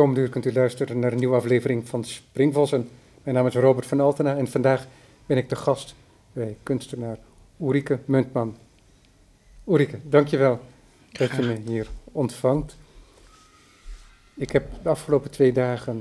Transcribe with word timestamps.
komende 0.00 0.20
uur 0.20 0.28
kunt 0.28 0.44
u 0.44 0.52
luisteren 0.52 0.98
naar 0.98 1.12
een 1.12 1.18
nieuwe 1.18 1.36
aflevering 1.36 1.88
van 1.88 2.04
Springvossen. 2.04 2.88
Mijn 3.22 3.36
naam 3.36 3.46
is 3.46 3.54
Robert 3.54 3.86
van 3.86 4.00
Altena 4.00 4.36
en 4.36 4.48
vandaag 4.48 4.86
ben 5.26 5.36
ik 5.36 5.48
de 5.48 5.56
gast 5.56 5.94
bij 6.32 6.56
kunstenaar 6.62 7.18
Ulrike 7.60 7.98
Muntman. 8.04 8.56
Ulrike, 9.68 9.98
dankjewel 10.02 10.60
dat 11.12 11.30
je 11.30 11.42
me 11.42 11.60
hier 11.66 11.88
ontvangt. 12.12 12.76
Ik 14.34 14.50
heb 14.50 14.68
de 14.82 14.88
afgelopen 14.88 15.30
twee 15.30 15.52
dagen 15.52 15.96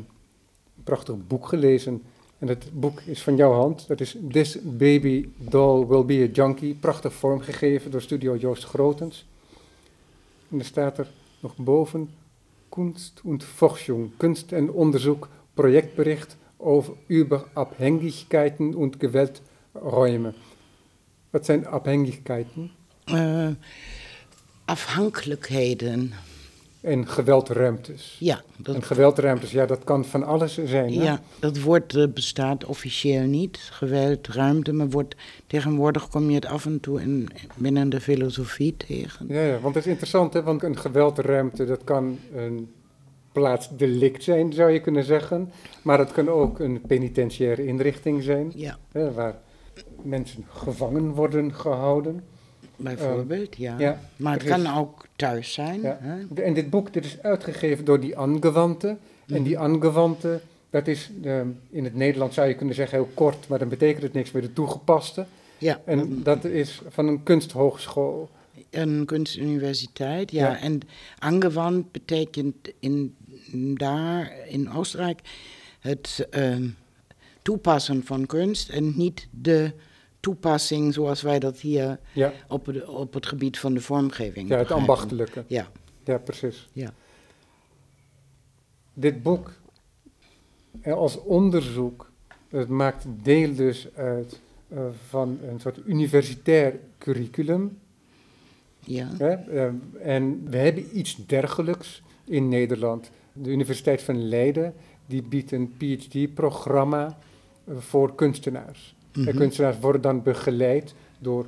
een 0.78 0.84
prachtig 0.84 1.16
boek 1.28 1.48
gelezen. 1.48 2.04
En 2.38 2.48
het 2.48 2.66
boek 2.74 3.02
is 3.02 3.22
van 3.22 3.36
jouw 3.36 3.54
hand. 3.54 3.88
Dat 3.88 4.02
is 4.02 4.18
This 4.32 4.58
Baby 4.62 5.30
Doll 5.38 5.88
Will 5.88 6.06
Be 6.06 6.28
a 6.30 6.32
Junkie. 6.32 6.74
Prachtig 6.74 7.14
vormgegeven 7.14 7.92
door 7.92 8.02
studio 8.02 8.36
Joost 8.36 8.64
Grotens. 8.64 9.26
En 10.52 10.60
er 10.60 10.66
staat 10.66 10.98
er 10.98 11.08
nog 11.40 11.56
boven 11.56 12.10
Kunst 12.70 13.26
und 13.26 13.44
Forschung, 13.44 14.14
kunst 14.18 14.54
en 14.54 14.70
onderzoek, 14.70 15.30
projectbericht 15.56 16.38
over 16.58 16.94
über 17.08 17.46
Abhängigkeiten 17.56 18.76
und 18.76 19.00
Gewalträume. 19.00 20.34
Wat 21.32 21.46
zijn 21.46 21.68
Abhängigkeiten? 21.68 22.72
Uh, 23.10 23.56
afhankelijkheden. 24.66 26.14
En 26.82 27.08
geweldruimtes. 27.08 28.16
Ja. 28.20 28.42
Dat, 28.58 28.76
en 28.76 28.84
geweldruimtes, 28.84 29.52
ja, 29.52 29.66
dat 29.66 29.84
kan 29.84 30.06
van 30.06 30.24
alles 30.24 30.60
zijn. 30.66 30.94
Hè? 30.94 31.04
Ja, 31.04 31.22
dat 31.40 31.62
woord 31.62 31.94
uh, 31.94 32.08
bestaat 32.14 32.66
officieel 32.66 33.24
niet, 33.24 33.58
geweldruimte, 33.58 34.74
maar 34.74 34.90
wordt, 34.90 35.16
tegenwoordig 35.48 36.10
kom 36.10 36.30
je 36.30 36.36
het 36.36 36.46
af 36.46 36.66
en 36.66 36.80
toe 36.80 37.02
in, 37.02 37.30
binnen 37.56 37.90
de 37.90 38.02
filosofie 38.02 38.78
tegen. 38.78 39.26
Ja, 39.28 39.42
ja, 39.42 39.60
want 39.60 39.76
het 39.76 39.86
is 39.86 39.92
interessant, 39.92 40.34
hè, 40.34 40.44
want 40.44 40.64
een 40.64 40.78
geweldruimte, 40.78 41.66
dat 41.66 41.84
kan 41.84 42.20
een 42.36 42.74
plaatsdelict 43.32 44.24
zijn, 44.24 44.54
zou 44.54 44.72
je 44.72 44.80
kunnen 44.80 45.04
zeggen. 45.04 45.52
Maar 45.82 46.00
het 46.00 46.12
kan 46.12 46.30
ook 46.30 46.60
een 46.60 46.82
penitentiaire 46.88 47.66
inrichting 47.66 48.24
zijn, 48.24 48.52
ja. 48.56 48.78
hè, 48.92 49.14
waar 49.14 49.36
mensen 50.02 50.46
gevangen 50.50 51.12
worden 51.12 51.54
gehouden. 51.54 52.24
Bijvoorbeeld, 52.76 53.58
ja. 53.58 53.76
ja. 53.80 54.00
Maar 54.16 54.34
het 54.34 54.44
kan 54.44 54.78
ook 54.78 55.08
thuis 55.20 55.54
zijn. 55.54 55.82
Ja. 55.82 56.00
Hè? 56.02 56.42
En 56.42 56.54
dit 56.54 56.70
boek 56.70 56.94
dit 56.94 57.06
is 57.06 57.22
uitgegeven 57.22 57.86
door 57.86 58.00
die 58.00 58.18
Angewandte. 58.18 58.98
En 59.28 59.44
die 59.44 59.60
Angewandte, 59.60 60.42
dat 60.70 60.88
is 60.88 61.12
in 61.70 61.84
het 61.84 61.96
Nederlands 61.96 62.36
zou 62.36 62.48
je 62.48 62.56
kunnen 62.56 62.76
zeggen 62.76 62.98
heel 62.98 63.10
kort, 63.14 63.48
maar 63.48 63.60
dan 63.60 63.70
betekent 63.70 64.04
het 64.04 64.14
niks 64.14 64.32
meer, 64.32 64.42
de 64.42 64.54
toegepaste. 64.54 65.26
Ja. 65.58 65.82
En 65.86 66.24
dat 66.24 66.46
is 66.46 66.82
van 66.90 67.08
een 67.08 67.24
kunsthogeschool. 67.24 68.30
Een 68.70 69.06
kunstuniversiteit, 69.06 70.32
ja. 70.32 70.48
ja. 70.50 70.60
En 70.60 70.80
angewand 71.20 71.92
betekent 71.92 72.56
in, 72.80 73.16
daar 73.78 74.34
in 74.48 74.72
Oostenrijk 74.72 75.20
het 75.80 76.28
uh, 76.32 76.56
toepassen 77.42 78.06
van 78.06 78.26
kunst 78.26 78.70
en 78.70 78.94
niet 78.96 79.28
de 79.32 79.72
toepassing 80.20 80.94
zoals 80.94 81.22
wij 81.22 81.40
dat 81.40 81.60
hier 81.60 82.00
ja. 82.14 82.34
op, 82.48 82.66
het, 82.66 82.86
op 82.86 83.14
het 83.14 83.26
gebied 83.26 83.60
van 83.60 83.74
de 83.74 83.82
vormgeving 83.82 84.50
Ja, 84.50 84.58
het 84.58 84.72
ambachtelijke. 84.72 85.44
Ja. 85.48 85.68
Ja, 86.04 86.18
precies. 86.18 86.70
Ja. 86.74 86.94
Dit 88.94 89.24
boek 89.24 89.52
als 90.84 91.22
onderzoek, 91.24 92.12
het 92.50 92.70
maakt 92.70 93.06
deel 93.24 93.56
dus 93.56 93.88
uit 93.96 94.40
uh, 94.68 94.80
van 95.08 95.40
een 95.48 95.60
soort 95.60 95.80
universitair 95.86 96.80
curriculum. 96.98 97.78
Ja. 98.80 99.08
Hè? 99.18 99.54
Uh, 99.54 99.74
en 100.02 100.50
we 100.50 100.58
hebben 100.58 100.98
iets 100.98 101.26
dergelijks 101.26 102.02
in 102.24 102.50
Nederland. 102.50 103.12
De 103.34 103.50
Universiteit 103.50 104.02
van 104.02 104.28
Leiden 104.28 104.74
die 105.06 105.22
biedt 105.22 105.52
een 105.52 105.74
PhD-programma 105.78 107.18
uh, 107.66 107.78
voor 107.78 108.16
kunstenaars. 108.16 108.96
Mm 109.14 109.24
-hmm. 109.24 109.28
En 109.28 109.38
kunstenaars 109.38 109.80
worden 109.80 110.02
dan 110.02 110.24
begeleid 110.24 110.94
door 111.20 111.46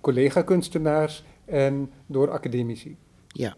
collega-kunstenaars 0.00 1.24
en 1.44 1.90
door 2.06 2.30
academici. 2.30 2.96
Ja. 3.26 3.56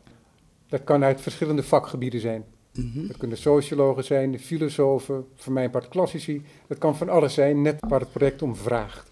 Dat 0.69 0.85
kan 0.85 1.05
uit 1.05 1.21
verschillende 1.21 1.63
vakgebieden 1.63 2.21
zijn. 2.21 2.45
Mm 2.75 2.91
-hmm. 2.95 3.07
Dat 3.07 3.17
kunnen 3.17 3.37
sociologen 3.37 4.05
zijn, 4.05 4.39
filosofen, 4.39 5.27
voor 5.35 5.53
mijn 5.53 5.71
part 5.71 5.89
klassici. 5.89 6.43
Dat 6.67 6.79
kan 6.79 6.97
van 6.97 7.09
alles 7.09 7.35
zijn, 7.35 7.63
net 7.63 7.77
waar 7.89 8.01
het 8.01 8.13
project 8.13 8.43
om 8.43 8.57
vraagt. 8.57 9.11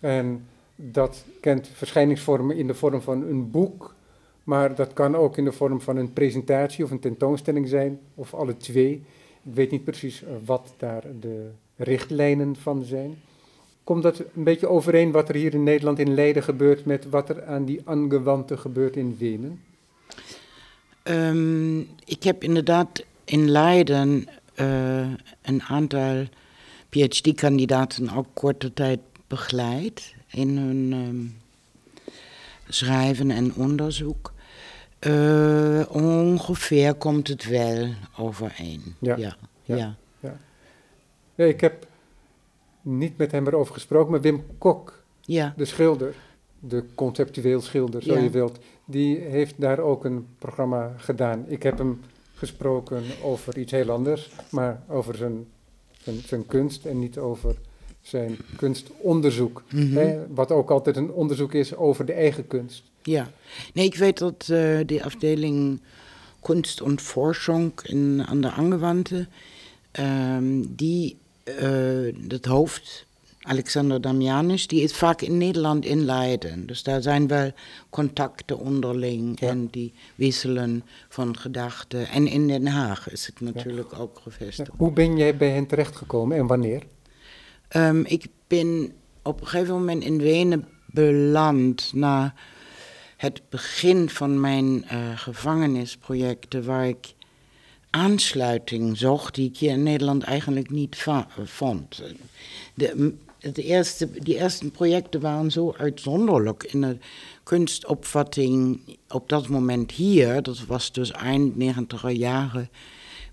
En 0.00 0.46
dat 0.76 1.24
kent 1.40 1.68
verschijningsvormen 1.72 2.56
in 2.56 2.66
de 2.66 2.74
vorm 2.74 3.00
van 3.00 3.22
een 3.22 3.50
boek, 3.50 3.94
maar 4.44 4.74
dat 4.74 4.92
kan 4.92 5.16
ook 5.16 5.36
in 5.36 5.44
de 5.44 5.52
vorm 5.52 5.80
van 5.80 5.96
een 5.96 6.12
presentatie 6.12 6.84
of 6.84 6.90
een 6.90 6.98
tentoonstelling 6.98 7.68
zijn, 7.68 8.00
of 8.14 8.34
alle 8.34 8.56
twee. 8.56 8.92
Ik 9.42 9.54
weet 9.54 9.70
niet 9.70 9.84
precies 9.84 10.24
wat 10.44 10.74
daar 10.76 11.02
de 11.20 11.50
richtlijnen 11.76 12.56
van 12.56 12.84
zijn. 12.84 13.16
Komt 13.84 14.02
dat 14.02 14.18
een 14.18 14.44
beetje 14.44 14.68
overeen 14.68 15.10
wat 15.10 15.28
er 15.28 15.34
hier 15.34 15.54
in 15.54 15.62
Nederland 15.62 15.98
in 15.98 16.14
Leiden 16.14 16.42
gebeurt 16.42 16.84
met 16.84 17.08
wat 17.10 17.28
er 17.28 17.44
aan 17.44 17.64
die 17.64 17.80
angewandte 17.84 18.56
gebeurt 18.56 18.96
in 18.96 19.16
Wenen? 19.18 19.60
Um, 21.04 21.88
ik 22.04 22.22
heb 22.22 22.42
inderdaad 22.42 23.04
in 23.24 23.50
Leiden 23.50 24.28
uh, 24.60 25.06
een 25.42 25.62
aantal 25.62 26.24
PhD-kandidaten 26.88 28.10
ook 28.10 28.26
korte 28.32 28.72
tijd 28.72 29.00
begeleid 29.26 30.14
in 30.30 30.56
hun 30.56 30.92
um, 30.92 31.36
schrijven 32.68 33.30
en 33.30 33.54
onderzoek. 33.54 34.32
Uh, 35.00 35.82
ongeveer 35.88 36.94
komt 36.94 37.28
het 37.28 37.48
wel 37.48 37.88
overeen. 38.18 38.94
Ja. 38.98 39.16
ja. 39.16 39.36
ja. 39.64 39.96
ja 41.34 41.44
ik 41.44 41.60
heb 41.60 41.86
niet 42.82 43.16
met 43.16 43.32
hem 43.32 43.46
erover 43.46 43.74
gesproken, 43.74 44.10
maar 44.10 44.20
Wim 44.20 44.44
Kok, 44.58 45.02
ja. 45.20 45.54
de 45.56 45.64
schilder, 45.64 46.14
de 46.58 46.84
conceptueel 46.94 47.60
schilder, 47.60 48.02
zo 48.02 48.14
Ja. 48.14 48.20
je 48.20 48.30
wilt, 48.30 48.58
die 48.84 49.16
heeft 49.16 49.54
daar 49.60 49.78
ook 49.78 50.04
een 50.04 50.26
programma 50.38 50.94
gedaan. 50.96 51.44
Ik 51.46 51.62
heb 51.62 51.78
hem 51.78 52.00
gesproken 52.34 53.02
over 53.22 53.58
iets 53.58 53.72
heel 53.72 53.90
anders, 53.90 54.30
maar 54.50 54.82
over 54.88 55.14
zijn, 55.16 55.46
zijn, 56.02 56.16
zijn 56.16 56.46
kunst 56.46 56.84
en 56.84 56.98
niet 56.98 57.18
over 57.18 57.56
zijn 58.00 58.36
kunstonderzoek. 58.56 59.62
Mhm. 59.72 59.96
Hè, 59.96 60.26
wat 60.34 60.50
ook 60.50 60.70
altijd 60.70 60.96
een 60.96 61.12
onderzoek 61.12 61.52
is 61.52 61.76
over 61.76 62.04
de 62.04 62.12
eigen 62.12 62.46
kunst. 62.46 62.82
Ja, 63.02 63.30
nee, 63.74 63.84
ik 63.86 63.94
weet 63.96 64.18
dat 64.18 64.48
uh, 64.50 64.80
die 64.86 65.04
afdeling 65.04 65.80
Kunst 66.40 66.82
und 66.82 67.00
Forschung 67.00 67.72
in, 67.82 68.22
aan 68.26 68.40
de 68.40 68.50
Angewandte, 68.50 69.26
um, 69.92 70.74
die, 70.76 71.16
het 72.28 72.44
hoofd, 72.44 73.06
Alexander 73.40 74.00
Damianisch, 74.00 74.66
die 74.66 74.82
is 74.82 74.92
vaak 74.92 75.20
in 75.20 75.38
Nederland 75.38 75.84
in 75.84 76.04
Leiden. 76.04 76.66
Dus 76.66 76.82
daar 76.82 77.02
zijn 77.02 77.26
wel 77.26 77.50
contacten 77.90 78.58
onderling 78.58 79.40
Ja. 79.40 79.48
en 79.48 79.68
die 79.70 79.92
wisselen 80.14 80.84
van 81.08 81.38
gedachten. 81.38 82.08
En 82.08 82.26
in 82.26 82.48
Den 82.48 82.66
Haag 82.66 83.10
is 83.10 83.26
het 83.26 83.40
natuurlijk 83.40 83.98
ook 83.98 84.20
gevestigd. 84.22 84.70
Hoe 84.76 84.92
ben 84.92 85.16
jij 85.16 85.36
bij 85.36 85.50
hen 85.50 85.66
terechtgekomen 85.66 86.36
en 86.36 86.46
wanneer? 86.46 86.82
Um, 87.76 88.04
ik 88.06 88.26
ben 88.46 88.92
op 89.22 89.40
een 89.40 89.46
gegeven 89.46 89.74
moment 89.74 90.04
in 90.04 90.18
Wenen 90.18 90.68
beland 90.86 91.90
na 91.94 92.34
het 93.16 93.42
begin 93.48 94.08
van 94.08 94.40
mijn 94.40 94.66
uh, 94.92 95.18
gevangenisprojecten, 95.18 96.64
waar 96.64 96.88
ik 96.88 97.14
aansluiting 97.92 98.98
zocht 98.98 99.34
die 99.34 99.48
ik 99.48 99.56
hier 99.56 99.70
in 99.70 99.82
Nederland 99.82 100.22
eigenlijk 100.22 100.70
niet 100.70 101.06
vond. 101.44 102.02
De, 102.74 103.14
de 103.52 103.62
eerste, 103.62 104.10
die 104.10 104.36
eerste 104.36 104.70
projecten 104.70 105.20
waren 105.20 105.50
zo 105.50 105.74
uitzonderlijk 105.76 106.64
in 106.64 106.80
de 106.80 106.96
kunstopvatting 107.42 108.80
op 109.08 109.28
dat 109.28 109.48
moment 109.48 109.90
hier. 109.90 110.42
Dat 110.42 110.64
was 110.66 110.92
dus 110.92 111.10
eind 111.10 111.54
90er 111.54 112.10
jaren, 112.10 112.70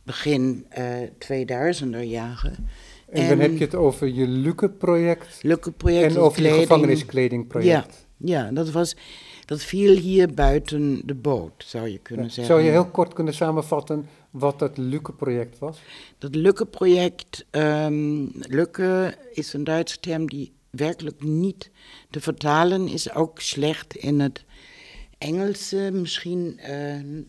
begin 0.03 0.65
uh, 0.77 1.83
2000er 1.83 2.03
jaren. 2.03 2.69
En, 3.09 3.29
dan 3.29 3.39
heb 3.39 3.57
je 3.57 3.63
het 3.63 3.75
over 3.75 4.07
je 4.07 4.27
Lukke-project 4.27 5.39
Lukke-project 5.41 6.15
en 6.15 6.21
over 6.21 6.43
je 6.43 6.49
gevangeniskledingproject. 6.49 8.07
Ja, 8.17 8.43
ja 8.43 8.51
dat, 8.51 8.71
was, 8.71 8.95
dat 9.49 9.63
viel 9.63 9.95
hier 9.95 10.33
buiten 10.33 11.01
de 11.05 11.13
boot, 11.15 11.63
zou 11.67 11.87
je 11.87 11.97
kunnen 11.97 12.25
Ja. 12.25 12.31
zeggen. 12.31 12.53
Zou 12.53 12.65
je 12.65 12.71
heel 12.71 12.85
kort 12.85 13.13
kunnen 13.13 13.33
samenvatten 13.33 14.07
wat 14.29 14.59
dat 14.59 14.77
Lukke-project 14.77 15.59
was? 15.59 15.81
Dat 16.17 16.35
Lukke-project, 16.35 17.45
um, 17.51 18.31
Lukke 18.33 19.17
is 19.33 19.53
een 19.53 19.63
Duitse 19.63 19.99
term 19.99 20.27
die 20.27 20.51
werkelijk 20.69 21.23
niet 21.23 21.71
te 22.09 22.21
vertalen 22.21 22.87
is, 22.87 23.13
ook 23.13 23.39
slecht 23.39 23.95
in 23.95 24.19
het 24.19 24.43
Engelse. 25.17 25.89
Misschien, 25.93 26.59
uh, 26.69 27.23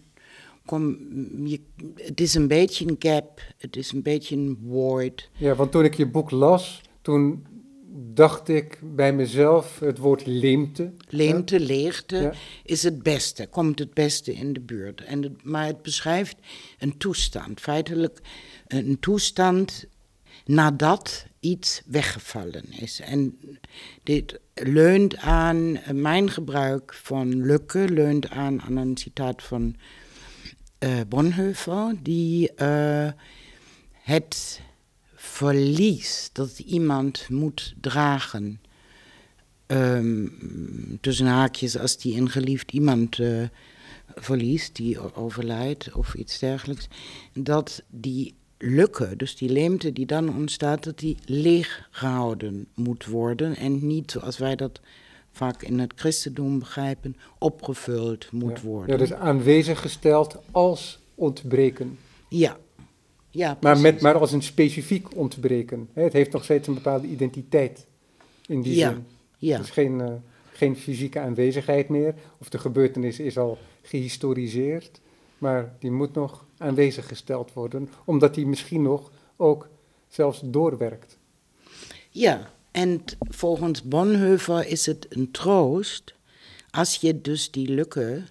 kom, 0.64 0.98
je, 1.44 1.60
het 1.94 2.20
is 2.20 2.34
een 2.34 2.48
beetje 2.48 2.88
een 2.88 2.96
gap, 2.98 3.40
het 3.58 3.76
is 3.76 3.92
een 3.92 4.02
beetje 4.02 4.36
een 4.36 4.58
void. 4.68 5.28
Ja, 5.36 5.54
want 5.54 5.72
toen 5.72 5.84
ik 5.84 5.94
je 5.94 6.06
boek 6.06 6.30
las, 6.30 6.80
toen 7.02 7.46
dacht 7.92 8.48
ik 8.48 8.78
bij 8.82 9.12
mezelf 9.12 9.78
het 9.78 9.98
woord 9.98 10.26
leemte. 10.26 10.92
Leemte, 11.08 11.60
leegte 11.60 12.16
Ja. 12.16 12.32
is 12.64 12.82
het 12.82 13.02
beste, 13.02 13.46
komt 13.46 13.78
het 13.78 13.94
beste 13.94 14.32
in 14.34 14.52
de 14.52 14.60
buurt. 14.60 15.04
En 15.04 15.22
het, 15.22 15.44
maar 15.44 15.66
het 15.66 15.82
beschrijft 15.82 16.36
een 16.78 16.96
toestand, 16.96 17.60
feitelijk 17.60 18.20
een 18.66 18.98
toestand 19.00 19.86
nadat 20.44 21.26
iets 21.40 21.82
weggevallen 21.86 22.64
is. 22.70 23.00
En 23.00 23.38
dit 24.02 24.40
leunt 24.54 25.16
aan 25.16 25.78
mijn 25.92 26.30
gebruik 26.30 26.94
van 26.94 27.42
lukke, 27.42 27.88
leunt 27.88 28.28
aan, 28.28 28.62
aan 28.62 28.76
een 28.76 28.96
citaat 28.96 29.42
van 29.42 29.76
eh 30.78 31.00
Bonhoeffer, 31.08 31.94
die 32.02 32.54
eh, 32.54 33.08
het 33.92 34.60
verlies 35.40 36.30
dat 36.32 36.58
iemand 36.58 37.28
moet 37.28 37.74
dragen, 37.80 38.60
ehm, 39.66 40.26
tussen 41.00 41.26
haakjes 41.26 41.78
als 41.78 41.96
die 41.96 42.16
een 42.20 42.30
geliefd 42.30 42.72
iemand 42.72 43.18
eh, 43.18 43.42
verliest, 44.14 44.76
die 44.76 45.14
overlijdt 45.14 45.92
of 45.92 46.14
iets 46.14 46.38
dergelijks, 46.38 46.88
dat 47.32 47.82
die 47.88 48.34
lukken, 48.58 49.18
dus 49.18 49.36
die 49.36 49.48
leemte 49.48 49.92
die 49.92 50.06
dan 50.06 50.36
ontstaat, 50.36 50.84
dat 50.84 50.98
die 50.98 51.16
leeg 51.24 51.88
gehouden 51.90 52.66
moet 52.74 53.06
worden 53.06 53.56
en 53.56 53.86
niet 53.86 54.10
zoals 54.10 54.38
wij 54.38 54.56
dat 54.56 54.80
vaak 55.32 55.62
in 55.62 55.78
het 55.78 55.92
christendom 55.96 56.58
begrijpen, 56.58 57.16
opgevuld 57.38 58.32
moet 58.32 58.60
ja. 58.60 58.66
worden. 58.66 58.90
Ja, 58.90 58.96
dus 58.96 59.12
aanwezig 59.12 59.80
gesteld 59.80 60.36
als 60.50 60.98
ontbreken. 61.14 61.98
ja. 62.28 62.58
Ja 63.30 63.58
Maar, 63.60 63.78
met, 63.78 64.00
maar 64.00 64.18
als 64.18 64.32
een 64.32 64.42
specifiek 64.42 65.16
ontbreken. 65.16 65.88
Hè, 65.92 66.02
Het 66.02 66.12
heeft 66.12 66.32
nog 66.32 66.44
steeds 66.44 66.68
een 66.68 66.74
bepaalde 66.74 67.06
identiteit 67.06 67.86
in 68.46 68.62
die 68.62 68.74
Ja, 68.74 68.88
zin. 68.90 69.06
ja. 69.38 69.56
Het 69.56 69.64
is 69.66 69.70
geen, 69.72 70.00
eh, 70.00 70.12
geen 70.52 70.76
fysieke 70.76 71.20
aanwezigheid 71.20 71.88
meer. 71.88 72.14
Of 72.38 72.48
de 72.48 72.58
gebeurtenis 72.58 73.18
is 73.20 73.38
al 73.38 73.58
gehistoriseerd. 73.82 75.00
Maar 75.38 75.74
die 75.78 75.90
moet 75.90 76.14
nog 76.14 76.44
aanwezig 76.58 77.06
gesteld 77.08 77.52
worden. 77.52 77.88
Omdat 78.04 78.34
die 78.34 78.46
misschien 78.46 78.82
nog 78.82 79.10
ook 79.36 79.68
zelfs 80.08 80.40
doorwerkt. 80.44 81.18
Ja, 82.10 82.50
en 82.70 83.02
volgens 83.28 83.82
Bonhoeffer 83.82 84.66
is 84.66 84.86
het 84.86 85.06
een 85.08 85.30
troost 85.30 86.14
als 86.70 86.94
je 86.96 87.20
dus 87.20 87.50
die 87.50 87.68
lukken 87.68 88.26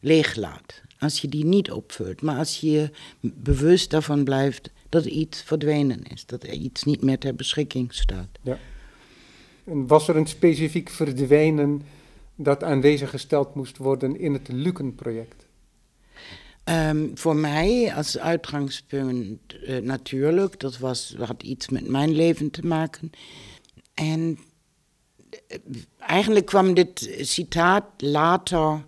leeglaat. 0.00 0.81
Als 1.02 1.20
je 1.20 1.28
die 1.28 1.44
niet 1.44 1.70
opvult, 1.70 2.22
maar 2.22 2.36
als 2.36 2.60
je 2.60 2.90
bewust 3.20 3.90
daarvan 3.90 4.24
blijft 4.24 4.70
dat 4.88 5.04
iets 5.04 5.42
verdwenen 5.42 6.02
is, 6.02 6.26
dat 6.26 6.42
er 6.42 6.52
iets 6.52 6.84
niet 6.84 7.02
meer 7.02 7.18
ter 7.18 7.34
beschikking 7.34 7.94
staat. 7.94 8.38
En 9.64 9.86
was 9.86 10.08
er 10.08 10.16
een 10.16 10.26
specifiek 10.26 10.88
verdwijnen 10.90 11.82
dat 12.34 12.64
aanwezig 12.64 13.10
gesteld 13.10 13.54
moest 13.54 13.76
worden 13.76 14.18
in 14.18 14.32
het 14.32 14.48
Luken-project? 14.48 15.46
Ehm, 16.64 17.08
voor 17.14 17.36
mij 17.36 17.94
als 17.94 18.18
uitgangspunt 18.18 19.38
eh, 19.66 19.78
natuurlijk, 19.78 20.60
dat 20.60 20.78
was, 20.78 21.14
had 21.18 21.42
iets 21.42 21.68
met 21.68 21.88
mijn 21.88 22.10
leven 22.10 22.50
te 22.50 22.66
maken. 22.66 23.10
En 23.94 24.38
eh, 25.48 25.58
eigenlijk 25.98 26.46
kwam 26.46 26.74
dit 26.74 27.16
citaat 27.20 27.84
later 27.96 28.84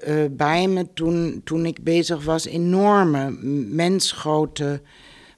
eh, 0.00 0.24
bij 0.30 0.68
me 0.68 0.86
toen, 0.94 1.40
toen 1.44 1.66
ik 1.66 1.84
bezig 1.84 2.24
was 2.24 2.44
enorme 2.44 3.30
mensgrote 3.70 4.80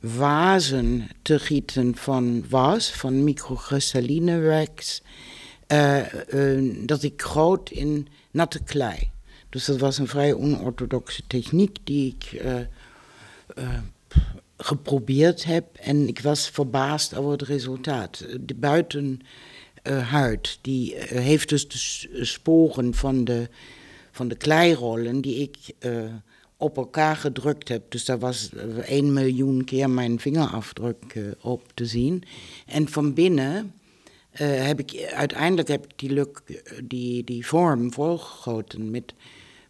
vazen 0.03 1.09
te 1.23 1.39
gieten 1.39 1.97
van 1.97 2.45
was, 2.49 2.93
van 2.93 3.25
microkristalline 3.25 4.41
wax, 4.41 5.03
eh, 5.67 6.57
eh, 6.57 6.75
dat 6.87 7.03
ik 7.03 7.23
groot 7.23 7.71
in 7.71 8.09
natte 8.31 8.63
klei. 8.63 9.11
Dus 9.49 9.65
dat 9.65 9.79
was 9.79 9.99
een 9.99 10.09
vrij 10.09 10.35
onorthodoxe 10.35 11.23
techniek 11.27 11.79
die 11.85 12.17
ik 12.17 12.43
geprobeerd 14.57 15.45
heb. 15.45 15.77
En 15.77 16.09
ik 16.09 16.21
was 16.21 16.49
verbaasd 16.49 17.17
over 17.17 17.31
het 17.31 17.43
resultaat. 17.43 18.27
De 18.41 18.55
buitenhuid 18.55 20.59
die 20.61 20.95
heeft 20.99 21.49
dus 21.49 21.69
de 21.69 22.25
sporen 22.25 22.95
van 22.95 23.25
de, 23.25 23.49
van 24.19 24.29
de 24.29 24.37
kleirollen 24.37 25.21
die 25.21 25.37
ik 25.43 25.57
eh, 25.79 25.93
op 26.59 26.77
elkaar 26.77 27.17
gedrukt 27.17 27.69
heb. 27.69 27.91
Dus 27.91 28.05
daar 28.05 28.19
was 28.19 28.51
eh, 28.53 28.79
1 28.79 29.13
miljoen 29.13 29.65
keer 29.65 29.91
mijn 29.91 30.21
vingerafdruk 30.21 31.05
eh, 31.15 31.23
op 31.41 31.63
te 31.75 31.87
zien. 31.87 32.23
En 32.67 32.89
van 32.89 33.15
binnen 33.15 33.73
eh, 34.31 34.67
heb 34.67 34.79
ik 34.79 35.11
uiteindelijk 35.15 35.69
heb 35.69 35.85
ik 35.85 35.93
die, 35.97 36.11
luk, 36.11 36.43
die, 36.85 37.25
die 37.25 37.47
vorm 37.47 37.93
volgegoten 37.93 38.91
met, 38.91 39.15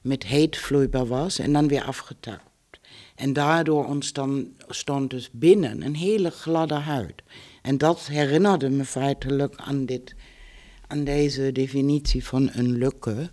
met 0.01 0.27
heet 0.27 0.57
vloeibaar 0.57 1.07
was 1.07 1.39
en 1.39 1.53
dan 1.53 1.69
weer 1.69 1.83
afgetapt. 1.83 2.43
En 3.15 3.33
daardoor 3.33 3.87
ontstond 3.87 4.47
stond 4.69 5.11
dus 5.11 5.31
binnen 5.33 5.83
een 5.83 5.97
hele 5.97 6.31
gladde 6.31 6.75
huid. 6.75 7.23
En 7.63 7.79
dat 7.79 8.07
herinnerde 8.07 8.71
me 8.71 8.85
feitelijk 8.85 9.55
aan, 9.57 9.87
dit, 9.87 10.15
aan 10.87 11.05
deze 11.05 11.53
definitie 11.53 12.25
van 12.25 12.51
een 12.53 12.79
lukke. 12.79 13.31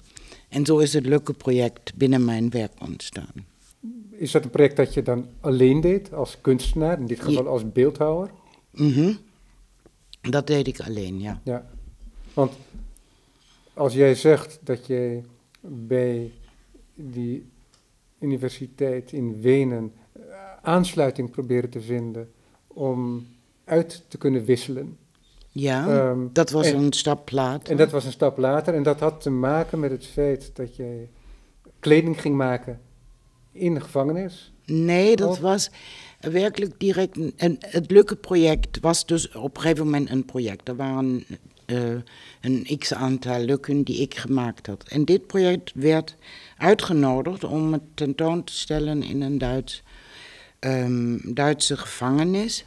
En 0.55 0.65
zo 0.65 0.77
is 0.77 0.93
het 0.93 1.05
Lukke-project 1.05 1.95
binnen 1.95 2.25
mijn 2.25 2.49
werk 2.49 2.71
ontstaan. 2.81 3.45
Is 4.11 4.31
dat 4.31 4.43
een 4.43 4.49
project 4.49 4.75
dat 4.75 4.93
je 4.93 5.01
dan 5.01 5.27
alleen 5.39 5.81
deed 5.81 6.13
als 6.13 6.41
kunstenaar, 6.41 6.99
in 6.99 7.05
dit 7.05 7.19
geval 7.19 7.43
Ja. 7.43 7.49
als 7.49 7.71
beeldhouwer? 7.71 8.29
Mhm. 8.71 9.13
Dat 10.21 10.47
deed 10.47 10.67
ik 10.67 10.79
alleen, 10.79 11.19
ja. 11.19 11.41
Ja, 11.43 11.69
want 12.33 12.53
als 13.73 13.93
jij 13.93 14.15
zegt 14.15 14.59
dat 14.63 14.85
jij 14.85 15.23
bij 15.61 16.31
die 16.93 17.45
universiteit 18.19 19.11
in 19.11 19.41
Wenen 19.41 19.93
eh, 20.11 20.21
aansluiting 20.61 21.31
probeerde 21.31 21.69
te 21.69 21.81
vinden 21.81 22.31
om 22.67 23.27
uit 23.63 24.03
te 24.07 24.17
kunnen 24.17 24.45
wisselen. 24.45 24.97
Ja, 25.57 25.87
Ehm, 25.87 26.19
dat 26.31 26.49
was 26.49 26.67
en- 26.67 26.75
een 26.77 26.93
stap 26.93 27.31
later. 27.31 27.71
En 27.71 27.77
dat 27.77 27.91
was 27.91 28.05
een 28.05 28.11
stap 28.11 28.37
later 28.37 28.73
en 28.73 28.83
dat 28.83 28.99
had 28.99 29.21
te 29.21 29.29
maken 29.29 29.79
met 29.79 29.91
het 29.91 30.05
feit 30.05 30.51
dat 30.53 30.75
jij 30.75 31.09
kleding 31.79 32.21
ging 32.21 32.35
maken 32.35 32.79
in 33.51 33.73
de 33.73 33.79
gevangenis. 33.81 34.53
Nee, 34.65 35.15
dat 35.15 35.29
Of- 35.29 35.39
was 35.39 35.69
werkelijk 36.19 36.73
direct. 36.79 37.17
En 37.35 37.57
het 37.59 37.91
Lukke-project 37.91 38.79
was 38.79 39.05
dus 39.05 39.31
op 39.31 39.55
een 39.55 39.61
gegeven 39.61 39.85
moment 39.85 40.09
een 40.09 40.25
project. 40.25 40.67
Er 40.67 40.75
waren 40.75 41.23
eh, 41.65 41.83
een 42.41 42.67
x 42.77 42.93
aantal 42.93 43.39
lukken 43.39 43.83
die 43.83 43.97
ik 44.01 44.15
gemaakt 44.17 44.67
had. 44.67 44.83
En 44.87 45.05
dit 45.05 45.27
project 45.27 45.71
werd 45.75 46.15
uitgenodigd 46.57 47.43
om 47.43 47.73
het 47.73 47.81
tentoon 47.93 48.43
te 48.43 48.53
stellen 48.53 49.03
in 49.03 49.21
een 49.21 49.37
Duits, 49.37 49.83
ehm, 50.59 51.17
Duitse 51.33 51.77
gevangenis. 51.77 52.65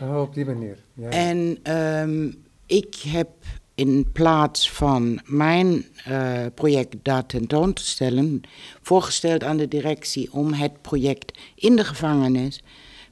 Oh, 0.00 0.20
op 0.20 0.34
die 0.34 0.44
manier. 0.44 0.78
Ja. 0.94 1.08
En 1.08 1.58
ehm, 1.62 2.30
ik 2.66 2.94
heb 2.94 3.28
in 3.74 4.12
plaats 4.12 4.70
van 4.70 5.20
mijn 5.24 5.84
eh, 6.04 6.46
project 6.54 6.96
daar 7.02 7.26
tentoon 7.26 7.72
te 7.72 7.86
stellen, 7.86 8.40
voorgesteld 8.82 9.44
aan 9.44 9.56
de 9.56 9.68
directie 9.68 10.32
om 10.32 10.52
het 10.52 10.82
project 10.82 11.38
in 11.54 11.76
de 11.76 11.84
gevangenis 11.84 12.62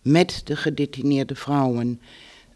met 0.03 0.41
de 0.45 0.57
gedetineerde 0.57 1.35
vrouwen 1.35 2.01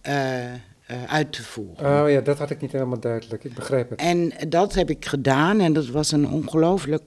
eh, 0.01 0.55
eh, 0.55 0.59
uit 1.07 1.33
te 1.33 1.43
voeren. 1.43 2.03
Oh 2.03 2.11
ja, 2.11 2.21
dat 2.21 2.39
had 2.39 2.51
ik 2.51 2.61
niet 2.61 2.73
helemaal 2.73 3.01
duidelijk. 3.01 3.45
Ik 3.45 3.55
begrijp 3.55 3.91
het. 3.91 4.01
En 4.01 4.33
dat 4.49 4.75
heb 4.75 4.91
ik 4.91 5.05
gedaan 5.05 5.61
en 5.61 5.73
dat 5.73 5.87
was 5.87 6.13
een 6.13 6.29
ongelooflijk 6.29 7.05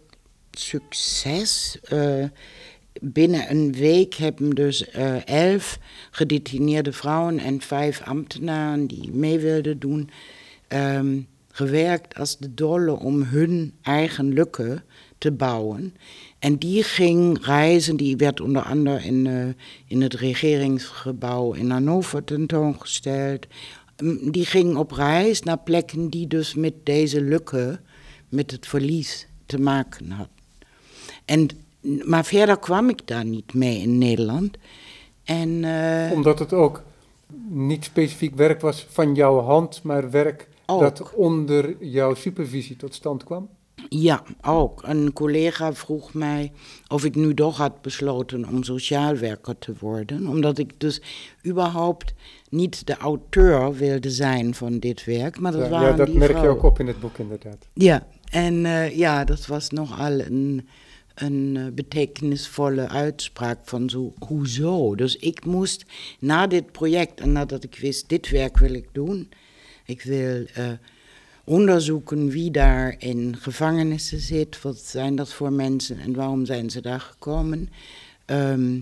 succes. 0.51 1.79
Binnen 3.05 3.51
een 3.51 3.71
week 3.71 4.13
hebben 4.13 4.49
dus 4.49 4.89
eh, 4.89 5.27
elf 5.27 5.79
gedetineerde 6.11 6.91
vrouwen 6.93 7.39
en 7.39 7.61
vijf 7.61 8.01
ambtenaren 8.01 8.87
die 8.87 9.11
mee 9.11 9.39
wilden 9.39 9.79
doen, 9.79 10.09
ehm, 10.67 11.19
gewerkt 11.51 12.15
als 12.15 12.37
de 12.37 12.53
dolle 12.53 12.99
om 12.99 13.23
hun 13.23 13.73
eigen 13.81 14.33
lukken 14.33 14.83
te 15.17 15.31
bouwen. 15.31 15.95
En 16.39 16.57
die 16.57 16.83
ging 16.83 17.45
reizen, 17.45 17.95
die 17.95 18.17
werd 18.17 18.41
onder 18.41 18.61
andere 18.61 19.03
in, 19.03 19.27
eh, 19.27 19.47
in 19.87 20.01
het 20.01 20.13
regeringsgebouw 20.13 21.53
in 21.53 21.69
Hannover 21.69 22.23
tentoongesteld. 22.23 23.47
Mm, 24.03 24.31
Die 24.31 24.45
ging 24.45 24.75
op 24.75 24.91
reis 24.91 25.41
naar 25.41 25.59
plekken 25.59 26.09
die 26.09 26.27
dus 26.27 26.53
met 26.55 26.73
deze 26.83 27.21
lukken, 27.21 27.79
met 28.29 28.51
het 28.51 28.67
verlies 28.67 29.27
te 29.45 29.59
maken 29.59 30.11
hadden. 30.11 30.35
En, 31.25 31.47
maar 32.03 32.25
verder 32.25 32.59
kwam 32.59 32.89
ik 32.89 33.07
daar 33.07 33.25
niet 33.25 33.53
mee 33.53 33.81
in 33.81 33.97
Nederland. 33.97 34.57
En, 35.23 35.63
eh, 35.63 36.11
Omdat 36.11 36.39
het 36.39 36.53
ook 36.53 36.83
niet 37.47 37.83
specifiek 37.83 38.35
werk 38.35 38.61
was 38.61 38.87
van 38.89 39.15
jouw 39.15 39.39
hand, 39.39 39.83
maar 39.83 40.09
werk 40.09 40.47
Ook. 40.65 40.79
dat 40.79 41.13
onder 41.13 41.75
jouw 41.79 42.13
supervisie 42.13 42.75
tot 42.75 42.93
stand 42.93 43.23
kwam. 43.23 43.49
Ja, 43.89 44.23
ook. 44.41 44.81
Een 44.85 45.13
collega 45.13 45.73
vroeg 45.73 46.13
mij 46.13 46.51
of 46.87 47.05
ik 47.05 47.15
nu 47.15 47.33
toch 47.33 47.57
had 47.57 47.81
besloten 47.81 48.47
om 48.47 48.63
sociaalwerker 48.63 49.57
te 49.57 49.73
worden. 49.79 50.27
Omdat 50.27 50.57
ik 50.57 50.79
dus 50.79 51.01
überhaupt 51.45 52.13
niet 52.49 52.87
de 52.87 52.97
auteur 52.97 53.73
wilde 53.73 54.09
zijn 54.09 54.53
van 54.53 54.79
dit 54.79 55.05
werk. 55.05 55.39
Maar 55.39 55.51
dat 55.51 55.61
ja, 55.61 55.69
waren 55.69 55.89
ja, 55.89 55.95
dat 55.95 56.13
merk 56.13 56.41
je 56.41 56.47
ook 56.47 56.63
op 56.63 56.79
in 56.79 56.87
het 56.87 56.99
boek 56.99 57.17
inderdaad. 57.17 57.67
Ja, 57.73 58.07
en 58.29 58.65
eh, 58.65 58.97
ja, 58.97 59.23
dat 59.23 59.45
was 59.45 59.69
nogal 59.69 60.19
een, 60.19 60.67
een 61.13 61.57
eh, 61.57 61.65
betekenisvolle 61.73 62.87
uitspraak 62.89 63.59
van 63.63 63.89
zo, 63.89 64.13
hoezo. 64.19 64.95
Dus 64.95 65.15
ik 65.15 65.45
moest 65.45 65.85
na 66.19 66.47
dit 66.47 66.71
project 66.71 67.19
en 67.19 67.31
nadat 67.31 67.63
ik 67.63 67.75
wist, 67.75 68.09
dit 68.09 68.29
werk 68.29 68.57
wil 68.57 68.73
ik 68.73 68.87
doen. 68.91 69.29
Ik 69.85 70.01
wil 70.01 70.45
eh, 70.53 70.71
onderzoeken 71.43 72.29
wie 72.29 72.51
daar 72.51 72.95
in 72.97 73.37
gevangenissen 73.37 74.19
zit, 74.19 74.61
wat 74.61 74.77
zijn 74.77 75.15
dat 75.15 75.33
voor 75.33 75.53
mensen 75.53 75.99
en 75.99 76.13
waarom 76.13 76.45
zijn 76.45 76.69
ze 76.69 76.81
daar 76.81 77.01
gekomen. 77.01 77.69
Ehm, 78.25 78.79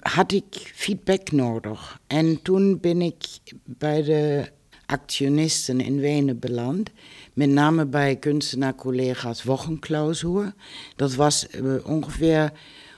had 0.00 0.32
ik 0.32 0.72
feedback 0.74 1.30
nodig. 1.30 2.00
En 2.06 2.42
toen 2.42 2.80
ben 2.80 3.02
ik 3.02 3.26
bij 3.64 4.02
de 4.02 4.50
actionisten 4.86 5.80
in 5.80 6.00
Wenen 6.00 6.38
beland. 6.38 6.90
Met 7.34 7.48
name 7.48 7.86
bij 7.86 8.16
kunstenaar-collega's 8.16 9.42
Wochenklausuur. 9.42 10.54
Dat 10.96 11.14
was 11.14 11.48
eh, 11.48 11.86
ongeveer 11.86 12.52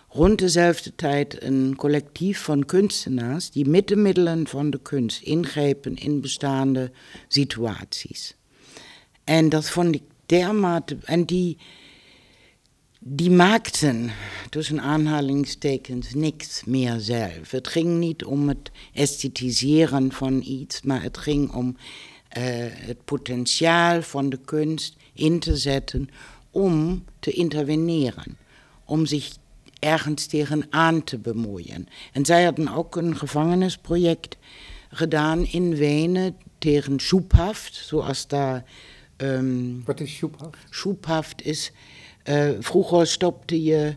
rond 0.09 0.39
dezelfde 0.39 0.95
tijd 0.95 1.43
een 1.43 1.75
collectief 1.77 2.43
van 2.43 2.65
kunstenaars 2.65 3.51
die 3.51 3.69
met 3.69 3.89
de 3.89 3.97
middelen 3.97 4.47
van 4.47 4.71
de 4.71 4.81
kunst 4.83 5.23
ingrepen 5.23 5.97
in 5.97 6.21
bestaande 6.21 6.91
situaties. 7.29 8.37
En 9.25 9.49
dat 9.49 9.69
vond 9.69 9.95
ik 9.95 10.03
dermate. 10.27 10.97
En 11.05 11.25
die, 11.25 11.59
die 12.99 13.31
maakten 13.31 14.11
tussen 14.51 14.81
aanhalingstekens 14.81 16.15
niks 16.15 16.65
meer 16.65 16.97
zelf. 16.99 17.51
Het 17.51 17.69
ging 17.69 17.99
niet 17.99 18.25
om 18.25 18.49
het 18.49 18.71
esthetiseren 18.93 20.13
van 20.13 20.43
iets, 20.45 20.83
maar 20.83 21.03
het 21.03 21.19
ging 21.19 21.53
om 21.53 21.77
het 22.41 23.05
potentiaal 23.05 24.03
van 24.03 24.29
de 24.29 24.39
kunst 24.45 24.97
in 25.13 25.39
te 25.39 25.57
zetten 25.57 26.09
om 26.51 27.05
te 27.19 27.31
interveneren, 27.31 28.37
om 28.85 29.07
zich 29.07 29.37
ergens 29.79 30.27
tegenaan 30.27 31.05
te 31.05 31.19
bemoeien. 31.19 31.89
En 32.13 32.25
zij 32.25 32.45
hadden 32.45 32.69
ook 32.69 32.97
een 32.97 33.17
gevangenisproject 33.17 34.37
gedaan 34.89 35.47
in 35.47 35.77
Wenen 35.77 36.37
tegen 36.59 37.01
Schubhaft, 37.01 37.75
zoals 37.75 38.27
daar. 38.27 38.65
Um, 39.17 39.83
Wat 39.85 40.01
is 40.01 40.15
Schubhaft? 40.15 40.59
Schubhaft 40.71 41.45
is. 41.45 41.73
Uh, 42.25 42.51
vroeger 42.61 43.07
stopte 43.07 43.63
je 43.63 43.97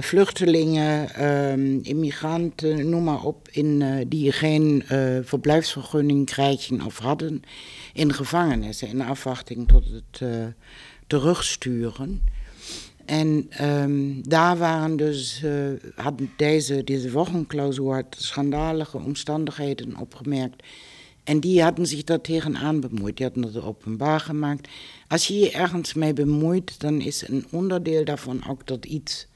vluchtelingen, 0.00 1.24
um, 1.26 1.80
immigranten, 1.82 2.88
noem 2.88 3.04
maar 3.04 3.24
op, 3.24 3.48
in, 3.50 3.80
uh, 3.80 3.94
die 4.06 4.32
geen 4.32 4.84
verblijfsvergunning 5.22 6.26
krijgen 6.26 6.84
of 6.84 6.98
hadden, 6.98 7.42
in 7.92 8.12
gevangenissen 8.12 8.88
in 8.88 9.00
afwachting 9.00 9.68
tot 9.68 9.84
het 9.84 10.48
terugsturen. 11.06 12.22
En 13.04 13.48
um, 13.62 14.28
daar 14.28 14.56
waren 14.56 14.96
dus, 14.96 15.42
hadden 15.94 16.30
deze, 16.36 16.84
deze 16.84 17.10
had 17.92 18.16
schandalige 18.18 18.98
omstandigheden 18.98 19.96
opgemerkt. 19.96 20.62
En 21.24 21.40
die 21.40 21.62
hadden 21.62 21.86
zich 21.86 22.04
daar 22.04 22.20
tegenaan 22.20 22.80
bemoeid. 22.80 23.16
Die 23.16 23.26
hadden 23.26 23.52
dat 23.52 23.62
openbaar 23.62 24.20
gemaakt. 24.20 24.68
Als 25.08 25.26
je 25.26 25.38
je 25.38 25.50
ergens 25.50 25.94
mee 25.94 26.12
bemoeit, 26.12 26.80
dan 26.80 27.00
is 27.00 27.28
een 27.28 27.46
onderdeel 27.50 28.04
daarvan 28.04 28.44
ook 28.48 28.66
dat 28.66 28.84
iets 28.84 29.26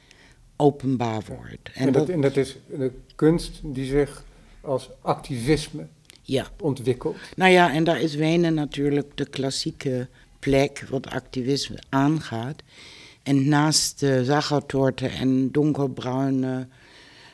openbaar 0.56 1.22
wordt. 1.26 1.70
En, 1.74 1.86
en, 1.86 1.92
dat, 1.92 2.08
en 2.08 2.20
dat 2.20 2.36
is 2.36 2.56
de 2.68 2.92
kunst 3.14 3.60
die 3.62 3.84
zich 3.84 4.24
als 4.60 4.90
activisme 5.00 5.86
ja. 6.22 6.46
ontwikkelt. 6.60 7.16
Nou 7.36 7.52
ja, 7.52 7.72
en 7.72 7.84
daar 7.84 8.00
is 8.00 8.14
Wenen 8.14 8.54
natuurlijk 8.54 9.16
de 9.16 9.28
klassieke 9.28 10.08
plek 10.38 10.86
wat 10.90 11.06
activisme 11.06 11.78
aangaat. 11.88 12.62
En 13.22 13.48
naast 13.48 14.00
de 14.00 14.24
zaggertorten 14.24 15.10
en 15.10 15.50
donkerbruine 15.52 16.66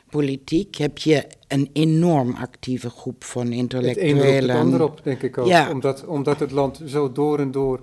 politiek 0.09 0.75
heb 0.75 0.97
je 0.97 1.27
een 1.47 1.69
enorm 1.73 2.35
actieve 2.35 2.89
groep 2.89 3.23
van 3.23 3.51
intellectuelen. 3.51 4.25
Het 4.25 4.43
een 4.43 4.49
het 4.49 4.57
ander 4.57 4.83
op, 4.83 4.99
denk 5.03 5.21
ik 5.21 5.37
ook. 5.37 5.47
Ja. 5.47 5.71
Omdat, 5.71 6.05
omdat 6.05 6.39
het 6.39 6.51
land 6.51 6.81
zo 6.85 7.11
door 7.11 7.39
en 7.39 7.51
door 7.51 7.81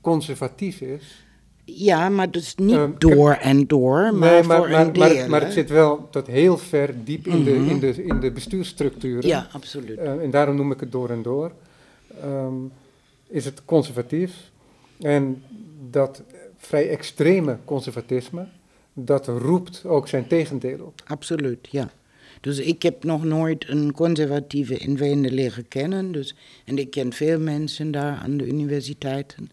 conservatief 0.00 0.80
is. 0.80 1.24
Ja, 1.74 2.08
maar 2.08 2.30
dus 2.30 2.54
niet 2.54 2.74
Um, 2.76 2.94
door 2.98 3.32
en 3.32 3.66
door, 3.66 4.14
maar, 4.14 4.30
nee, 4.32 4.42
maar, 4.42 4.56
voor 4.58 4.68
maar, 4.70 4.86
een 4.86 4.92
maar, 4.98 5.08
deel. 5.08 5.28
maar 5.28 5.40
het 5.40 5.52
zit 5.52 5.70
wel 5.70 6.08
tot 6.10 6.26
heel 6.26 6.58
ver 6.58 6.94
diep 7.04 7.26
in, 7.26 7.44
de, 7.44 7.50
Mhm. 7.50 7.68
in, 7.70 7.78
de, 7.78 8.04
in 8.04 8.20
de 8.20 8.30
bestuursstructuren. 8.30 9.26
Ja, 9.28 9.48
absoluut. 9.52 9.98
Eh, 9.98 10.22
en 10.22 10.30
daarom 10.30 10.56
noem 10.56 10.72
ik 10.72 10.80
het 10.80 10.92
door 10.92 11.10
en 11.10 11.22
door. 11.22 11.52
Ehm, 12.22 12.54
is 13.28 13.44
het 13.44 13.62
conservatief. 13.64 14.32
En 15.00 15.42
dat 15.90 16.22
vrij 16.56 16.88
extreme 16.88 17.56
conservatisme, 17.64 18.46
dat 18.92 19.26
roept 19.26 19.84
ook 19.84 20.08
zijn 20.08 20.26
tegendeel 20.26 20.78
op. 20.84 21.02
Absoluut, 21.06 21.68
ja. 21.70 21.90
Dus 22.40 22.58
ik 22.58 22.82
heb 22.82 23.04
nog 23.04 23.24
nooit 23.24 23.68
een 23.68 23.92
conservatieve 23.92 24.74
in 24.76 24.96
Wenen 24.96 25.32
leren 25.32 25.68
kennen. 25.68 26.12
Dus, 26.12 26.34
en 26.64 26.78
ik 26.78 26.90
ken 26.90 27.12
veel 27.12 27.40
mensen 27.40 27.90
daar 27.90 28.16
aan 28.22 28.36
de 28.36 28.46
universiteiten 28.46 29.50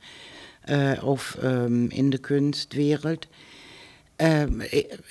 of 1.04 1.38
ehm, 1.42 1.86
in 1.86 2.10
de 2.10 2.18
kunstwereld. 2.18 3.28
Ehm, 4.16 4.62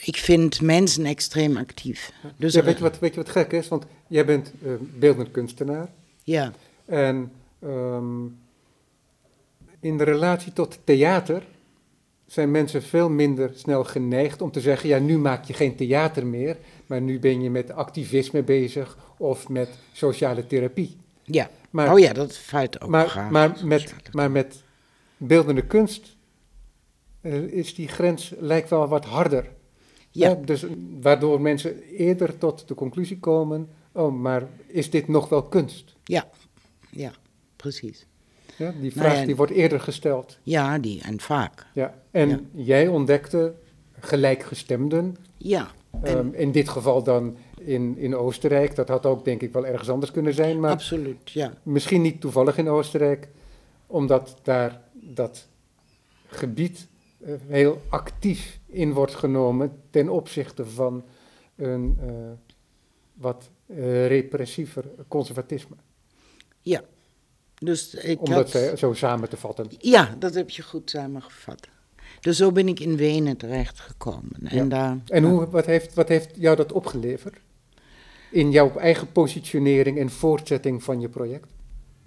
ik, 0.04 0.16
vind 0.16 0.60
mensen 0.60 1.04
extreem 1.04 1.56
actief. 1.56 2.12
Dus 2.36 2.54
ja, 2.54 2.62
weet, 2.62 2.76
je 2.76 2.82
wat, 2.82 2.98
weet 2.98 3.14
je 3.14 3.20
wat 3.20 3.28
gek 3.28 3.52
is? 3.52 3.68
Want 3.68 3.84
jij 4.06 4.24
bent 4.24 4.52
eh, 4.62 4.70
beeldend 4.80 5.30
kunstenaar. 5.30 5.88
Ja, 6.22 6.52
En 6.84 7.32
ehm, 7.62 8.24
in 9.80 9.98
de 9.98 10.04
relatie 10.04 10.52
tot 10.52 10.78
theater 10.84 11.42
zijn 12.26 12.50
mensen 12.50 12.82
veel 12.82 13.08
minder 13.08 13.50
snel 13.54 13.84
geneigd 13.84 14.42
om 14.42 14.50
te 14.50 14.60
zeggen: 14.60 14.88
ja, 14.88 14.98
nu 14.98 15.18
maak 15.18 15.44
je 15.44 15.52
geen 15.52 15.76
theater 15.76 16.26
meer, 16.26 16.56
maar 16.86 17.00
nu 17.00 17.18
ben 17.18 17.42
je 17.42 17.50
met 17.50 17.70
activisme 17.70 18.42
bezig 18.42 18.98
of 19.16 19.48
met 19.48 19.68
sociale 19.92 20.46
therapie. 20.46 20.96
ja. 21.24 21.50
Maar, 21.70 21.92
oh 21.92 21.98
ja, 21.98 22.12
dat 22.12 22.36
valt 22.36 22.80
ook 22.80 22.90
maar, 22.90 23.08
graag. 23.08 23.30
maar, 23.30 23.56
met, 23.64 23.94
maar 24.12 24.30
met 24.30 24.62
beeldende 25.16 25.66
kunst 25.66 26.16
eh, 27.20 27.34
is 27.42 27.74
die 27.74 27.88
grens 27.88 28.32
lijkt 28.38 28.70
wel 28.70 28.88
wat 28.88 29.04
harder. 29.04 29.48
Ja. 30.10 30.34
Dus, 30.34 30.64
waardoor 31.00 31.40
mensen 31.40 31.82
eerder 31.82 32.38
tot 32.38 32.68
de 32.68 32.74
conclusie 32.74 33.18
komen: 33.18 33.68
oh, 33.92 34.14
maar 34.20 34.48
is 34.66 34.90
dit 34.90 35.08
nog 35.08 35.28
wel 35.28 35.42
kunst? 35.42 35.94
Ja, 36.04 36.28
ja, 36.90 37.12
precies. 37.56 38.06
Ja, 38.56 38.70
die 38.70 38.80
Nou 38.80 38.92
vraag 38.92 39.18
ja, 39.18 39.24
die 39.26 39.36
wordt 39.36 39.52
eerder 39.52 39.80
gesteld. 39.80 40.38
Ja, 40.42 40.78
die 40.78 41.02
en 41.02 41.20
vaak. 41.20 41.66
Ja. 41.74 41.94
En 42.10 42.28
Ja. 42.28 42.40
jij 42.52 42.86
ontdekte 42.88 43.54
gelijkgestemden, 44.00 45.16
Ja, 45.36 45.70
en- 46.02 46.18
ehm, 46.18 46.28
in 46.32 46.52
dit 46.52 46.68
geval 46.68 47.02
dan 47.02 47.36
in, 47.60 47.98
in 47.98 48.16
Oostenrijk. 48.16 48.74
Dat 48.74 48.88
had 48.88 49.06
ook 49.06 49.24
denk 49.24 49.42
ik 49.42 49.52
wel 49.52 49.66
ergens 49.66 49.90
anders 49.90 50.10
kunnen 50.12 50.34
zijn, 50.34 50.60
maar 50.60 50.70
absoluut, 50.70 51.30
ja. 51.30 51.52
misschien 51.62 52.02
niet 52.02 52.20
toevallig 52.20 52.58
in 52.58 52.68
Oostenrijk, 52.68 53.28
omdat 53.86 54.36
daar 54.42 54.80
dat 55.14 55.48
gebied 56.26 56.86
eh, 57.24 57.34
heel 57.48 57.82
actief 57.88 58.58
in 58.66 58.92
wordt 58.92 59.14
genomen 59.14 59.82
ten 59.90 60.08
opzichte 60.08 60.66
van 60.66 61.04
een 61.56 61.98
eh, 62.00 62.08
wat 63.14 63.50
eh, 63.66 64.06
repressiever 64.06 64.84
conservatisme. 65.08 65.76
Ja. 66.60 66.82
Dus 67.58 67.94
ik 67.94 68.20
Om 68.20 68.32
had... 68.32 68.52
dat 68.52 68.78
zo 68.78 68.92
samen 68.92 69.28
te 69.28 69.36
vatten. 69.36 69.66
Ja, 69.78 70.14
dat 70.18 70.34
heb 70.34 70.50
je 70.50 70.62
goed 70.62 70.90
samengevat. 70.90 71.68
Dus 72.20 72.36
zo 72.36 72.52
ben 72.52 72.68
ik 72.68 72.80
in 72.80 72.96
Wenen 72.96 73.36
terechtgekomen. 73.36 74.38
En 74.42 74.56
Ja. 74.56 74.64
daar... 74.64 74.98
En 75.06 75.24
hoe, 75.24 75.46
wat, 75.50 75.66
heeft, 75.66 75.94
wat 75.94 76.08
heeft 76.08 76.30
jou 76.36 76.56
dat 76.56 76.72
opgeleverd? 76.72 77.38
In 78.30 78.50
jouw 78.50 78.76
eigen 78.76 79.12
positionering 79.12 79.98
en 79.98 80.10
voortzetting 80.10 80.82
van 80.82 81.00
je 81.00 81.08
project? 81.08 81.50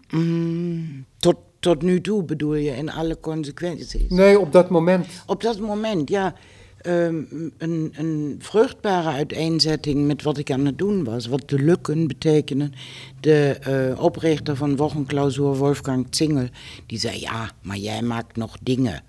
Mm, 0.09 1.05
tot, 1.17 1.37
tot 1.59 1.81
nu 1.81 2.01
toe 2.01 2.23
bedoel 2.23 2.55
je, 2.55 2.75
in 2.75 2.91
alle 2.91 3.19
consequenties. 3.19 4.09
Nee, 4.09 4.39
op 4.39 4.51
dat 4.51 4.69
moment. 4.69 5.07
Op 5.25 5.41
dat 5.41 5.59
moment, 5.59 6.09
ja. 6.09 6.33
ehm, 6.81 7.21
een, 7.57 7.93
een 7.95 8.35
vruchtbare 8.39 9.09
uiteenzetting 9.09 10.07
met 10.07 10.23
wat 10.23 10.37
ik 10.37 10.51
aan 10.51 10.65
het 10.65 10.77
doen 10.77 11.03
was. 11.03 11.27
Wat 11.27 11.49
de 11.49 11.59
lukken 11.59 12.07
betekenen. 12.07 12.73
De 13.19 13.57
eh, 13.61 14.03
oprichter 14.03 14.55
van 14.55 14.75
Wochenklausuur, 14.75 15.55
Wolfgang 15.55 16.07
Zingel, 16.09 16.47
die 16.85 16.99
zei: 16.99 17.19
Ja, 17.19 17.51
maar 17.61 17.77
jij 17.77 18.01
maakt 18.01 18.37
nog 18.37 18.57
dingen. 18.61 19.03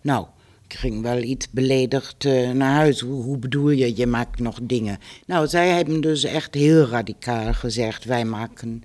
Nou, 0.00 0.26
ik 0.68 0.74
ging 0.74 1.02
wel 1.02 1.18
iets 1.18 1.50
beledigd 1.50 2.24
eh, 2.24 2.50
naar 2.50 2.74
huis. 2.74 3.00
Hoe, 3.00 3.22
hoe 3.22 3.38
bedoel 3.38 3.70
je, 3.70 3.96
je 3.96 4.06
maakt 4.06 4.38
nog 4.38 4.58
dingen? 4.62 4.98
Nou, 5.26 5.46
zij 5.46 5.68
hebben 5.68 6.00
dus 6.00 6.24
echt 6.24 6.54
heel 6.54 6.86
radicaal 6.86 7.54
gezegd: 7.54 8.04
Wij 8.04 8.24
maken 8.24 8.82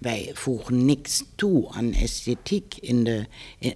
wij 0.00 0.30
voegen 0.34 0.84
niks 0.84 1.24
toe 1.34 1.68
aan 1.70 1.92
esthetiek 1.92 2.74
in, 2.80 3.04
de, 3.04 3.26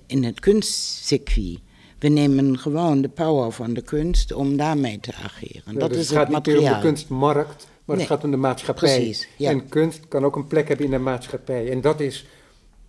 in, 0.06 0.24
het 0.24 0.40
kunstcircuit. 0.40 1.58
We 1.98 2.08
nemen 2.08 2.58
gewoon 2.58 3.02
de 3.02 3.08
power 3.08 3.52
van 3.52 3.74
de 3.74 3.82
kunst 3.82 4.32
om 4.32 4.56
daarmee 4.56 5.00
te 5.00 5.14
ageren. 5.14 5.72
Ja, 5.72 5.78
dat 5.78 5.88
dus 5.88 5.98
is 5.98 6.08
het 6.08 6.16
gaat 6.16 6.26
het 6.26 6.36
niet 6.36 6.46
meer 6.46 6.56
om 6.56 6.62
materiaal. 6.62 6.82
de 6.82 6.86
kunstmarkt, 6.86 7.68
maar 7.84 7.96
Nee, 7.96 8.04
het 8.06 8.14
gaat 8.14 8.24
om 8.24 8.30
de 8.30 8.36
maatschappij. 8.36 8.96
precies, 8.96 9.28
ja. 9.36 9.50
En 9.50 9.68
kunst 9.68 10.08
kan 10.08 10.24
ook 10.24 10.36
een 10.36 10.46
plek 10.46 10.68
hebben 10.68 10.86
in 10.86 10.92
de 10.92 10.98
maatschappij. 10.98 11.70
En 11.70 11.80
dat 11.80 12.00
is 12.00 12.26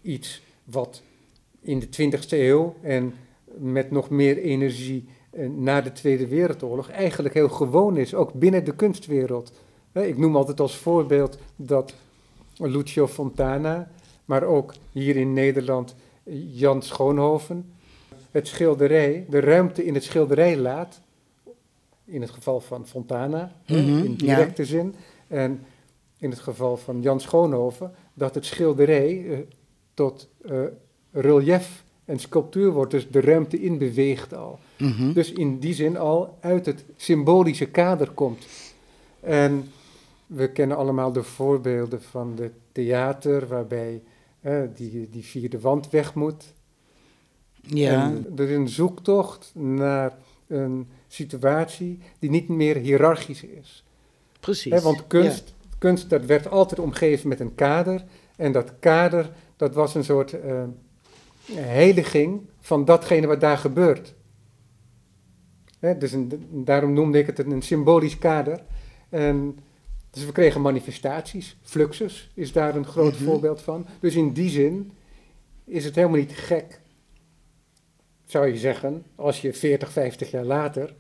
iets 0.02 0.42
wat 0.64 1.02
in 1.62 1.80
de 1.80 1.88
20e 1.88 2.30
eeuw 2.30 2.76
en 2.82 3.14
met 3.58 3.92
nog 3.92 4.10
meer 4.10 4.38
energie 4.38 5.08
eh, 5.32 5.50
na 5.50 5.82
de 5.82 5.92
Tweede 5.92 6.28
Wereldoorlog 6.28 6.90
eigenlijk 6.90 7.34
heel 7.34 7.50
gewoon 7.50 7.98
is, 7.98 8.14
ook 8.14 8.34
binnen 8.34 8.66
de 8.66 8.76
kunstwereld. 8.76 9.52
Ik 9.94 10.18
noem 10.18 10.36
altijd 10.36 10.60
als 10.60 10.76
voorbeeld 10.76 11.38
dat 11.56 11.94
Lucio 12.58 13.08
Fontana, 13.08 13.92
maar 14.26 14.44
ook 14.44 14.74
hier 14.92 15.16
in 15.16 15.34
Nederland 15.34 15.96
Jan 16.52 16.82
Schoonhoven, 16.82 17.74
het 18.32 18.48
schilderij, 18.48 19.26
de 19.30 19.40
ruimte 19.40 19.86
in 19.86 19.94
het 19.94 20.04
schilderij 20.04 20.58
laat, 20.58 21.02
in 22.06 22.22
het 22.22 22.30
geval 22.30 22.60
van 22.60 22.88
Fontana, 22.88 23.52
Mhm, 23.68 23.78
in 23.78 24.16
ja. 24.18 24.36
directe 24.36 24.66
zin, 24.66 24.96
en 25.28 25.66
in 26.18 26.30
het 26.30 26.40
geval 26.40 26.78
van 26.78 27.02
Jan 27.02 27.20
Schoonhoven, 27.20 27.94
dat 28.14 28.36
het 28.36 28.46
schilderij 28.46 29.26
eh, 29.32 29.38
tot 29.94 30.28
eh, 30.46 30.60
relief 31.12 31.84
en 32.06 32.20
sculptuur 32.20 32.72
wordt, 32.72 32.92
dus 32.92 33.10
de 33.10 33.22
ruimte 33.22 33.62
in 33.62 33.78
beweegt 33.78 34.34
al. 34.34 34.60
Mhm. 34.78 35.14
Dus 35.14 35.32
in 35.32 35.60
die 35.60 35.74
zin 35.74 35.98
al 35.98 36.38
uit 36.40 36.66
het 36.66 36.86
symbolische 36.96 37.66
kader 37.66 38.10
komt. 38.12 38.46
En 39.20 39.72
we 40.36 40.52
kennen 40.52 40.78
allemaal 40.78 41.12
de 41.12 41.24
voorbeelden 41.24 42.02
van 42.02 42.36
de 42.36 42.52
theater, 42.72 43.48
waarbij 43.48 44.04
eh, 44.42 44.62
die, 44.76 45.10
die 45.10 45.24
vierde 45.24 45.60
wand 45.60 45.90
weg 45.90 46.14
moet. 46.14 46.54
ja, 47.62 48.04
En 48.04 48.34
er 48.36 48.50
is 48.50 48.56
een 48.56 48.70
zoektocht 48.70 49.52
naar 49.56 50.18
een 50.48 50.88
situatie 51.08 52.00
die 52.20 52.30
niet 52.30 52.48
meer 52.48 52.76
hiërarchisch 52.76 53.44
is. 53.44 53.84
precies. 54.40 54.72
Hè, 54.72 54.82
want 54.82 55.08
kunst, 55.08 55.54
kunst 55.78 56.10
dat 56.10 56.26
werd 56.26 56.50
altijd 56.50 56.80
omgeven 56.80 57.30
met 57.30 57.40
een 57.40 57.56
kader. 57.56 58.04
En 58.36 58.52
dat 58.52 58.74
kader, 58.80 59.32
dat 59.56 59.74
was 59.76 59.96
een 59.96 60.04
soort 60.04 60.40
eh, 60.40 60.64
heiliging 61.52 62.42
van 62.60 62.86
datgene 62.86 63.28
wat 63.28 63.42
daar 63.42 63.58
gebeurt. 63.58 64.14
Hè, 65.80 65.98
dus 65.98 66.12
een, 66.12 66.48
daarom 66.52 66.94
noemde 66.94 67.18
ik 67.18 67.28
het 67.28 67.40
een 67.40 67.62
symbolisch 67.62 68.18
kader. 68.18 68.64
En, 69.10 69.58
dus 70.16 70.26
we 70.26 70.32
kregen 70.32 70.62
manifestaties. 70.62 71.56
Fluxus 71.62 72.30
is 72.34 72.52
daar 72.52 72.76
een 72.76 72.86
groot 72.86 73.14
Mhm. 73.14 73.24
voorbeeld 73.24 73.62
van. 73.62 73.86
Dus 74.00 74.16
in 74.16 74.32
die 74.34 74.50
zin 74.50 74.92
is 75.66 75.86
het 75.86 75.96
helemaal 75.96 76.18
niet 76.20 76.32
gek, 76.36 76.80
zou 78.26 78.48
je 78.48 78.58
zeggen, 78.58 79.04
als 79.16 79.42
je 79.42 79.54
40, 79.54 79.92
50 79.92 80.32
jaar 80.32 80.44
later 80.46 80.94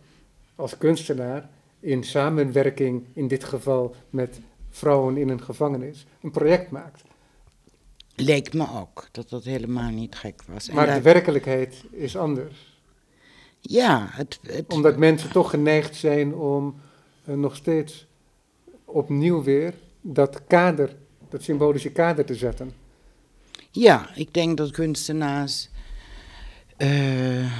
als 0.55 0.77
kunstenaar 0.77 1.49
in 1.79 2.03
samenwerking, 2.03 3.03
in 3.13 3.27
dit 3.27 3.43
geval 3.43 3.95
met 4.09 4.39
vrouwen 4.69 5.17
in 5.17 5.29
een 5.29 5.41
gevangenis, 5.43 6.05
een 6.21 6.31
project 6.31 6.71
maakt. 6.71 7.03
Leek 8.15 8.53
me 8.53 8.67
ook 8.79 9.07
dat 9.11 9.29
dat 9.29 9.43
helemaal 9.43 9.89
niet 9.91 10.15
gek 10.15 10.41
was. 10.47 10.69
Maar 10.69 10.93
de 10.93 11.01
werkelijkheid 11.01 11.83
is 11.91 12.17
anders. 12.17 12.79
ja, 13.61 14.07
het, 14.11 14.39
het, 14.47 14.73
Omdat 14.73 14.97
mensen 14.97 15.31
toch 15.31 15.49
geneigd 15.49 15.95
zijn 15.95 16.35
om 16.35 16.75
eh, 17.25 17.35
nog 17.35 17.55
steeds 17.55 18.07
opnieuw 18.95 19.43
weer 19.43 19.73
dat 20.01 20.41
kader, 20.47 20.95
dat 21.29 21.43
symbolische 21.43 21.91
kader 21.91 22.25
te 22.25 22.35
zetten. 22.35 22.73
Ja, 23.71 24.15
ik 24.15 24.33
denk 24.33 24.57
dat 24.57 24.71
kunstenaars 24.71 25.69
eh, 26.77 27.51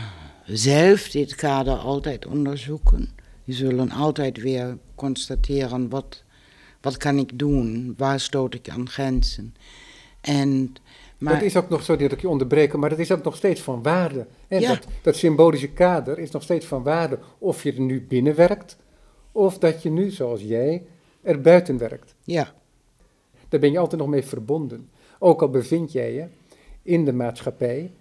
zelf 0.45 1.09
dit 1.09 1.35
kader 1.35 1.73
altijd 1.73 2.25
onderzoeken. 2.25 3.09
Die 3.45 3.55
zullen 3.55 3.91
altijd 3.91 4.41
weer 4.41 4.77
constateren 4.95 5.89
wat, 5.89 6.23
wat 6.81 6.97
kan 6.97 7.17
ik 7.17 7.39
doen, 7.39 7.93
waar 7.97 8.19
stoot 8.19 8.53
ik 8.53 8.69
aan 8.69 8.89
grenzen. 8.89 9.55
En, 10.21 10.75
maar, 11.17 11.33
dat 11.33 11.41
is 11.41 11.55
ook 11.55 11.69
nog, 11.69 11.83
sorry 11.83 12.01
dat 12.01 12.11
ik 12.11 12.21
je 12.21 12.29
onderbreken, 12.29 12.79
maar 12.79 12.89
dat 12.89 12.99
is 12.99 13.11
ook 13.11 13.23
nog 13.23 13.35
steeds 13.35 13.61
van 13.61 13.83
waarde. 13.83 14.27
En 14.47 14.61
Ja. 14.61 14.67
dat, 14.67 14.87
dat 15.01 15.15
symbolische 15.15 15.69
kader 15.69 16.19
is 16.19 16.31
nog 16.31 16.43
steeds 16.43 16.65
van 16.65 16.83
waarde. 16.83 17.19
Of 17.37 17.63
je 17.63 17.73
er 17.73 17.81
nu 17.81 18.05
binnen 18.07 18.35
werkt, 18.35 18.77
of 19.31 19.57
dat 19.57 19.83
je 19.83 19.89
nu, 19.89 20.09
zoals 20.09 20.41
jij, 20.41 20.83
er 21.25 21.41
buiten 21.41 21.77
werkt. 21.77 22.15
ja, 22.23 22.53
Daar 23.49 23.59
ben 23.59 23.71
je 23.71 23.77
altijd 23.79 24.01
nog 24.01 24.09
mee 24.09 24.23
verbonden. 24.23 24.89
Ook 25.19 25.41
al 25.41 25.49
bevind 25.49 25.91
jij 25.91 26.13
je 26.13 26.25
in 26.81 27.05
de 27.05 27.13
maatschappij, 27.13 27.91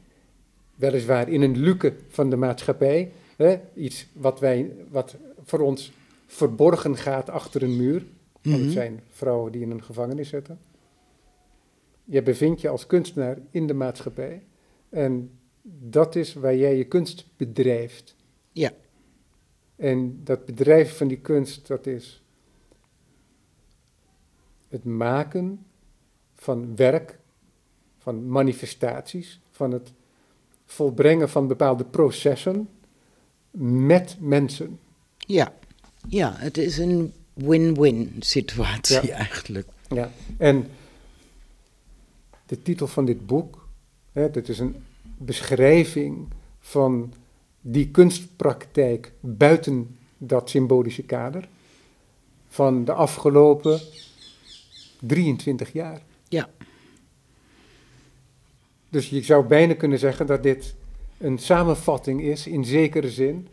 weliswaar 0.74 1.28
in 1.28 1.42
een 1.42 1.56
luke 1.56 1.94
van 2.08 2.30
de 2.30 2.37
maatschappij, 2.37 3.12
hè, 3.37 3.60
iets 3.74 4.06
wat, 4.12 4.40
wij, 4.40 4.72
wat 4.90 5.16
voor 5.44 5.60
ons 5.60 5.92
verborgen 6.26 6.96
gaat 6.96 7.30
achter 7.30 7.62
een 7.62 7.76
muur. 7.76 8.04
Want 8.42 8.56
het 8.56 8.64
Mhm. 8.64 8.72
zijn 8.72 9.00
vrouwen 9.10 9.52
die 9.52 9.62
in 9.62 9.70
een 9.70 9.82
gevangenis 9.84 10.28
zitten. 10.28 10.58
Je 12.04 12.22
bevindt 12.22 12.60
je 12.60 12.68
als 12.68 12.87
kunstenaar 12.87 13.38
in 13.50 13.66
de 13.66 13.74
maatschappij. 13.74 14.42
En 14.88 15.30
dat 15.62 16.16
is 16.16 16.34
waar 16.34 16.56
jij 16.56 16.76
je 16.76 16.84
kunst 16.84 17.26
bedrijft. 17.37 18.16
Ja. 18.52 18.72
En 19.76 20.20
dat 20.24 20.44
bedrijven 20.44 20.96
van 20.96 21.08
die 21.08 21.18
kunst, 21.20 21.66
dat 21.66 21.87
is 21.87 22.22
het 24.74 24.84
maken 24.84 25.64
van 26.34 26.76
werk, 26.76 27.18
van 27.98 28.28
manifestaties, 28.28 29.40
van 29.50 29.72
het 29.72 29.92
volbrengen 30.66 31.28
van 31.28 31.46
bepaalde 31.46 31.84
processen 31.84 32.68
met 33.87 34.16
mensen. 34.20 34.78
ja, 35.18 35.52
ja, 36.08 36.34
het 36.37 36.58
is 36.58 36.78
een 36.78 37.12
win-win 37.32 38.16
situatie 38.18 39.06
Ja. 39.06 39.16
eigenlijk. 39.16 39.66
Ja. 39.88 40.10
En 40.37 40.66
de 42.46 42.62
titel 42.62 42.87
van 42.87 43.04
dit 43.04 43.26
boek, 43.26 43.68
hè, 44.12 44.30
dit 44.30 44.48
is 44.48 44.58
een 44.58 44.76
beschrijving 45.18 46.28
van 46.60 47.12
die 47.60 47.90
kunstpraktijk 47.90 49.12
buiten 49.20 49.96
dat 50.18 50.50
symbolische 50.50 51.02
kader 51.02 51.48
van 52.48 52.84
de 52.84 52.92
afgelopen 52.92 53.80
23 55.06 55.72
jaar. 55.72 56.02
Ja. 56.28 56.48
Dus 58.88 59.08
je 59.08 59.22
zou 59.22 59.46
bijna 59.46 59.74
kunnen 59.74 59.98
zeggen 59.98 60.26
dat 60.26 60.42
dit 60.42 60.74
een 61.18 61.38
samenvatting 61.38 62.22
is, 62.22 62.46
in 62.46 62.64
zekere 62.64 63.10
zin, 63.10 63.48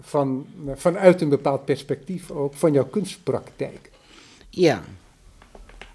van, 0.00 0.46
vanuit 0.74 1.20
een 1.20 1.28
bepaald 1.28 1.64
perspectief 1.64 2.30
ook, 2.30 2.54
van 2.54 2.72
jouw 2.72 2.86
kunstpraktijk. 2.86 3.90
Ja. 4.50 4.82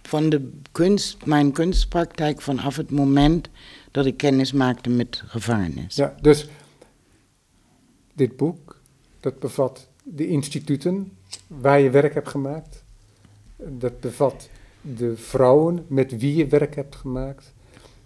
Van 0.01 0.29
de 0.29 0.51
kunst, 0.71 1.25
mijn 1.25 1.51
kunstpraktijk 1.51 2.41
vanaf 2.41 2.75
het 2.75 2.91
moment 2.91 3.49
dat 3.91 4.05
ik 4.05 4.17
kennis 4.17 4.51
maakte 4.51 4.89
met 4.89 5.23
gevangenis. 5.25 5.95
Ja, 5.95 6.15
dus 6.21 6.47
dit 8.13 8.37
boek, 8.37 8.79
dat 9.19 9.39
bevat 9.39 9.87
de 10.03 10.27
instituten 10.27 11.11
waar 11.47 11.79
je 11.79 11.89
werk 11.89 12.13
hebt 12.13 12.29
gemaakt. 12.29 12.83
Dat 13.57 13.99
bevat 13.99 14.49
de 14.83 15.17
vrouwen 15.17 15.85
met 15.87 16.17
wie 16.17 16.35
je 16.35 16.47
werk 16.47 16.75
hebt 16.75 16.95
gemaakt. 16.95 17.53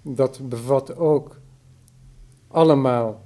Dat 0.01 0.49
bevat 0.49 0.95
ook 0.95 1.39
allemaal 2.47 3.25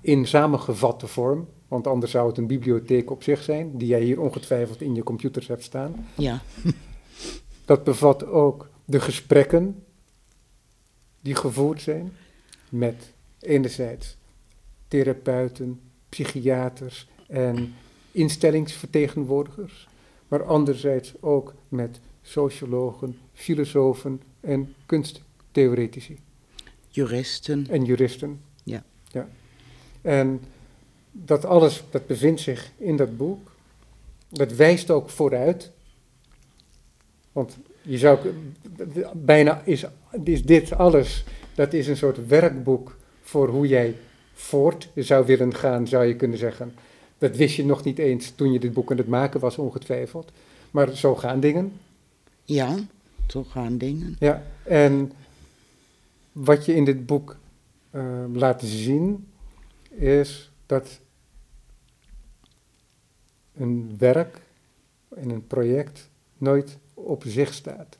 in 0.00 0.26
samengevatte 0.26 1.06
vorm, 1.06 1.48
want 1.68 1.86
anders 1.86 2.12
zou 2.12 2.28
het 2.28 2.38
een 2.38 2.46
bibliotheek 2.46 3.10
op 3.10 3.22
zich 3.22 3.42
zijn, 3.42 3.78
die 3.78 3.88
jij 3.88 4.02
hier 4.02 4.20
ongetwijfeld 4.20 4.80
in 4.80 4.94
je 4.94 5.02
computers 5.02 5.46
hebt 5.46 5.62
staan. 5.62 6.06
Ja. 6.16 6.40
Dat 7.64 7.84
bevat 7.84 8.26
ook 8.26 8.68
de 8.84 9.00
gesprekken 9.00 9.84
die 11.20 11.34
gevoerd 11.34 11.82
zijn 11.82 12.12
met 12.68 13.12
enerzijds 13.40 14.16
therapeuten, 14.88 15.80
psychiaters 16.08 17.08
en 17.26 17.74
instellingsvertegenwoordigers, 18.12 19.88
maar 20.28 20.44
anderzijds 20.44 21.14
ook 21.20 21.54
met 21.68 22.00
sociologen, 22.26 23.18
filosofen 23.32 24.22
en 24.40 24.74
kunsttheoretici 24.86 26.18
Juristen. 26.88 27.66
en 27.70 27.84
juristen. 27.84 28.40
Ja. 28.62 28.84
ja. 29.12 29.28
En 30.02 30.40
dat 31.12 31.44
alles, 31.44 31.84
dat 31.90 32.06
bevindt 32.06 32.40
zich 32.40 32.70
in 32.76 32.96
dat 32.96 33.16
boek. 33.16 33.50
Dat 34.28 34.52
wijst 34.52 34.90
ook 34.90 35.10
vooruit. 35.10 35.70
Want 37.32 37.56
je 37.82 37.98
zou 37.98 38.18
bijna 39.12 39.62
is, 39.64 39.84
is 40.24 40.44
dit 40.44 40.72
alles, 40.72 41.24
dat 41.54 41.72
is 41.72 41.86
een 41.86 41.96
soort 41.96 42.26
werkboek 42.26 42.96
voor 43.22 43.48
hoe 43.48 43.66
jij 43.66 43.94
voort 44.32 44.88
zou 44.94 45.26
willen 45.26 45.54
gaan, 45.54 45.86
zou 45.86 46.04
je 46.04 46.16
kunnen 46.16 46.38
zeggen. 46.38 46.74
Dat 47.18 47.36
wist 47.36 47.56
je 47.56 47.64
nog 47.64 47.84
niet 47.84 47.98
eens 47.98 48.30
toen 48.30 48.52
je 48.52 48.58
dit 48.58 48.72
boek 48.72 48.90
aan 48.90 48.96
het 48.96 49.08
maken 49.08 49.40
was, 49.40 49.58
ongetwijfeld. 49.58 50.32
Maar 50.70 50.96
zo 50.96 51.14
gaan 51.14 51.40
dingen. 51.40 51.72
Ja. 52.46 52.76
zo 53.26 53.44
gaan 53.44 53.78
dingen. 53.78 54.16
Ja, 54.18 54.42
en 54.62 55.12
wat 56.32 56.64
je 56.64 56.74
in 56.74 56.84
dit 56.84 57.06
boek 57.06 57.36
uh, 57.92 58.24
laat 58.32 58.62
zien, 58.62 59.28
is 59.88 60.50
dat 60.66 61.00
een 63.54 63.94
werk 63.98 64.40
en 65.08 65.30
een 65.30 65.46
project 65.46 66.10
nooit 66.38 66.78
op 66.94 67.22
zich 67.26 67.54
staat. 67.54 67.98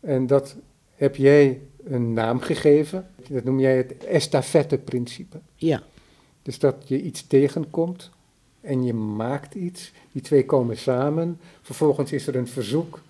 En 0.00 0.26
dat 0.26 0.56
heb 0.94 1.16
jij 1.16 1.60
een 1.84 2.12
naam 2.12 2.40
gegeven, 2.40 3.10
dat 3.28 3.44
noem 3.44 3.60
jij 3.60 3.76
het 3.76 4.04
estafette-principe. 4.04 5.40
Ja. 5.54 5.82
Dus 6.42 6.58
dat 6.58 6.84
je 6.86 7.02
iets 7.02 7.26
tegenkomt 7.26 8.10
en 8.60 8.84
je 8.84 8.94
maakt 8.94 9.54
iets, 9.54 9.92
die 10.12 10.22
twee 10.22 10.44
komen 10.44 10.76
samen, 10.76 11.40
vervolgens 11.62 12.12
is 12.12 12.26
er 12.26 12.36
een 12.36 12.48
verzoek. 12.48 13.00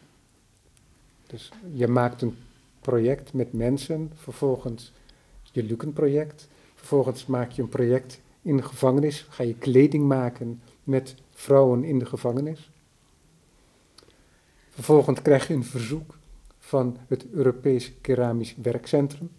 Dus 1.35 1.51
je 1.73 1.89
maakt 1.89 2.23
een 2.23 2.37
project 2.81 3.33
met 3.33 3.53
mensen, 3.53 4.11
vervolgens 4.15 4.93
je 5.43 5.63
Lukenproject, 5.63 6.49
vervolgens 6.75 7.27
maak 7.27 7.51
je 7.51 7.63
een 7.63 7.69
project 7.69 8.21
in 8.43 8.57
de 8.57 8.63
gevangenis, 8.63 9.27
ga 9.29 9.43
je 9.43 9.55
kleding 9.55 10.07
maken 10.07 10.63
met 10.85 11.15
vrouwen 11.31 11.85
in 11.85 11.99
de 11.99 12.07
gevangenis. 12.07 12.71
Vervolgens 14.71 15.23
krijg 15.23 15.49
je 15.49 15.55
een 15.55 15.65
verzoek 15.65 16.19
van 16.59 16.97
het 17.07 17.31
Europees 17.31 17.93
Keramisch 18.01 18.55
Werkcentrum 18.63 19.31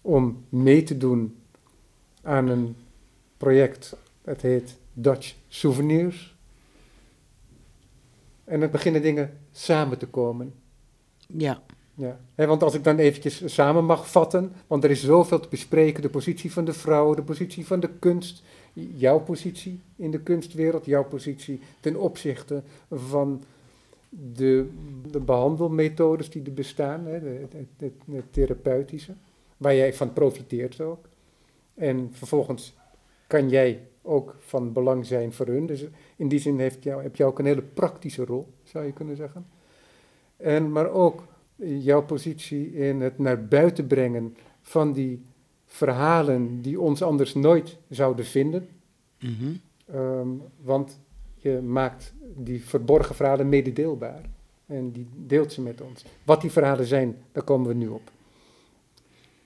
om 0.00 0.44
mee 0.48 0.82
te 0.82 0.96
doen 0.96 1.36
aan 2.22 2.48
een 2.48 2.76
project, 3.36 3.96
dat 4.22 4.40
heet 4.40 4.76
Dutch 4.92 5.34
Souvenirs. 5.48 6.36
En 8.44 8.60
dan 8.60 8.70
beginnen 8.70 9.02
dingen 9.02 9.38
samen 9.52 9.98
te 9.98 10.06
komen. 10.06 10.66
Ja. 11.36 11.62
Ja, 12.34 12.46
want 12.46 12.62
als 12.62 12.74
ik 12.74 12.84
dan 12.84 12.98
eventjes 12.98 13.54
samen 13.54 13.84
mag 13.84 14.10
vatten, 14.10 14.52
want 14.66 14.84
er 14.84 14.90
is 14.90 15.04
zoveel 15.04 15.40
te 15.40 15.48
bespreken, 15.48 16.02
de 16.02 16.08
positie 16.08 16.52
van 16.52 16.64
de 16.64 16.72
vrouw, 16.72 17.14
de 17.14 17.22
positie 17.22 17.66
van 17.66 17.80
de 17.80 17.90
kunst, 17.98 18.42
jouw 18.72 19.20
positie 19.20 19.80
in 19.96 20.10
de 20.10 20.20
kunstwereld, 20.20 20.84
jouw 20.84 21.04
positie 21.04 21.60
ten 21.80 21.96
opzichte 21.96 22.62
van 22.90 23.42
de, 24.08 24.68
de 25.10 25.20
behandelmethodes 25.20 26.30
die 26.30 26.42
er 26.44 26.54
bestaan, 26.54 27.06
hè, 27.06 27.20
de, 27.76 28.22
therapeutische, 28.30 29.12
waar 29.56 29.74
jij 29.74 29.94
van 29.94 30.12
profiteert 30.12 30.80
ook. 30.80 31.08
En 31.74 32.08
vervolgens 32.12 32.74
kan 33.26 33.48
jij 33.48 33.80
ook 34.02 34.36
van 34.38 34.72
belang 34.72 35.06
zijn 35.06 35.32
voor 35.32 35.46
hun. 35.46 35.66
Dus 35.66 35.84
in 36.16 36.28
die 36.28 36.38
zin 36.38 36.58
heeft 36.58 36.84
heb 36.84 37.16
je 37.16 37.24
ook 37.24 37.38
een 37.38 37.46
hele 37.46 37.62
praktische 37.62 38.24
rol, 38.24 38.46
zou 38.62 38.84
je 38.84 38.92
kunnen 38.92 39.16
zeggen. 39.16 39.46
En, 40.38 40.72
maar 40.72 40.90
ook 40.90 41.26
jouw 41.56 42.02
positie 42.02 42.74
in 42.74 43.00
het 43.00 43.18
naar 43.18 43.44
buiten 43.44 43.86
brengen 43.86 44.36
van 44.62 44.92
die 44.92 45.24
verhalen 45.66 46.62
die 46.62 46.80
ons 46.80 47.02
anders 47.02 47.34
nooit 47.34 47.76
zouden 47.88 48.24
vinden. 48.24 48.68
Mhm. 49.20 49.52
Ehm, 49.86 50.28
want 50.62 50.98
je 51.34 51.60
maakt 51.60 52.12
die 52.36 52.64
verborgen 52.64 53.14
verhalen 53.14 53.48
mededeelbaar. 53.48 54.22
En 54.66 54.90
die 54.90 55.08
deelt 55.16 55.52
ze 55.52 55.60
met 55.60 55.80
ons. 55.80 56.04
Wat 56.24 56.40
die 56.40 56.50
verhalen 56.50 56.86
zijn, 56.86 57.16
daar 57.32 57.42
komen 57.42 57.68
we 57.68 57.74
nu 57.74 57.88
op. 57.88 58.10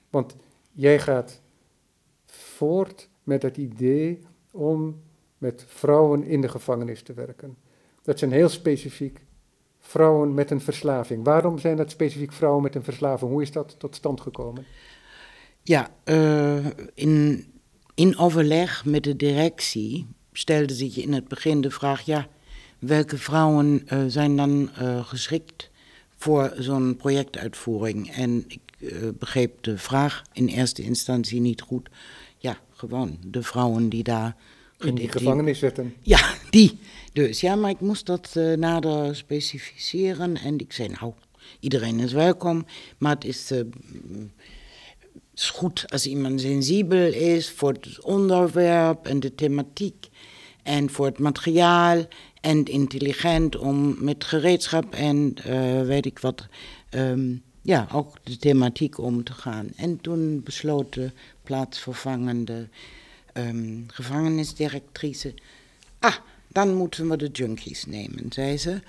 Want 0.09 0.35
jij 0.71 0.99
gaat 0.99 1.41
voort 2.25 3.09
met 3.23 3.41
het 3.41 3.57
idee 3.57 4.19
om 4.51 5.01
met 5.37 5.65
vrouwen 5.67 6.23
in 6.23 6.41
de 6.41 6.49
gevangenis 6.49 7.01
te 7.01 7.13
werken. 7.13 7.55
Dat 8.01 8.19
zijn 8.19 8.31
heel 8.31 8.49
specifiek 8.49 9.19
vrouwen 9.85 10.33
met 10.33 10.51
een 10.51 10.61
verslaving. 10.61 11.23
Waarom 11.23 11.59
zijn 11.59 11.77
dat 11.77 11.91
specifiek 11.91 12.33
vrouwen 12.33 12.63
met 12.63 12.75
een 12.75 12.83
verslaving? 12.83 13.31
Hoe 13.31 13.41
is 13.41 13.51
dat 13.51 13.75
tot 13.79 13.95
stand 13.95 14.21
gekomen? 14.21 14.65
Ja, 15.61 15.89
uh, 16.05 16.65
in, 16.93 17.45
in 17.95 18.17
overleg 18.17 18.85
met 18.85 19.03
de 19.03 19.15
directie 19.15 20.07
stelde 20.31 20.73
zich 20.73 20.97
in 20.97 21.13
het 21.13 21.27
begin 21.27 21.61
de 21.61 21.71
vraag: 21.71 22.01
ja, 22.01 22.27
welke 22.79 23.17
vrouwen 23.17 23.87
uh, 23.93 24.03
zijn 24.07 24.35
dan 24.35 24.69
uh, 24.81 25.05
geschikt 25.05 25.69
voor 26.15 26.53
zo'n 26.57 26.95
projectuitvoering? 26.95 28.11
En 28.11 28.45
ik 28.47 28.61
begreep 29.19 29.63
de 29.63 29.77
vraag 29.77 30.21
in 30.33 30.47
eerste 30.47 30.81
instantie 30.81 31.39
niet 31.39 31.61
goed. 31.61 31.89
Ja, 32.37 32.57
gewoon 32.71 33.17
de 33.27 33.43
vrouwen 33.43 33.89
die 33.89 34.03
daar. 34.03 34.35
In 34.83 34.95
die 34.95 35.11
gevangenis 35.11 35.59
zitten. 35.59 35.93
Ja, 36.01 36.33
die. 36.49 36.79
Dus 37.13 37.41
ja, 37.41 37.55
maar 37.55 37.69
ik 37.69 37.79
moest 37.79 38.05
dat 38.05 38.33
uh, 38.37 38.57
nader 38.57 39.15
specificeren. 39.15 40.37
En 40.37 40.59
ik 40.59 40.73
zei, 40.73 40.89
nou, 40.99 41.13
iedereen 41.59 41.99
is 41.99 42.13
welkom. 42.13 42.65
Maar 42.97 43.13
het 43.13 43.25
is, 43.25 43.51
uh, 43.51 43.59
is 45.35 45.49
goed 45.49 45.85
als 45.87 46.07
iemand 46.07 46.41
sensibel 46.41 47.13
is 47.13 47.49
voor 47.51 47.71
het 47.71 48.01
onderwerp 48.01 49.07
en 49.07 49.19
de 49.19 49.35
thematiek. 49.35 50.09
En 50.63 50.89
voor 50.89 51.05
het 51.05 51.19
materiaal. 51.19 52.05
En 52.41 52.65
intelligent 52.65 53.57
om 53.57 53.95
met 53.99 54.23
gereedschap 54.23 54.93
en 54.93 55.35
uh, 55.47 55.81
weet 55.81 56.05
ik 56.05 56.19
wat. 56.19 56.47
Um, 56.89 57.43
ja, 57.61 57.87
ook 57.93 58.15
de 58.23 58.37
thematiek 58.37 58.97
om 58.97 59.23
te 59.23 59.33
gaan. 59.33 59.67
En 59.75 60.01
toen 60.01 60.41
besloot 60.43 60.93
de 60.93 61.11
plaatsvervangende 61.43 62.67
um, 63.33 63.83
gevangenisdirectrice. 63.87 65.33
Ah, 65.99 66.15
dan 66.47 66.75
moeten 66.75 67.09
we 67.09 67.17
de 67.17 67.29
junkies 67.31 67.85
nemen, 67.85 68.25
zei 68.29 68.57
ze. 68.57 68.81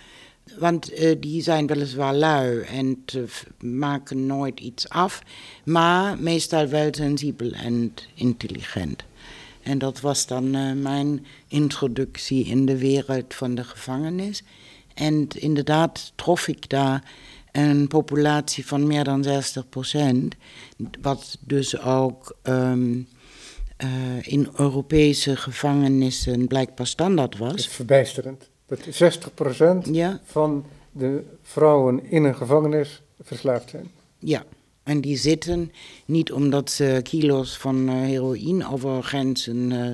Want 0.59 1.01
uh, 1.01 1.15
die 1.21 1.43
zijn 1.43 1.67
weliswaar 1.67 2.15
lui 2.15 2.61
en 2.61 3.05
maken 3.59 4.27
nooit 4.27 4.61
iets 4.61 4.89
af, 4.89 5.23
maar 5.65 6.19
meestal 6.19 6.67
wel 6.67 6.89
sensibel 6.95 7.53
en 7.53 7.95
intelligent. 8.15 9.05
En 9.63 9.79
dat 9.79 10.01
was 10.01 10.27
dan 10.27 10.57
uh, 10.57 10.73
mijn 10.73 11.27
introductie 11.49 12.45
in 12.45 12.67
de 12.67 12.79
wereld 12.79 13.35
van 13.35 13.55
de 13.55 13.65
gevangenis. 13.65 14.43
En 14.95 15.29
inderdaad 15.29 16.13
trof 16.15 16.49
ik 16.49 16.69
daar 16.69 17.13
een 17.53 17.89
populatie 17.89 18.67
van 18.67 18.87
meer 18.87 19.05
dan 19.05 19.23
60 19.23 19.69
procent, 19.69 20.35
wat 21.01 21.39
dus 21.41 21.81
ook 21.81 22.37
um, 22.43 23.09
uh, 23.85 24.33
in 24.33 24.49
Europese 24.57 25.37
gevangenissen 25.37 26.47
blijkbaar 26.47 26.87
standaard 26.87 27.39
was. 27.39 27.51
Dat 27.51 27.59
is 27.59 27.69
verbijsterend. 27.69 28.49
Dat 28.67 28.81
60% 29.87 29.91
ja. 29.91 30.21
van 30.25 30.65
de 30.93 31.23
vrouwen 31.43 32.05
in 32.11 32.25
een 32.25 32.35
gevangenis 32.35 33.03
verslaafd 33.23 33.71
zijn. 33.71 33.91
Ja, 34.19 34.45
en 34.83 35.01
die 35.01 35.17
zitten 35.17 35.73
niet 36.05 36.33
omdat 36.33 36.71
ze 36.71 37.01
kilo's 37.03 37.57
van 37.57 37.89
uh, 37.89 37.95
heroïne 37.95 38.71
over 38.73 39.03
grenzen 39.03 39.71
uh, 39.71 39.91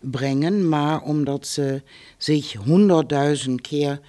brengen, 0.00 0.68
maar 0.68 1.02
omdat 1.02 1.46
ze 1.46 1.82
zich 2.18 2.52
honderdduizend 2.52 3.60
keer 3.60 4.00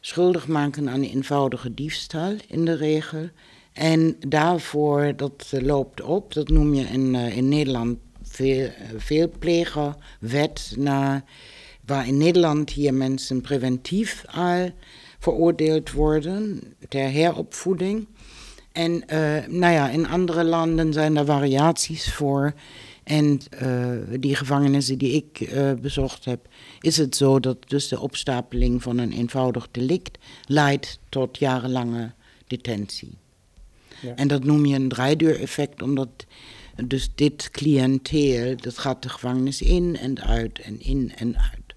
schuldig 0.00 0.48
maken 0.48 0.88
aan 0.88 1.02
eenvoudige 1.02 1.74
diefstal 1.74 2.34
in 2.46 2.64
de 2.64 2.76
regel. 2.76 3.28
En 3.72 4.16
daarvoor, 4.28 5.12
dat 5.16 5.52
loopt 5.60 6.00
op, 6.00 6.34
dat 6.34 6.48
noem 6.48 6.74
je 6.74 6.84
in, 6.84 7.14
in 7.14 7.48
Nederland 7.48 7.98
veel, 8.32 8.68
veelplegerwet, 8.96 10.74
naar, 10.76 11.24
waar 11.86 12.06
in 12.06 12.16
Nederland 12.16 12.70
hier 12.70 12.94
mensen 12.94 13.40
preventief 13.40 14.24
al 14.26 14.70
veroordeeld 15.18 15.90
worden 15.90 16.60
ter 16.88 17.10
heropvoeding. 17.10 18.06
En 18.72 18.92
uh, 18.92 19.46
nou 19.46 19.72
ja, 19.72 19.88
in 19.88 20.08
andere 20.08 20.44
landen 20.44 20.92
zijn 20.92 21.16
er 21.16 21.24
variaties 21.24 22.14
voor. 22.14 22.54
En 23.04 23.40
uh, 23.62 24.20
die 24.20 24.36
gevangenissen 24.36 24.98
die 24.98 25.12
ik 25.12 25.40
uh, 25.40 25.72
bezocht 25.72 26.24
heb, 26.24 26.48
is 26.80 26.96
het 26.96 27.16
zo 27.16 27.40
dat 27.40 27.56
dus 27.66 27.88
de 27.88 28.00
opstapeling 28.00 28.82
van 28.82 28.98
een 28.98 29.12
eenvoudig 29.12 29.68
delict 29.70 30.18
leidt 30.46 30.98
tot 31.08 31.38
jarenlange 31.38 32.12
detentie. 32.46 33.18
Ja. 34.00 34.14
En 34.14 34.28
dat 34.28 34.44
noem 34.44 34.66
je 34.66 34.74
een 34.74 34.88
draaideureffect, 34.88 35.82
omdat 35.82 36.26
dus 36.86 37.10
dit 37.14 37.50
cliënteel, 37.50 38.56
dat 38.56 38.78
gaat 38.78 39.02
de 39.02 39.08
gevangenis 39.08 39.62
in 39.62 39.96
en 39.96 40.20
uit 40.20 40.58
en 40.58 40.80
in 40.80 41.12
en 41.16 41.38
uit. 41.38 41.74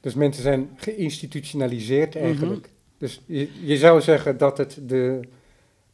Dus 0.00 0.14
mensen 0.14 0.42
zijn 0.42 0.70
geïnstitutionaliseerd 0.76 2.16
eigenlijk. 2.16 2.60
Mm 2.60 2.64
-hmm. 2.64 2.76
Dus 2.98 3.20
je, 3.26 3.48
je, 3.62 3.76
zou 3.76 4.00
zeggen 4.00 4.38
dat 4.38 4.58
het 4.58 4.78
de, 4.82 5.20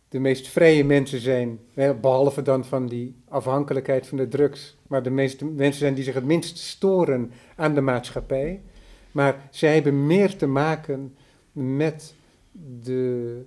de 0.09 0.19
meest 0.19 0.49
vrije 0.49 0.85
mensen 0.85 1.21
zijn, 1.21 1.59
behalve 2.01 2.43
dan 2.43 2.65
van 2.65 2.89
die 2.89 3.15
afhankelijkheid 3.29 4.07
van 4.07 4.19
de 4.19 4.29
drugs, 4.29 4.77
maar 4.87 5.03
de 5.03 5.11
meeste 5.11 5.45
mensen 5.45 5.81
zijn 5.81 5.95
die 5.95 6.05
zich 6.05 6.15
het 6.15 6.25
minst 6.25 6.59
storen 6.59 7.33
aan 7.57 7.75
de 7.75 7.81
maatschappij. 7.81 8.61
Maar 9.13 9.49
zij 9.51 9.75
hebben 9.75 10.07
meer 10.07 10.37
te 10.37 10.47
maken 10.47 11.15
met 11.53 12.15
de 12.83 13.43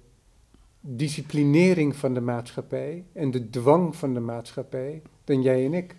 disciplinering 0.81 1.95
van 1.95 2.13
de 2.13 2.21
maatschappij 2.21 3.03
en 3.13 3.31
de 3.31 3.49
dwang 3.49 3.95
van 3.95 4.13
de 4.13 4.19
maatschappij 4.19 5.01
dan 5.23 5.41
jij 5.41 5.65
en 5.65 5.73
ik. 5.73 5.95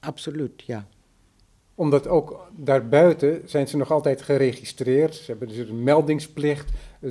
Absoluut, 0.00 0.62
ja. 0.66 0.86
omdat 1.74 2.08
ook 2.08 2.50
daarbuiten 2.56 3.42
zijn 3.44 3.68
ze 3.68 3.76
nog 3.76 3.90
altijd 3.90 4.22
geregistreerd. 4.22 5.14
Ze 5.14 5.30
hebben 5.30 5.48
dus 5.48 5.68
een 5.68 5.82
meldingsplicht. 5.82 6.70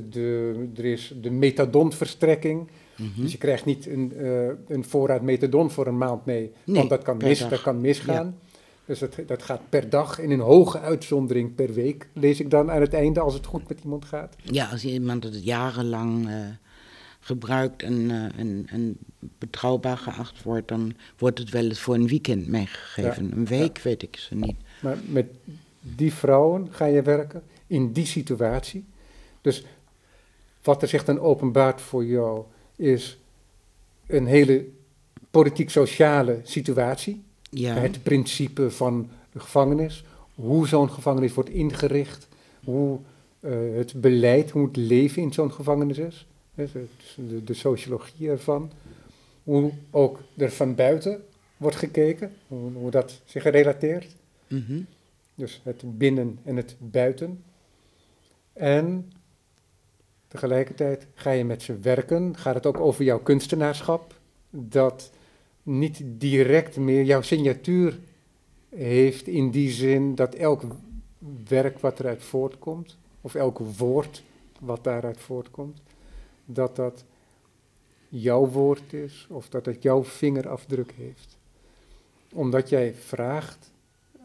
De, 0.10 0.70
er 0.76 0.86
is 0.86 1.14
de 1.22 1.32
methadonverstrekking. 1.32 2.70
Mhm. 2.98 3.22
Dus 3.22 3.32
je 3.32 3.38
krijgt 3.38 3.66
niet 3.66 3.86
een, 3.86 4.14
eh, 4.18 4.48
een 4.68 4.84
voorraad 4.84 5.22
methadon 5.22 5.72
voor 5.72 5.88
een 5.88 5.98
maand 5.98 6.26
mee. 6.26 6.52
Nee, 6.64 6.76
want 6.76 6.90
dat 6.90 7.02
kan, 7.02 7.18
mis, 7.18 7.40
dag. 7.40 7.50
dat 7.50 7.62
kan 7.62 7.82
misgaan. 7.82 8.40
Dus 8.86 9.00
dat, 9.00 9.16
dat 9.28 9.44
gaat 9.44 9.62
per 9.70 9.90
dag 9.90 10.20
in 10.20 10.32
een 10.32 10.40
hoge 10.40 10.80
uitzondering 10.80 11.56
per 11.56 11.74
week. 11.74 12.08
Lees 12.14 12.40
ik 12.40 12.50
dan 12.50 12.72
aan 12.72 12.82
het 12.82 12.94
einde 12.94 13.20
als 13.20 13.34
het 13.34 13.46
goed 13.46 13.70
met 13.70 13.80
iemand 13.84 14.06
gaat. 14.06 14.36
Ja, 14.44 14.70
als 14.70 14.86
iemand 14.86 15.24
het 15.24 15.44
jarenlang 15.44 16.28
eh, 16.28 16.36
gebruikt 17.20 17.84
en, 17.84 18.12
eh, 18.12 18.40
en, 18.40 18.66
en 18.70 18.98
betrouwbaar 19.38 19.98
geacht 19.98 20.44
wordt, 20.44 20.68
dan 20.68 20.94
wordt 21.18 21.40
het 21.40 21.50
wel 21.50 21.64
eens 21.64 21.80
voor 21.80 21.96
een 21.96 22.08
weekend 22.08 22.48
meegegeven. 22.48 23.28
Ja, 23.28 23.36
Een 23.36 23.46
week 23.46 23.78
weet 23.78 24.04
ik 24.04 24.16
ze 24.16 24.36
niet. 24.36 24.56
Maar 24.82 24.98
met 25.06 25.28
die 25.82 26.14
vrouwen 26.14 26.68
ga 26.72 26.86
je 26.86 27.02
werken 27.02 27.44
in 27.68 27.92
die 27.92 28.06
situatie. 28.06 28.86
Dus 29.42 29.66
wat 30.64 30.82
er 30.82 30.88
zich 30.88 31.06
dan 31.06 31.20
openbaart 31.20 31.82
voor 31.82 32.06
jou 32.06 32.44
is 32.76 33.18
een 34.08 34.26
hele 34.26 34.66
politiek-sociale 35.32 36.40
situatie. 36.44 37.24
Ja, 37.54 37.74
Het 37.74 38.04
principe 38.04 38.72
van 38.72 39.10
de 39.32 39.40
gevangenis, 39.40 40.04
hoe 40.36 40.68
zo'n 40.68 40.90
gevangenis 40.90 41.34
wordt 41.34 41.50
ingericht, 41.50 42.28
hoe 42.64 43.00
eh, 43.40 43.52
het 43.76 44.02
beleid, 44.02 44.52
hoe 44.52 44.68
het 44.68 44.76
leven 44.76 45.22
in 45.22 45.34
zo'n 45.34 45.52
gevangenis 45.52 45.98
is. 45.98 46.28
Dus 46.56 46.72
De, 47.16 47.44
de 47.44 47.54
sociologie 47.54 48.30
ervan. 48.30 48.72
Hoe 49.44 49.72
ook 49.92 50.20
er 50.38 50.52
van 50.52 50.76
buiten 50.76 51.24
wordt 51.58 51.76
gekeken, 51.76 52.32
hoe, 52.48 52.72
hoe 52.74 52.92
dat 52.92 53.22
zich 53.26 53.44
relateert. 53.44 54.16
mhm. 54.48 54.82
Dus 55.36 55.62
het 55.64 55.98
binnen 55.98 56.40
en 56.44 56.56
het 56.56 56.76
buiten. 56.80 57.44
En 58.54 59.12
tegelijkertijd 60.28 61.08
ga 61.14 61.32
je 61.32 61.46
met 61.46 61.62
ze 61.62 61.80
werken. 61.80 62.38
Gaat 62.38 62.56
het 62.56 62.66
ook 62.66 62.80
over 62.80 63.04
jouw 63.04 63.20
kunstenaarschap. 63.20 64.20
Dat 64.50 65.12
niet 65.78 66.02
direct 66.04 66.78
meer 66.78 67.04
jouw 67.04 67.22
signatuur 67.22 68.00
heeft 68.70 69.28
in 69.28 69.52
die 69.52 69.70
zin 69.70 70.16
dat 70.16 70.36
elk 70.36 70.64
werk 71.48 71.80
wat 71.80 72.00
eruit 72.00 72.24
voortkomt, 72.24 72.98
of 73.22 73.36
elk 73.36 73.60
woord 73.60 74.24
wat 74.60 74.84
daaruit 74.84 75.20
voortkomt, 75.20 75.82
dat 76.46 76.76
dat 76.76 77.04
jouw 78.10 78.48
woord 78.48 78.94
is 78.94 79.28
of 79.30 79.50
dat 79.50 79.66
het 79.66 79.84
jouw 79.84 80.04
vingerafdruk 80.04 80.92
heeft. 80.92 81.38
Omdat 82.34 82.70
jij 82.70 82.94
vraagt 82.94 83.72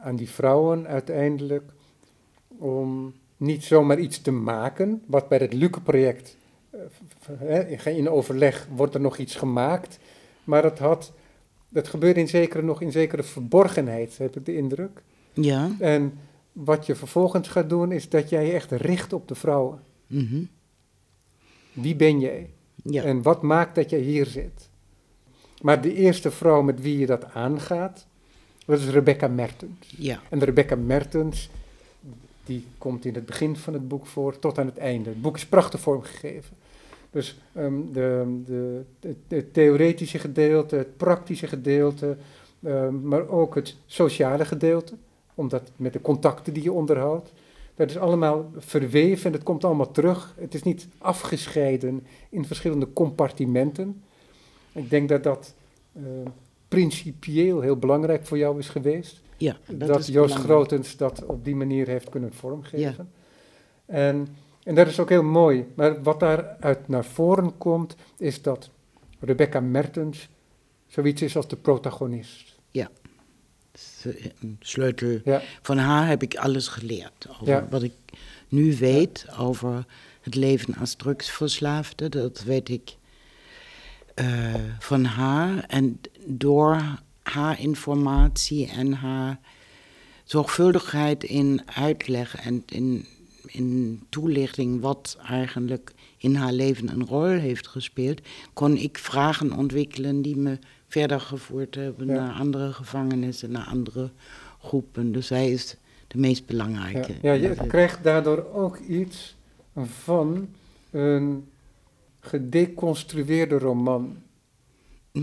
aan 0.01 0.17
die 0.17 0.31
vrouwen 0.31 0.87
uiteindelijk 0.87 1.73
om 2.59 3.15
niet 3.37 3.65
zomaar 3.65 3.99
iets 3.99 4.21
te 4.21 4.31
maken, 4.31 5.03
wat 5.07 5.29
bij 5.29 5.39
het 5.39 5.53
Luke-project, 5.53 6.37
eh, 7.49 7.87
in 7.87 8.09
overleg 8.09 8.69
wordt 8.75 8.95
er 8.95 9.01
nog 9.01 9.19
iets 9.19 9.35
gemaakt, 9.35 9.99
maar 10.45 10.65
het 10.65 10.79
had, 10.79 11.13
dat 11.77 11.89
gebeurde 11.89 12.21
in 12.21 12.29
zekere, 12.29 12.63
nog 12.63 12.81
in 12.81 12.93
zekere 12.93 13.23
verborgenheid, 13.23 14.19
heb 14.19 14.37
ik 14.37 14.45
de 14.45 14.57
indruk. 14.57 15.03
ja. 15.33 15.71
En 15.79 16.19
wat 16.53 16.87
je 16.87 16.95
vervolgens 16.95 17.49
gaat 17.49 17.69
doen, 17.69 17.93
is 17.93 18.09
dat 18.09 18.29
jij 18.29 18.47
je 18.47 18.53
echt 18.53 18.71
richt 18.71 19.13
op 19.13 19.29
de 19.29 19.35
vrouwen. 19.35 19.81
mhm. 20.07 20.43
Wie 21.73 21.97
ben 21.97 22.21
jij? 22.21 22.51
ja. 22.83 23.03
En 23.03 23.23
wat 23.23 23.43
maakt 23.43 23.75
dat 23.75 23.91
jij 23.91 24.01
hier 24.01 24.27
zit? 24.27 24.69
Maar 25.61 25.81
de 25.81 25.95
eerste 25.95 26.31
vrouw 26.31 26.63
met 26.63 26.81
wie 26.81 26.99
je 26.99 27.07
dat 27.07 27.25
aangaat, 27.33 28.07
dat 28.67 28.79
is 28.79 28.89
Rebecca 28.89 29.29
Mertens. 29.29 29.95
ja. 29.99 30.21
En 30.29 30.45
Rebecca 30.45 30.77
Mertens, 30.77 31.51
die 32.45 32.67
komt 32.79 33.05
in 33.05 33.15
het 33.15 33.27
begin 33.27 33.57
van 33.57 33.73
het 33.73 33.89
boek 33.89 34.07
voor 34.07 34.39
tot 34.39 34.59
aan 34.59 34.67
het 34.67 34.79
einde. 34.79 35.09
Het 35.09 35.21
boek 35.21 35.37
is 35.37 35.47
prachtig 35.47 35.81
vormgegeven. 35.81 36.57
Dus 37.17 37.37
ehm, 37.53 37.75
de, 37.93 38.41
de, 38.47 38.83
het- 39.01 39.17
het 39.29 39.53
theoretische 39.55 40.19
gedeelte, 40.19 40.77
het 40.77 40.97
praktische 40.97 41.47
gedeelte, 41.47 42.17
ehm, 42.63 43.09
maar 43.09 43.29
ook 43.29 43.55
het 43.55 43.77
sociale 43.87 44.45
gedeelte, 44.45 44.95
omdat 45.35 45.71
met 45.77 45.93
de 45.93 46.01
contacten 46.01 46.53
die 46.53 46.63
je 46.63 46.73
onderhoudt. 46.73 47.33
Dat 47.75 47.91
is 47.91 47.99
allemaal 47.99 48.51
verweven 48.57 49.27
en 49.27 49.33
het 49.33 49.43
komt 49.43 49.65
allemaal 49.65 49.91
terug. 49.91 50.35
Het 50.39 50.55
is 50.55 50.63
niet 50.63 50.89
afgescheiden 50.99 52.07
in 52.29 52.45
verschillende 52.45 52.93
compartimenten. 52.93 54.03
Ik 54.73 54.91
denk 54.91 55.09
dat 55.09 55.23
dat 55.23 55.55
eh, 55.93 56.03
principieel 56.69 57.61
heel 57.61 57.77
belangrijk 57.77 58.27
voor 58.27 58.39
jou 58.39 58.59
is 58.59 58.69
geweest 58.69 59.21
ja. 59.37 59.57
dat, 59.67 59.99
is 59.99 60.07
Joost 60.07 60.35
belangrijk. 60.35 60.45
Grotens 60.45 60.97
dat 60.97 61.25
op 61.27 61.45
die 61.45 61.57
manier 61.57 61.87
heeft 61.87 62.09
kunnen 62.09 62.33
vormgeven. 62.33 63.11
En, 63.87 64.29
en 64.67 64.75
dat 64.75 64.87
is 64.87 65.01
ook 65.01 65.09
heel 65.09 65.23
mooi. 65.23 65.67
Maar 65.75 66.03
wat 66.03 66.21
daaruit 66.21 66.89
naar 66.89 67.05
voren 67.05 67.59
komt, 67.59 67.97
is 68.19 68.43
dat 68.43 68.71
Rebecca 69.21 69.61
Mertens 69.61 70.29
zoiets 70.87 71.23
is 71.23 71.37
als 71.37 71.49
de 71.49 71.57
protagonist. 71.57 72.55
Ze- 74.01 74.33
een 74.41 74.57
sleutel. 74.61 75.21
Ja, 75.25 75.43
Van 75.63 75.79
haar 75.79 76.09
heb 76.09 76.23
ik 76.23 76.37
alles 76.37 76.69
geleerd. 76.69 77.27
Over 77.31 77.47
Ja. 77.47 77.67
Wat 77.71 77.83
ik 77.83 77.93
nu 78.49 78.77
weet 78.77 79.27
over 79.39 79.85
het 80.21 80.35
leven 80.35 80.75
als 80.75 80.95
drugsverslaafde, 80.95 82.09
dat 82.09 82.43
weet 82.43 82.69
ik 82.69 82.97
eh, 84.15 84.55
van 84.79 85.05
haar. 85.05 85.65
En 85.65 86.01
door 86.27 86.81
haar 87.23 87.61
informatie 87.61 88.67
en 88.71 88.93
haar 88.93 89.39
zorgvuldigheid 90.25 91.25
in 91.25 91.63
uitleg 91.75 92.37
en 92.37 92.63
in, 92.67 93.07
in 93.47 94.03
toelichting 94.09 94.81
wat 94.81 95.19
eigenlijk 95.29 95.93
in 96.19 96.35
haar 96.35 96.53
leven 96.53 96.89
een 96.89 97.07
rol 97.07 97.25
heeft 97.25 97.67
gespeeld, 97.67 98.21
kon 98.53 98.77
ik 98.77 98.99
vragen 98.99 99.53
ontwikkelen 99.53 100.23
die 100.23 100.37
me 100.37 100.59
verder 100.89 101.21
gevoerd 101.21 101.75
hebben 101.75 102.07
Ja. 102.07 102.15
naar 102.15 102.35
andere 102.35 102.73
gevangenissen, 102.73 103.51
naar 103.51 103.67
andere 103.67 104.11
groepen. 104.61 105.13
Dus 105.13 105.27
zij 105.27 105.51
is 105.51 105.77
de 106.07 106.19
meest 106.19 106.39
ja, 106.39 106.47
belangrijke. 106.47 107.15
ja, 107.23 107.33
je 107.33 107.55
krijgt 107.69 108.03
daardoor 108.05 108.47
ook 108.53 108.79
iets 108.79 109.37
van 109.85 110.49
een 110.91 111.45
gedeconstrueerde 112.21 113.59
roman, 113.59 114.17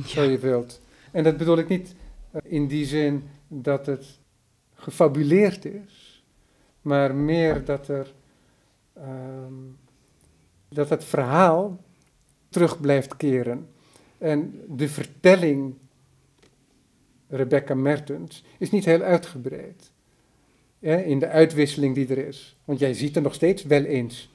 zo 0.05 0.21
je 0.23 0.37
wilt. 0.39 0.81
En 1.11 1.23
dat 1.23 1.37
bedoel 1.37 1.57
ik 1.57 1.67
niet 1.67 1.95
eh, 2.31 2.41
in 2.43 2.67
die 2.67 2.85
zin 2.85 3.23
dat 3.47 3.85
het 3.85 4.05
gefabuleerd 4.75 5.65
is, 5.65 6.02
maar 6.83 7.15
meer 7.15 7.65
dat 7.65 7.87
er 7.87 8.13
ehm, 8.93 9.53
dat 10.69 10.89
het 10.89 11.03
verhaal 11.03 11.79
terug 12.49 12.81
blijft 12.81 13.17
keren. 13.17 13.67
En 14.17 14.61
de 14.67 14.89
vertelling 14.89 15.75
Rebecca 17.27 17.73
Mertens 17.73 18.43
is 18.57 18.71
niet 18.71 18.85
heel 18.85 19.01
uitgebreid. 19.01 19.91
In 20.79 21.19
de 21.19 21.27
uitwisseling 21.27 21.95
die 21.95 22.07
er 22.07 22.27
is. 22.27 22.57
Want 22.65 22.79
jij 22.79 22.93
ziet 22.93 23.15
er 23.15 23.21
nog 23.21 23.33
steeds 23.33 23.63
wel 23.63 23.83
eens. 23.83 24.31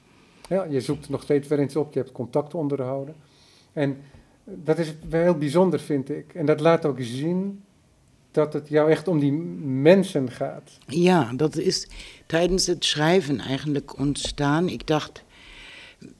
Ja, 0.49 0.63
je 0.63 0.81
zoekt 0.81 1.05
er 1.05 1.11
nog 1.11 1.23
steeds 1.23 1.47
wel 1.47 1.59
eens 1.59 1.75
op, 1.75 1.93
je 1.93 1.99
hebt 1.99 2.11
contact 2.11 2.53
onderhouden. 2.53 3.15
En 3.73 3.97
dat 4.43 4.77
is 4.77 4.93
wel 5.09 5.21
heel 5.21 5.37
bijzonder, 5.37 5.79
vind 5.79 6.09
ik. 6.09 6.33
En 6.33 6.45
dat 6.45 6.59
laat 6.59 6.85
ook 6.85 6.97
zien 6.99 7.63
dat 8.31 8.53
het 8.53 8.67
jou 8.69 8.91
echt 8.91 9.07
om 9.07 9.19
die 9.19 9.31
mensen 9.31 10.31
gaat. 10.31 10.77
Ja, 10.87 11.31
dat 11.35 11.55
is 11.55 11.87
tijdens 12.25 12.67
het 12.67 12.85
schrijven 12.85 13.39
eigenlijk 13.39 13.99
ontstaan. 13.99 14.69
Ik 14.69 14.87
dacht, 14.87 15.23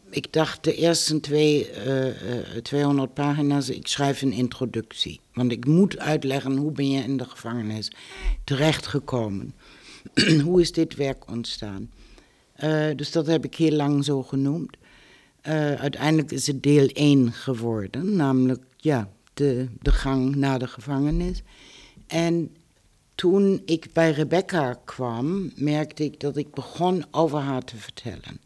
ik 0.10 0.34
dacht 0.34 0.64
de 0.64 0.76
eerste 0.76 1.20
twee, 1.20 1.70
eh, 1.70 2.08
eh, 2.08 2.62
200 2.64 3.14
pagina's, 3.14 3.70
ik 3.70 3.88
schrijf 3.88 4.22
een 4.22 4.34
introductie. 4.34 5.20
Want 5.34 5.52
ik 5.52 5.66
moet 5.66 6.00
uitleggen 6.00 6.58
hoe 6.58 6.72
ben 6.72 6.90
je 6.90 7.04
in 7.04 7.18
de 7.18 7.26
gevangenis 7.26 7.92
terechtgekomen. 8.44 9.54
hoe 10.46 10.62
is 10.62 10.72
dit 10.72 10.96
werk 10.96 11.32
ontstaan? 11.32 11.90
Eh, 12.54 12.88
dus 12.96 13.12
dat 13.12 13.28
heb 13.28 13.46
ik 13.46 13.56
heel 13.56 13.72
lang 13.72 14.06
zo 14.06 14.24
genoemd. 14.24 14.78
Eh, 15.42 15.74
uiteindelijk 15.74 16.32
is 16.32 16.48
het 16.48 16.64
deel 16.64 16.90
1 16.94 17.32
geworden, 17.32 18.16
namelijk 18.16 18.64
ja, 18.78 19.10
de, 19.34 19.68
de 19.82 19.92
gang 19.92 20.36
naar 20.36 20.60
de 20.60 20.68
gevangenis. 20.68 21.42
En 22.10 22.56
toen 23.16 23.62
ik 23.66 23.88
bij 23.94 24.12
Rebecca 24.12 24.80
kwam, 24.86 25.52
merkte 25.56 26.04
ik 26.04 26.20
dat 26.20 26.38
ik 26.38 26.52
begon 26.54 27.04
over 27.12 27.40
haar 27.40 27.64
te 27.64 27.78
vertellen. 27.78 28.42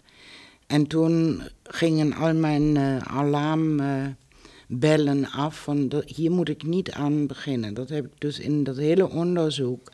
En 0.67 0.87
toen 0.87 1.41
gingen 1.63 2.13
al 2.13 2.33
mijn 2.33 2.77
eh, 2.77 2.97
alarmbellen 2.97 4.25
af 5.31 5.61
van 5.63 5.89
dat- 5.89 6.09
hier 6.09 6.31
moet 6.31 6.49
ik 6.49 6.63
niet 6.63 6.91
aan 6.91 7.27
beginnen. 7.27 7.73
Dat 7.73 7.89
heb 7.89 8.05
ik 8.05 8.11
dus 8.17 8.39
in 8.39 8.63
dat 8.63 8.77
hele 8.77 9.09
onderzoek 9.09 9.91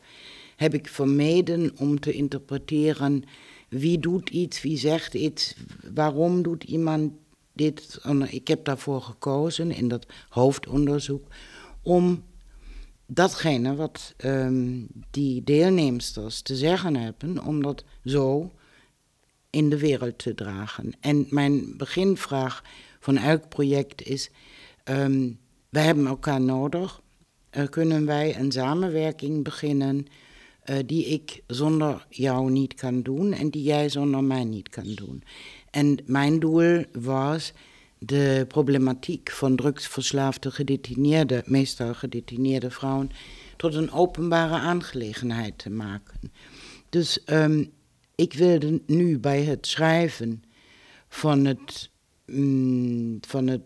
heb 0.55 0.73
ik 0.73 0.87
vermeden 0.87 1.71
om 1.77 1.99
te 1.99 2.11
interpreteren 2.11 3.23
wie 3.69 3.99
doet 3.99 4.29
iets, 4.29 4.61
wie 4.61 4.77
zegt 4.77 5.13
iets, 5.13 5.55
waarom 5.93 6.41
doet 6.41 6.63
iemand 6.63 7.11
dit. 7.53 7.99
Ik 8.29 8.47
heb 8.47 8.65
daarvoor 8.65 9.01
gekozen 9.01 9.71
in 9.71 9.87
dat 9.87 10.05
hoofdonderzoek 10.29 11.27
om 11.83 12.23
datgene 13.11 13.75
wat 13.75 14.13
ehm, 14.17 14.81
die 15.11 15.43
deelnemsters 15.43 16.41
te 16.41 16.55
zeggen 16.55 16.95
hebben, 16.95 17.43
om 17.45 17.61
dat 17.61 17.83
zo 18.05 18.51
in 19.49 19.69
de 19.69 19.77
wereld 19.77 20.17
te 20.17 20.35
dragen. 20.35 20.93
En 20.99 21.25
mijn 21.29 21.77
beginvraag 21.77 22.63
van 22.99 23.17
elk 23.17 23.49
project 23.49 24.01
is: 24.07 24.29
um, 24.83 25.39
wij 25.69 25.83
hebben 25.83 26.07
elkaar 26.07 26.41
nodig. 26.41 27.01
Uh, 27.57 27.67
kunnen 27.67 28.05
wij 28.05 28.39
een 28.39 28.51
samenwerking 28.51 29.43
beginnen 29.43 30.07
uh, 30.65 30.77
die 30.85 31.05
ik 31.05 31.43
zonder 31.47 32.05
jou 32.09 32.51
niet 32.51 32.73
kan 32.73 33.01
doen 33.01 33.33
en 33.33 33.49
die 33.49 33.63
jij 33.63 33.89
zonder 33.89 34.23
mij 34.23 34.43
niet 34.43 34.69
kan 34.69 34.93
doen? 34.95 35.23
En 35.71 35.97
mijn 36.05 36.39
doel 36.39 36.83
was 36.91 37.53
de 37.99 38.45
problematiek 38.47 39.31
van 39.31 39.55
drugsverslaafde 39.55 40.51
gedetineerde, 40.51 41.43
meestal 41.45 41.93
gedetineerde 41.93 42.71
vrouwen, 42.71 43.11
tot 43.57 43.73
een 43.73 43.91
openbare 43.91 44.55
aangelegenheid 44.55 45.57
te 45.57 45.69
maken. 45.69 46.31
Dus 46.89 47.19
um, 47.25 47.71
ik 48.15 48.33
wilde 48.33 48.81
nu 48.85 49.19
bij 49.19 49.43
het 49.43 49.67
schrijven 49.67 50.43
van 51.07 51.45
het, 51.45 51.89
mm, 52.25 53.17
van 53.27 53.47
het 53.47 53.61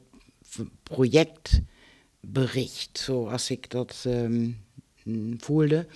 projectbericht, 0.83 2.99
zoals 2.99 3.49
ik 3.49 3.69
dat 3.69 4.03
um, 4.07 4.61
voelde, 5.37 5.87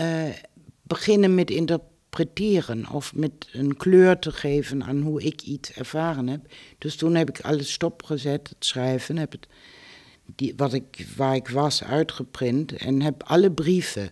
uh, 0.00 0.28
beginnen 0.82 1.34
met 1.34 1.50
interpreteren 2.18 2.88
of 2.90 3.14
met 3.14 3.48
een 3.52 3.76
kleur 3.76 4.18
te 4.18 4.32
geven 4.32 4.84
aan 4.84 5.00
hoe 5.00 5.22
ik 5.22 5.42
iets 5.42 5.72
ervaren 5.72 6.28
heb. 6.28 6.40
Dus 6.78 6.96
toen 6.96 7.14
heb 7.14 7.28
ik 7.28 7.40
alles 7.40 7.72
stopgezet, 7.72 8.48
het 8.48 8.64
schrijven, 8.64 9.16
heb 9.16 9.32
het, 9.32 9.46
die, 10.36 10.54
wat 10.56 10.72
ik, 10.72 11.06
waar 11.16 11.34
ik 11.34 11.48
was 11.48 11.84
uitgeprint 11.84 12.72
en 12.72 13.02
heb 13.02 13.22
alle 13.22 13.50
brieven 13.50 14.10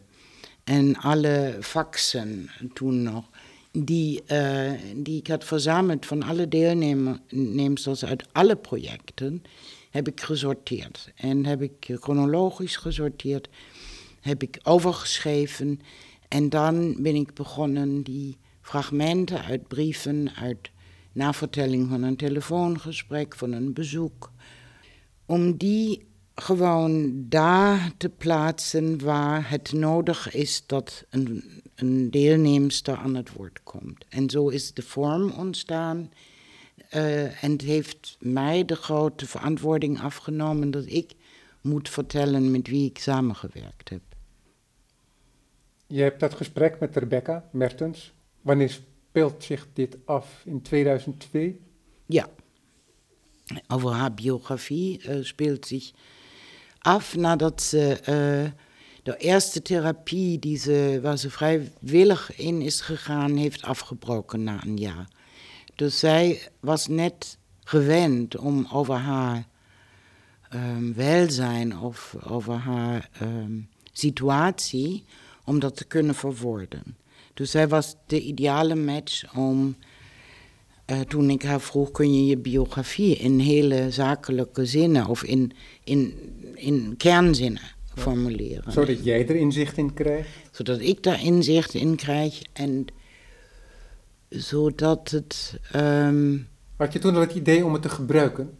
en 0.64 0.96
alle 0.96 1.56
faxen 1.60 2.50
toen 2.74 3.02
nog 3.02 3.24
die, 3.72 4.22
uh, 4.26 4.70
die 4.96 5.18
ik 5.18 5.26
had 5.26 5.44
verzameld 5.44 6.06
van 6.06 6.22
alle 6.22 6.48
deelnemers 6.48 8.04
uit 8.04 8.26
alle 8.32 8.56
projecten, 8.56 9.42
heb 9.90 10.08
ik 10.08 10.20
gesorteerd. 10.20 11.10
En 11.14 11.46
heb 11.46 11.62
ik 11.62 11.96
chronologisch 12.00 12.76
gesorteerd, 12.76 13.48
heb 14.20 14.42
ik 14.42 14.58
overgeschreven. 14.62 15.80
En 16.30 16.48
dan 16.48 16.96
ben 17.02 17.14
ik 17.14 17.34
begonnen 17.34 18.02
die 18.02 18.38
fragmenten 18.60 19.44
uit 19.44 19.68
brieven, 19.68 20.30
uit 20.34 20.70
navertelling 21.12 21.88
van 21.88 22.02
een 22.02 22.16
telefoongesprek, 22.16 23.34
van 23.34 23.52
een 23.52 23.72
bezoek, 23.72 24.32
om 25.26 25.56
die 25.56 26.06
gewoon 26.34 27.24
daar 27.28 27.92
te 27.96 28.08
plaatsen 28.08 29.04
waar 29.04 29.50
het 29.50 29.72
nodig 29.72 30.34
is 30.34 30.62
dat 30.66 31.04
een, 31.10 31.44
een 31.74 32.10
deelnemster 32.10 32.96
aan 32.96 33.14
het 33.14 33.32
woord 33.32 33.62
komt. 33.62 34.04
En 34.08 34.30
zo 34.30 34.48
is 34.48 34.74
de 34.74 34.82
vorm 34.82 35.30
ontstaan. 35.30 36.10
Uh, 36.94 37.44
en 37.44 37.52
het 37.52 37.62
heeft 37.62 38.16
mij 38.20 38.64
de 38.64 38.76
grote 38.76 39.26
verantwoording 39.26 40.00
afgenomen 40.00 40.70
dat 40.70 40.84
ik 40.86 41.12
moet 41.60 41.88
vertellen 41.88 42.50
met 42.50 42.68
wie 42.68 42.88
ik 42.88 42.98
samengewerkt 42.98 43.88
heb. 43.88 44.09
Je 45.92 46.02
hebt 46.02 46.20
dat 46.20 46.34
gesprek 46.34 46.80
met 46.80 46.96
Rebecca 46.96 47.48
Mertens. 47.52 48.12
Wanneer 48.40 48.70
speelt 48.70 49.44
zich 49.44 49.66
dit 49.72 49.96
af? 50.04 50.42
In 50.44 50.62
2002? 50.62 51.60
Ja. 52.06 52.28
Over 53.68 53.90
haar 53.90 54.14
biografie 54.14 55.08
uh, 55.08 55.24
speelt 55.24 55.66
zich 55.66 55.90
af 56.78 57.16
nadat 57.16 57.62
ze 57.62 57.98
uh, 58.00 58.50
de 59.02 59.16
eerste 59.16 59.62
therapie 59.62 60.60
waar 61.00 61.18
ze 61.18 61.30
vrijwillig 61.30 62.36
in 62.36 62.60
is 62.60 62.80
gegaan, 62.80 63.36
heeft 63.36 63.62
afgebroken 63.62 64.42
na 64.42 64.64
een 64.64 64.76
jaar. 64.76 65.08
Dus 65.74 65.98
zij 65.98 66.48
was 66.60 66.86
net 66.86 67.38
gewend 67.64 68.36
om 68.36 68.66
over 68.72 68.94
haar 68.94 69.48
um, 70.54 70.94
welzijn 70.94 71.78
of 71.78 72.16
over 72.26 72.54
haar 72.54 73.10
um, 73.22 73.68
situatie, 73.92 75.04
om 75.44 75.58
dat 75.58 75.76
te 75.76 75.84
kunnen 75.84 76.14
verwoorden. 76.14 76.96
Dus 77.34 77.50
zij 77.50 77.68
was 77.68 77.94
de 78.06 78.20
ideale 78.20 78.74
match 78.74 79.34
om 79.36 79.76
uh, 80.86 81.00
toen 81.00 81.30
ik 81.30 81.42
haar 81.42 81.60
vroeg, 81.60 81.90
kun 81.90 82.14
je 82.14 82.26
je 82.26 82.36
biografie 82.36 83.16
in 83.16 83.38
hele 83.38 83.90
zakelijke 83.90 84.66
zinnen 84.66 85.06
of 85.06 85.22
in, 85.22 85.52
in, 85.84 86.14
in 86.54 86.94
kernzinnen 86.96 87.62
formuleren. 87.94 88.72
Zodat 88.72 89.04
jij 89.04 89.28
er 89.28 89.36
inzicht 89.36 89.76
in 89.76 89.94
krijgt? 89.94 90.28
Zodat 90.50 90.80
ik 90.80 91.02
daar 91.02 91.22
inzicht 91.22 91.74
in 91.74 91.96
krijg 91.96 92.42
en 92.52 92.84
zodat 94.28 95.10
het... 95.10 95.58
Um, 95.76 96.48
Had 96.76 96.92
je 96.92 96.98
toen 96.98 97.14
al 97.14 97.20
het 97.20 97.34
idee 97.34 97.64
om 97.64 97.72
het 97.72 97.82
te 97.82 97.88
gebruiken? 97.88 98.50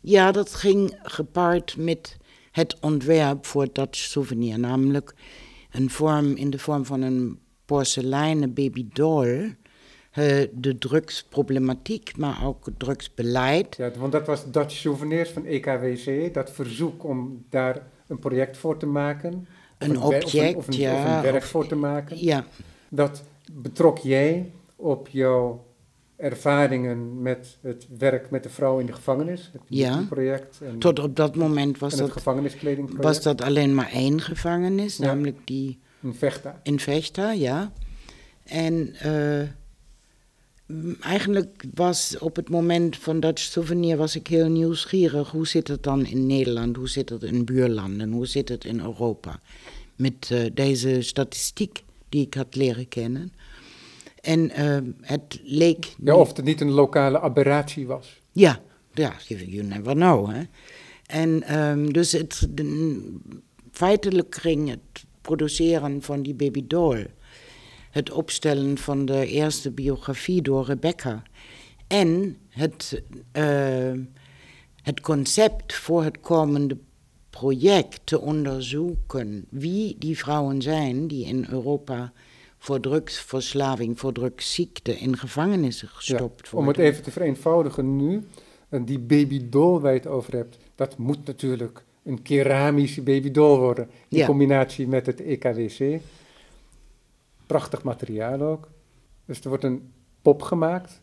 Ja, 0.00 0.32
dat 0.32 0.54
ging 0.54 0.98
gepaard 1.02 1.76
met 1.76 2.16
het 2.50 2.76
ontwerp 2.80 3.46
voor 3.46 3.68
dat 3.72 3.96
souvenir, 3.96 4.58
namelijk 4.58 5.14
een 5.76 5.90
vorm 5.90 6.36
in 6.36 6.50
de 6.50 6.58
vorm 6.58 6.84
van 6.84 7.02
een 7.02 7.38
porseleinen 7.64 8.54
babydoll 8.54 9.56
uh, 10.18 10.46
de 10.52 10.78
drugsproblematiek, 10.78 12.16
maar 12.16 12.46
ook 12.46 12.66
het 12.66 12.78
drugsbeleid. 12.78 13.76
Ja, 13.76 13.90
want 13.98 14.12
dat 14.12 14.26
was 14.26 14.50
Dutch 14.50 14.76
Souvenirs 14.76 15.30
van 15.30 15.44
EKWC, 15.44 16.34
dat 16.34 16.50
verzoek 16.50 17.04
om 17.04 17.44
daar 17.50 17.82
een 18.06 18.18
project 18.18 18.56
voor 18.56 18.76
te 18.76 18.86
maken. 18.86 19.46
Een, 19.78 20.00
object, 20.00 20.56
of 20.56 20.66
een, 20.66 20.76
ja. 20.76 20.94
Of 20.94 21.04
een 21.04 21.32
werk 21.32 21.42
voor 21.42 21.66
te 21.66 21.76
maken. 21.76 22.24
Ja. 22.24 22.44
Dat 22.88 23.22
betrok 23.52 23.98
jij 23.98 24.52
op 24.76 25.08
jouw 25.08 25.65
ervaringen 26.16 27.22
met 27.22 27.58
het 27.60 27.86
werk 27.98 28.30
met 28.30 28.42
de 28.42 28.48
vrouw 28.48 28.78
in 28.78 28.86
de 28.86 28.92
gevangenis, 28.92 29.50
het 29.52 29.62
ja. 29.68 30.04
project. 30.08 30.60
En, 30.62 30.78
Tot 30.78 30.98
op 30.98 31.16
dat 31.16 31.36
moment 31.36 31.78
was, 31.78 31.96
dat, 31.96 32.22
was 32.96 33.22
dat 33.22 33.42
alleen 33.42 33.74
maar 33.74 33.90
één 33.90 34.20
gevangenis, 34.20 34.96
ja. 34.96 35.04
namelijk 35.04 35.38
die... 35.44 35.78
In 36.00 36.14
Vechta. 36.14 36.60
In 36.62 36.80
Vechta, 36.80 37.32
ja. 37.32 37.72
En... 38.44 38.96
Uh, 39.06 39.48
Eigenlijk 41.00 41.64
was 41.74 42.18
op 42.18 42.36
het 42.36 42.48
moment 42.48 42.96
van 42.96 43.20
dat 43.20 43.38
souvenir 43.38 43.96
was 43.96 44.16
ik 44.16 44.26
heel 44.26 44.48
nieuwsgierig. 44.48 45.30
Hoe 45.30 45.46
zit 45.46 45.68
het 45.68 45.82
dan 45.82 46.06
in 46.06 46.26
Nederland? 46.26 46.76
Hoe 46.76 46.88
zit 46.88 47.08
het 47.08 47.22
in 47.22 47.44
buurlanden? 47.44 48.12
Hoe 48.12 48.26
zit 48.26 48.48
het 48.48 48.64
in 48.64 48.80
Europa? 48.80 49.40
Met 49.96 50.30
uh, 50.32 50.46
deze 50.54 51.02
statistiek 51.02 51.84
die 52.08 52.26
ik 52.26 52.34
had 52.34 52.54
leren 52.54 52.88
kennen. 52.88 53.32
En 54.26 54.60
uh, 54.60 54.92
het 55.00 55.40
leek... 55.42 55.94
Ja, 56.04 56.16
of 56.16 56.36
het 56.36 56.44
niet 56.44 56.60
een 56.60 56.70
lokale 56.70 57.20
aberratie 57.20 57.86
was. 57.86 58.20
Ja, 58.32 58.60
ja 58.92 59.12
you, 59.26 59.62
never 59.62 59.94
know. 59.94 60.30
Hè? 60.30 60.42
En 61.06 61.60
um, 61.60 61.92
dus 61.92 62.12
het, 62.12 62.48
de, 62.50 63.18
feitelijk 63.70 64.34
ging 64.34 64.68
het 64.68 65.04
produceren 65.20 66.02
van 66.02 66.22
die 66.22 66.34
baby 66.34 66.64
doll 66.66 67.06
het 67.90 68.10
opstellen 68.10 68.78
van 68.78 69.04
de 69.04 69.26
eerste 69.26 69.70
biografie 69.70 70.42
door 70.42 70.64
Rebecca. 70.64 71.22
En 71.86 72.36
het, 72.48 73.02
uh, 73.32 74.00
het 74.82 75.00
concept 75.00 75.74
voor 75.74 76.04
het 76.04 76.20
komende 76.20 76.76
project 77.30 78.00
te 78.04 78.20
onderzoeken 78.20 79.46
wie 79.50 79.96
die 79.98 80.18
vrouwen 80.18 80.62
zijn 80.62 81.08
die 81.08 81.26
in 81.26 81.46
Europa 81.50 82.12
voor 82.58 82.80
drugsverslaving, 82.80 83.98
voor 83.98 84.12
drugsziekte 84.12 84.98
in 84.98 85.16
gevangenissen 85.16 85.88
gestopt 85.88 86.50
worden. 86.50 86.60
Om 86.60 86.66
het 86.66 86.78
even 86.78 87.02
te 87.02 87.10
vereenvoudigen 87.10 87.96
nu, 87.96 88.22
die 88.68 88.98
babydoll 88.98 89.80
waar 89.80 89.92
je 89.92 89.98
het 89.98 90.08
over 90.08 90.32
hebt, 90.32 90.58
dat 90.74 90.98
moet 90.98 91.26
natuurlijk 91.26 91.84
een 92.02 92.22
keramische 92.22 93.02
babydoll 93.02 93.58
worden. 93.58 93.90
In 94.08 94.24
combinatie 94.24 94.88
met 94.88 95.06
het 95.06 95.20
EKWC. 95.20 96.00
Prachtig 97.46 97.82
materiaal 97.82 98.40
ook. 98.40 98.68
Dus 99.24 99.40
er 99.40 99.48
wordt 99.48 99.64
een 99.64 99.92
pop 100.22 100.42
gemaakt. 100.42 101.00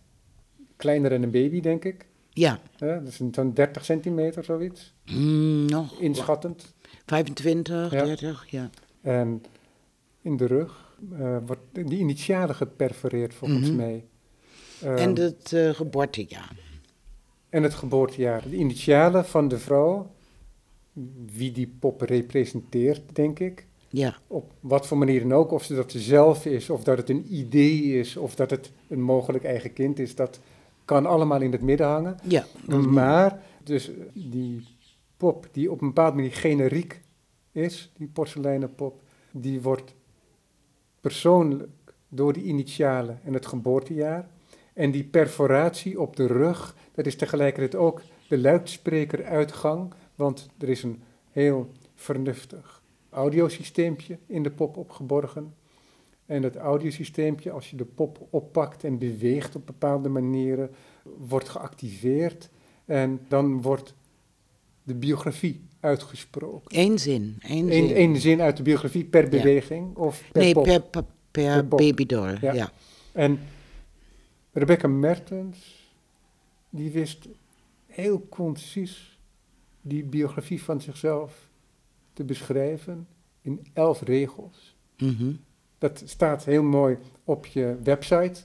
Kleiner 0.76 1.10
dan 1.10 1.22
een 1.22 1.32
baby, 1.32 1.62
denk 1.62 1.86
ik. 1.86 2.06
Ja. 2.30 2.60
ja 2.78 3.00
dat 3.00 3.08
is 3.08 3.22
zo'n 3.32 3.54
30 3.54 3.86
centimeter, 3.86 4.44
zoiets. 4.44 4.94
Mm, 5.06 5.66
nog. 5.66 6.00
Inschattend. 6.00 6.74
25, 7.06 7.92
ja. 7.92 8.04
30, 8.04 8.46
ja. 8.50 8.70
En 9.02 9.44
in 10.22 10.38
de 10.38 10.46
rug 10.46 10.83
uh, 11.12 11.38
wordt 11.46 11.62
die 11.72 12.00
initialen 12.00 12.56
geperforeerd, 12.56 13.34
volgens 13.34 13.60
mm 13.60 13.66
-hmm. 13.66 13.76
mij. 13.76 14.06
Um, 14.84 14.96
en 14.96 15.16
het 15.16 15.52
uh, 15.54 15.70
geboortejaar. 15.70 16.56
En 17.50 17.64
het 17.64 17.74
geboortejaar. 17.74 18.50
De 18.50 18.56
initialen 18.56 19.26
van 19.26 19.48
de 19.48 19.60
vrouw, 19.60 20.12
wie 21.36 21.52
die 21.52 21.74
pop 21.80 22.02
representeert, 22.02 23.02
denk 23.16 23.40
ik. 23.40 23.66
Ja. 23.90 24.18
Op 24.28 24.52
wat 24.60 24.88
voor 24.88 24.98
manier 24.98 25.22
dan 25.22 25.34
ook, 25.34 25.52
of 25.52 25.64
ze 25.64 25.76
dat 25.76 25.94
zelf 25.98 26.46
is, 26.46 26.70
of 26.70 26.84
dat 26.84 26.98
het 26.98 27.10
een 27.10 27.26
idee 27.30 28.00
is, 28.00 28.18
of 28.18 28.36
dat 28.36 28.50
het 28.50 28.72
een 28.88 29.02
mogelijk 29.02 29.44
eigen 29.44 29.74
kind 29.74 30.00
is, 30.00 30.16
dat 30.16 30.40
kan 30.86 31.06
allemaal 31.06 31.42
in 31.42 31.52
het 31.52 31.62
midden 31.62 31.88
hangen. 31.88 32.18
Ja. 32.24 32.46
Maar, 32.88 33.42
dus 33.64 33.92
die 34.14 34.68
pop 35.18 35.48
die 35.52 35.72
op 35.72 35.82
een 35.82 35.88
bepaalde 35.88 36.16
manier 36.16 36.32
generiek 36.32 37.02
is, 37.52 37.92
die 37.98 38.08
porseleinen 38.08 38.76
pop, 38.76 39.02
die 39.32 39.62
wordt 39.62 39.94
persoonlijk 41.04 41.94
door 42.10 42.34
die 42.34 42.44
initialen 42.44 43.20
en 43.24 43.34
het 43.34 43.46
geboortejaar. 43.46 44.30
En 44.74 44.92
die 44.92 45.04
perforatie 45.04 46.02
op 46.02 46.16
de 46.16 46.28
rug, 46.28 46.76
dat 46.92 47.06
is 47.06 47.16
tegelijkertijd 47.16 47.76
ook 47.76 48.02
de 48.28 48.38
luidsprekeruitgang, 48.38 49.94
want 50.16 50.50
er 50.58 50.70
is 50.70 50.84
een 50.84 51.02
heel 51.32 51.72
vernuftig 51.96 52.82
audiosysteempje 53.10 54.18
in 54.26 54.44
de 54.44 54.52
pop 54.52 54.78
opgeborgen. 54.78 55.56
En 56.26 56.42
dat 56.42 56.56
audiosysteempje, 56.56 57.52
als 57.52 57.70
je 57.70 57.76
de 57.76 57.86
pop 57.86 58.28
oppakt 58.30 58.84
en 58.84 58.98
beweegt 58.98 59.56
op 59.56 59.66
bepaalde 59.66 60.10
manieren, 60.10 60.72
wordt 61.18 61.50
geactiveerd. 61.50 62.50
En 62.86 63.20
dan 63.28 63.62
wordt 63.62 63.96
de 64.84 64.96
biografie 64.96 65.68
uitgesproken. 65.84 66.80
Eén 66.80 67.00
zin. 67.00 67.38
Eén 67.40 67.72
Eén 67.72 67.88
zin. 67.88 67.96
één 67.96 68.18
zin 68.18 68.42
uit 68.42 68.58
de 68.58 68.64
biografie 68.64 69.04
per 69.04 69.30
beweging 69.30 69.96
of 69.96 70.24
per 70.32 70.42
nee, 70.42 70.54
pop. 70.54 70.64
per, 70.64 70.82
per, 71.32 71.66
per. 71.66 72.38
Ja. 72.42 72.54
Ja. 72.54 72.72
En 73.12 73.40
Rebecca 74.52 74.88
Mertens, 74.88 75.92
die 76.70 76.92
wist 76.92 77.28
heel 77.86 78.26
concis 78.30 79.20
die 79.82 80.04
biografie 80.04 80.64
van 80.64 80.82
zichzelf 80.82 81.50
te 82.14 82.24
beschrijven 82.24 83.08
in 83.42 83.66
elf 83.74 84.02
regels. 84.02 84.76
Mhm. 84.98 85.32
Dat 85.78 86.02
staat 86.06 86.46
heel 86.46 86.64
mooi 86.64 86.98
op 87.24 87.46
je 87.46 87.78
website. 87.84 88.42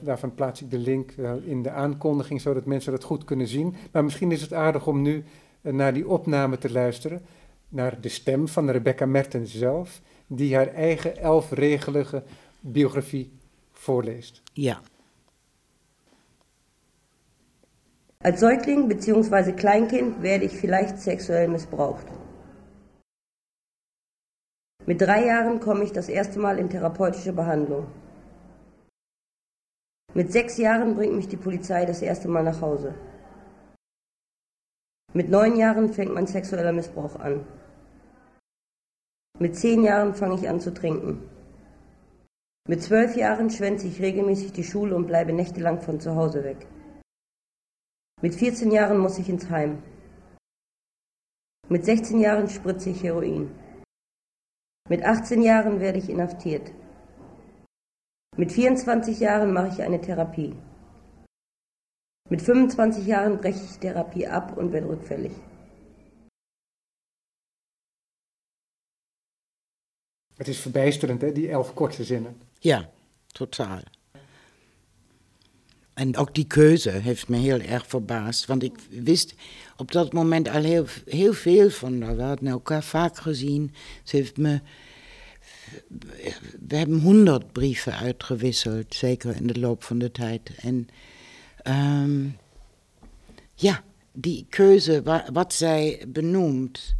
Daarvan 0.00 0.34
plaats 0.34 0.62
ik 0.62 0.70
de 0.70 0.78
link 0.78 1.12
in 1.44 1.62
de 1.62 1.70
aankondiging, 1.70 2.40
zodat 2.40 2.64
mensen 2.64 2.92
dat 2.92 3.04
goed 3.04 3.24
kunnen 3.24 3.46
zien. 3.46 3.74
Maar 3.92 4.04
misschien 4.04 4.32
is 4.32 4.40
het 4.40 4.52
aardig 4.52 4.86
om 4.86 5.02
nu 5.02 5.24
naar 5.60 5.94
die 5.94 6.08
opname 6.08 6.58
te 6.58 6.72
luisteren. 6.72 7.20
Naar 7.68 8.00
de 8.00 8.08
stem 8.08 8.48
van 8.48 8.70
Rebecca 8.70 9.06
Mertens 9.06 9.58
zelf, 9.58 10.00
die 10.26 10.56
haar 10.56 10.74
eigen 10.74 11.16
elfregelige 11.16 12.22
biografie 12.60 13.32
voorleest. 13.72 14.42
ja. 14.52 14.80
Als 18.22 18.38
Säugling 18.38 18.86
bzw. 18.88 19.52
Kleinkind 19.52 20.20
werde 20.20 20.44
ich 20.44 20.52
vielleicht 20.52 21.00
sexuell 21.00 21.48
missbraucht. 21.48 22.06
Mit 24.84 25.00
drei 25.00 25.24
Jahren 25.24 25.58
komme 25.60 25.84
ich 25.84 25.92
das 25.92 26.08
erste 26.08 26.38
Mal 26.38 26.58
in 26.58 26.68
therapeutische 26.68 27.32
Behandlung. 27.32 27.86
Mit 30.12 30.32
sechs 30.32 30.58
Jahren 30.58 30.94
bringt 30.94 31.14
mich 31.14 31.28
die 31.28 31.36
Polizei 31.38 31.86
das 31.86 32.02
erste 32.02 32.28
Mal 32.28 32.42
nach 32.42 32.60
Hause. 32.60 32.94
Mit 35.12 35.28
neun 35.28 35.56
Jahren 35.56 35.92
fängt 35.92 36.14
mein 36.14 36.28
sexueller 36.28 36.72
Missbrauch 36.72 37.16
an. 37.16 37.44
Mit 39.40 39.56
zehn 39.56 39.82
Jahren 39.82 40.14
fange 40.14 40.36
ich 40.36 40.48
an 40.48 40.60
zu 40.60 40.72
trinken. 40.72 41.28
Mit 42.68 42.82
zwölf 42.82 43.16
Jahren 43.16 43.50
schwänze 43.50 43.88
ich 43.88 44.00
regelmäßig 44.00 44.52
die 44.52 44.62
Schule 44.62 44.94
und 44.94 45.06
bleibe 45.06 45.32
nächtelang 45.32 45.80
von 45.80 45.98
zu 45.98 46.14
Hause 46.14 46.44
weg. 46.44 46.66
Mit 48.22 48.34
14 48.34 48.70
Jahren 48.70 48.98
muss 48.98 49.18
ich 49.18 49.28
ins 49.28 49.48
Heim. 49.50 49.82
Mit 51.68 51.84
16 51.84 52.20
Jahren 52.20 52.48
spritze 52.48 52.90
ich 52.90 53.02
Heroin. 53.02 53.50
Mit 54.88 55.02
18 55.04 55.42
Jahren 55.42 55.80
werde 55.80 55.98
ich 55.98 56.10
inhaftiert. 56.10 56.70
Mit 58.36 58.52
24 58.52 59.18
Jahren 59.20 59.52
mache 59.52 59.68
ich 59.68 59.82
eine 59.82 60.00
Therapie. 60.00 60.54
Mit 62.30 62.42
25 62.42 63.06
Jahren 63.06 63.38
breche 63.40 63.58
ich 63.64 63.72
die 63.72 63.80
Therapie 63.80 64.26
ab 64.26 64.56
und 64.56 64.72
werde 64.72 64.88
rückfällig. 64.88 65.32
Het 70.36 70.48
is 70.48 70.58
verbijsterend, 70.58 71.20
hè, 71.20 71.32
die 71.32 71.48
elf 71.48 71.74
korte 71.74 72.04
zinnen. 72.04 72.40
Ja, 72.60 72.90
totaal. 73.26 73.80
En 75.94 76.16
ook 76.16 76.34
die 76.34 76.46
keuze 76.46 76.90
heeft 76.90 77.28
me 77.28 77.36
heel 77.36 77.60
erg 77.60 77.86
verbaasd. 77.86 78.46
Want 78.46 78.62
ik 78.62 78.78
wist 78.90 79.34
op 79.76 79.92
dat 79.92 80.12
moment 80.12 80.48
al 80.48 80.62
heel, 80.62 80.86
heel 81.04 81.32
veel 81.32 81.70
van 81.70 82.02
haar. 82.02 82.16
We 82.16 82.22
hadden 82.22 82.48
elkaar 82.48 82.82
vaak 82.82 83.16
gezien. 83.16 83.74
Ze 84.04 84.16
heeft 84.16 84.36
me. 84.36 84.60
We 86.68 86.76
hebben 86.76 87.00
honderd 87.00 87.52
brieven 87.52 87.96
uitgewisseld, 87.96 88.94
zeker 88.94 89.36
in 89.36 89.46
de 89.46 89.60
loop 89.60 89.82
van 89.82 89.98
de 89.98 90.10
tijd. 90.10 90.50
En 90.60 90.88
ehm, 91.62 92.26
ja, 93.54 93.84
die 94.12 94.46
keuze, 94.48 95.02
wa- 95.02 95.28
wat 95.32 95.54
zij 95.54 96.04
benoemt 96.08 96.94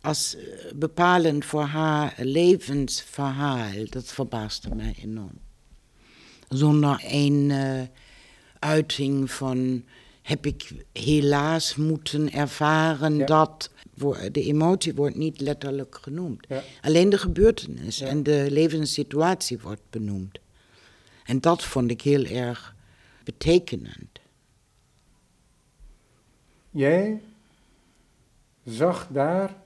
als 0.00 0.36
eh, 0.36 0.42
bepalend 0.74 1.44
voor 1.44 1.62
haar 1.64 2.14
levensverhaal, 2.18 3.84
dat 3.90 4.04
verbaasde 4.06 4.74
mij 4.74 4.94
enorm. 5.02 5.38
Zonder 6.48 7.00
een 7.06 7.50
eh, 7.50 7.82
uiting 8.58 9.30
van 9.30 9.84
heb 10.22 10.46
ik 10.46 10.70
helaas 10.92 11.76
moeten 11.76 12.32
ervaren 12.32 13.16
Ja. 13.16 13.26
dat. 13.26 13.70
De 14.32 14.42
emotie 14.44 14.94
wordt 14.94 15.16
niet 15.16 15.40
letterlijk 15.40 15.98
genoemd. 16.02 16.46
Ja. 16.48 16.62
Alleen 16.80 17.10
de 17.10 17.18
gebeurtenis 17.18 17.98
Ja. 17.98 18.06
en 18.06 18.22
de 18.22 18.46
levenssituatie 18.50 19.58
wordt 19.58 19.80
benoemd. 19.90 20.38
En 21.24 21.40
dat 21.40 21.64
vond 21.64 21.90
ik 21.90 22.00
heel 22.02 22.24
erg 22.24 22.74
betekenend. 23.30 24.20
Jij 26.70 27.22
zag 28.64 29.08
daar 29.10 29.56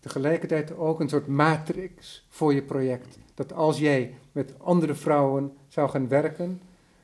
tegelijkertijd 0.00 0.76
ook 0.76 1.00
een 1.00 1.08
soort 1.08 1.26
matrix 1.26 2.26
voor 2.28 2.54
je 2.54 2.62
project. 2.62 3.18
Dat 3.34 3.52
als 3.52 3.78
jij 3.78 4.14
met 4.32 4.58
andere 4.58 4.94
vrouwen 4.94 5.56
zou 5.68 5.90
gaan 5.90 6.08
werken, 6.08 6.60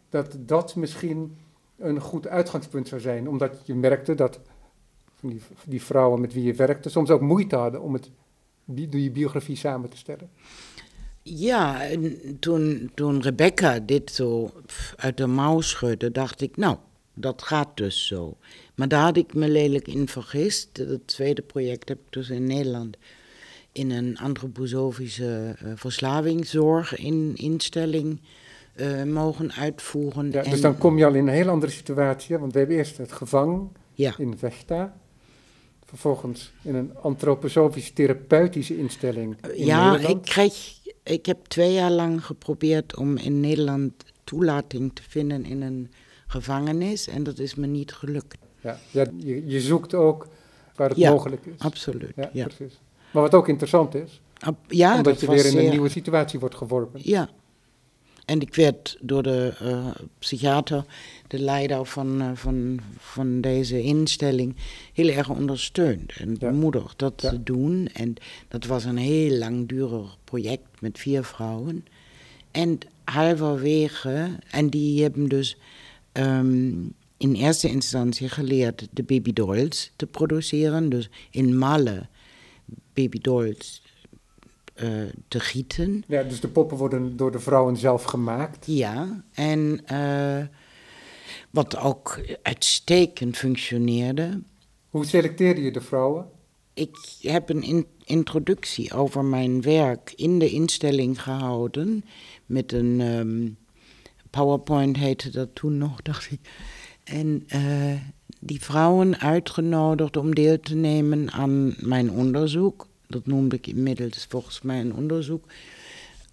dat 0.08 0.36
dat 0.38 0.76
misschien 0.76 1.36
een 1.76 2.00
goed 2.00 2.26
uitgangspunt 2.26 2.88
zou 2.88 3.00
zijn. 3.00 3.28
Omdat 3.28 3.66
je 3.66 3.74
merkte 3.74 4.14
dat 4.14 4.40
die, 5.20 5.42
die 5.64 5.82
vrouwen 5.82 6.20
met 6.20 6.32
wie 6.32 6.44
je 6.44 6.54
werkte 6.54 6.88
soms 6.88 7.10
ook 7.10 7.20
moeite 7.20 7.56
hadden 7.56 7.82
om 7.82 7.92
het, 7.92 8.10
die, 8.64 8.88
die 8.88 9.10
biografie 9.10 9.56
samen 9.56 9.90
te 9.90 9.96
stellen. 9.96 10.30
Ja, 11.36 11.82
en 11.82 12.18
toen, 12.40 12.90
toen 12.94 13.22
Rebecca 13.22 13.78
dit 13.78 14.10
zo 14.10 14.50
uit 14.96 15.16
de 15.16 15.26
mouw 15.26 15.60
schudde, 15.60 16.10
dacht 16.10 16.40
ik, 16.40 16.56
nou, 16.56 16.76
dat 17.14 17.42
gaat 17.42 17.76
dus 17.76 18.06
zo. 18.06 18.36
Maar 18.74 18.88
daar 18.88 19.02
had 19.02 19.16
ik 19.16 19.34
me 19.34 19.48
lelijk 19.48 19.88
in 19.88 20.08
vergist. 20.08 20.76
Het 20.76 21.06
tweede 21.06 21.42
project 21.42 21.88
heb 21.88 21.98
ik 21.98 22.12
dus 22.12 22.30
in 22.30 22.46
Nederland 22.46 22.96
in 23.72 23.90
een 23.90 24.18
antroposofische 24.18 25.56
uh, 25.64 25.72
verslavingszorginstelling 25.74 28.20
uh, 28.76 29.02
mogen 29.02 29.52
uitvoeren. 29.52 30.30
Ja, 30.30 30.42
dus 30.42 30.60
dan 30.60 30.78
kom 30.78 30.98
je 30.98 31.06
al 31.06 31.14
in 31.14 31.26
een 31.26 31.34
heel 31.34 31.48
andere 31.48 31.72
situatie, 31.72 32.38
want 32.38 32.52
we 32.52 32.58
hebben 32.58 32.76
eerst 32.76 32.96
het 32.96 33.12
gevang 33.12 33.68
Ja, 33.94 34.14
in 34.18 34.38
Vechta. 34.38 34.96
Vervolgens 35.84 36.52
in 36.62 36.74
een 36.74 36.92
antroposofische 37.02 37.92
therapeutische 37.92 38.78
instelling 38.78 39.36
in 39.54 39.66
ja 39.66 39.90
Nederland. 39.90 40.16
ik, 40.16 40.22
kreeg, 40.32 40.77
ik 41.12 41.26
heb 41.26 41.44
twee 41.46 41.72
jaar 41.72 41.90
lang 41.90 42.24
geprobeerd 42.24 42.96
om 42.96 43.16
in 43.16 43.40
Nederland 43.40 43.92
toelating 44.24 44.90
te 44.94 45.02
vinden 45.08 45.44
in 45.44 45.62
een 45.62 45.90
gevangenis. 46.26 47.08
En 47.08 47.22
dat 47.22 47.38
is 47.38 47.54
me 47.54 47.66
niet 47.66 47.92
gelukt. 47.92 48.36
Ja, 48.60 48.78
ja 48.90 49.06
je, 49.16 49.46
je 49.46 49.60
zoekt 49.60 49.94
ook 49.94 50.26
waar 50.76 50.88
het 50.88 50.98
Ja, 50.98 51.10
mogelijk 51.10 51.46
is. 51.46 51.58
Absoluut, 51.58 52.12
Ja, 52.16 52.30
ja. 52.32 52.44
precies. 52.46 52.78
Maar 53.10 53.22
wat 53.22 53.34
ook 53.34 53.48
interessant 53.48 53.94
is, 53.94 54.20
ja, 54.68 54.90
omdat 54.90 55.04
dat 55.04 55.20
je 55.20 55.26
weer 55.26 55.38
in 55.38 55.44
een 55.44 55.50
zeer- 55.50 55.70
nieuwe 55.70 55.88
situatie 55.88 56.40
wordt 56.40 56.54
geworpen. 56.54 57.00
Ja. 57.04 57.28
En 58.24 58.40
ik 58.40 58.54
werd 58.54 58.98
door 59.00 59.22
de 59.22 59.54
eh, 59.60 59.86
psychiater, 60.18 60.84
de 61.28 61.38
leider 61.38 61.84
van, 61.86 62.20
eh, 62.20 62.30
van, 62.34 62.78
van 62.98 63.40
deze 63.40 63.82
instelling, 63.82 64.56
heel 64.92 65.08
erg 65.08 65.30
ondersteund 65.30 66.12
en 66.16 66.30
Ja. 66.30 66.50
bemoedigd 66.50 66.98
dat 66.98 67.12
Ja. 67.22 67.28
te 67.30 67.42
doen. 67.42 67.88
En 67.92 68.14
dat 68.48 68.64
was 68.66 68.84
een 68.84 68.96
heel 68.96 69.38
langdurig 69.38 70.16
project 70.24 70.80
met 70.80 70.98
vier 70.98 71.24
vrouwen. 71.24 71.84
En 72.50 72.78
halverwege, 73.04 74.28
en 74.50 74.68
die 74.68 75.02
hebben 75.02 75.28
dus 75.28 75.56
ehm, 76.12 76.68
in 77.16 77.34
eerste 77.34 77.68
instantie 77.68 78.28
geleerd 78.28 78.88
de 78.90 79.02
babydolls 79.02 79.90
te 79.96 80.06
produceren. 80.06 80.88
Dus 80.88 81.08
in 81.30 81.58
malle 81.58 82.06
babydolls 82.94 83.82
eh, 84.74 84.88
te 85.28 85.40
gieten. 85.40 86.04
Ja, 86.06 86.22
dus 86.22 86.40
de 86.40 86.48
poppen 86.48 86.76
worden 86.76 87.16
door 87.16 87.32
de 87.32 87.38
vrouwen 87.38 87.76
zelf 87.76 88.02
gemaakt. 88.04 88.66
Ja, 88.66 89.22
en 89.32 89.80
eh, 89.86 90.42
wat 91.58 91.76
ook 91.76 92.20
uitstekend 92.42 93.36
functioneerde. 93.36 94.42
Hoe 94.90 95.04
selecteer 95.06 95.60
je 95.60 95.72
de 95.72 95.80
vrouwen? 95.80 96.26
Ik 96.74 96.96
heb 97.20 97.48
een 97.48 97.62
in- 97.62 97.86
introductie 98.04 98.92
over 98.94 99.24
mijn 99.24 99.62
werk 99.62 100.12
in 100.16 100.38
de 100.38 100.50
instelling 100.50 101.22
gehouden. 101.22 102.04
Met 102.46 102.72
een 102.72 103.00
ehm, 103.00 103.48
PowerPoint 104.30 104.96
heette 104.96 105.30
dat 105.30 105.48
toen 105.54 105.78
nog, 105.78 106.02
dacht 106.10 106.30
ik. 106.30 106.40
En 107.04 107.44
eh, 107.48 107.92
die 108.40 108.60
vrouwen 108.62 109.18
uitgenodigd 109.18 110.16
om 110.16 110.34
deel 110.34 110.60
te 110.60 110.74
nemen 110.74 111.30
aan 111.30 111.74
mijn 111.78 112.10
onderzoek. 112.10 112.86
dat 113.06 113.26
noemde 113.26 113.56
ik 113.56 113.66
inmiddels 113.66 114.26
volgens 114.28 114.62
mij 114.62 114.80
een 114.80 114.94
onderzoek, 114.94 115.44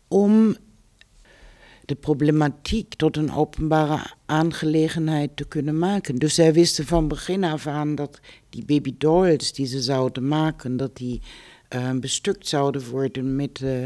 om 0.07 0.55
de 1.85 1.95
problematiek 1.95 2.93
tot 2.93 3.17
een 3.17 3.33
openbare 3.33 4.05
aangelegenheid 4.25 5.35
te 5.35 5.47
kunnen 5.47 5.79
maken. 5.79 6.15
Dus 6.15 6.35
zij 6.35 6.53
wisten 6.53 6.85
van 6.85 7.07
begin 7.07 7.43
af 7.43 7.67
aan 7.67 7.95
dat 7.95 8.19
die 8.49 8.65
baby 8.65 8.95
dolls 8.97 9.53
die 9.53 9.65
ze 9.65 9.81
zouden 9.81 10.27
maken, 10.27 10.77
dat 10.77 10.97
die 10.97 11.21
uh, 11.75 11.91
bestukt 11.91 12.47
zouden 12.47 12.89
worden 12.89 13.35
met, 13.35 13.59
uh, 13.63 13.85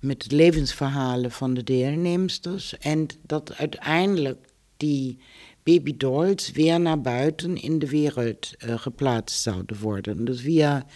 met 0.00 0.32
levensverhalen 0.32 1.30
van 1.30 1.54
de 1.54 1.64
deelnemsters. 1.64 2.78
En 2.78 3.06
dat 3.22 3.54
uiteindelijk 3.56 4.38
die 4.76 5.18
baby 5.62 5.96
dolls 5.96 6.50
weer 6.52 6.80
naar 6.80 7.00
buiten 7.00 7.62
in 7.62 7.78
de 7.78 7.88
wereld 7.88 8.54
uh, 8.58 8.78
geplaatst 8.78 9.42
zouden 9.42 9.78
worden. 9.78 10.24
Dus 10.24 10.40
via 10.40 10.86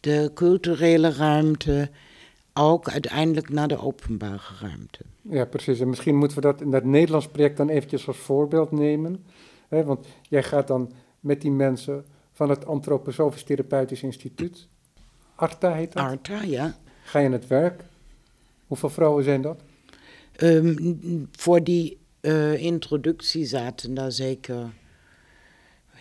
de 0.00 0.30
culturele 0.34 1.12
ruimte 1.12 1.90
ook 2.54 2.88
uiteindelijk 2.88 3.48
naar 3.48 3.68
de 3.68 3.78
openbare 3.78 4.54
ruimte. 4.60 4.98
Ja, 5.22 5.44
precies. 5.44 5.80
En 5.80 5.88
misschien 5.88 6.16
moeten 6.16 6.36
we 6.36 6.42
dat 6.42 6.60
in 6.60 6.70
dat 6.70 6.84
Nederlands 6.84 7.28
project 7.28 7.56
dan 7.56 7.68
eventjes 7.68 8.06
als 8.06 8.16
voorbeeld 8.16 8.70
nemen. 8.70 9.24
Hè? 9.68 9.84
Want 9.84 10.06
jij 10.28 10.42
gaat 10.42 10.66
dan 10.66 10.92
met 11.20 11.40
die 11.40 11.50
mensen 11.50 12.04
van 12.32 12.50
het 12.50 12.66
Antroposofisch 12.66 13.42
Therapeutisch 13.42 14.02
Instituut, 14.02 14.68
ARTA 15.34 15.72
heet 15.72 15.92
dat? 15.92 16.02
ARTA, 16.02 16.42
ja. 16.42 16.76
Ga 17.02 17.18
je 17.18 17.26
aan 17.26 17.32
het 17.32 17.46
werk? 17.46 17.84
Hoeveel 18.66 18.90
vrouwen 18.90 19.24
zijn 19.24 19.42
dat? 19.42 19.62
Um, 20.42 21.28
voor 21.32 21.64
die 21.64 21.98
uh, 22.20 22.62
introductie 22.62 23.44
zaten 23.44 23.94
daar 23.94 24.12
zeker 24.12 24.72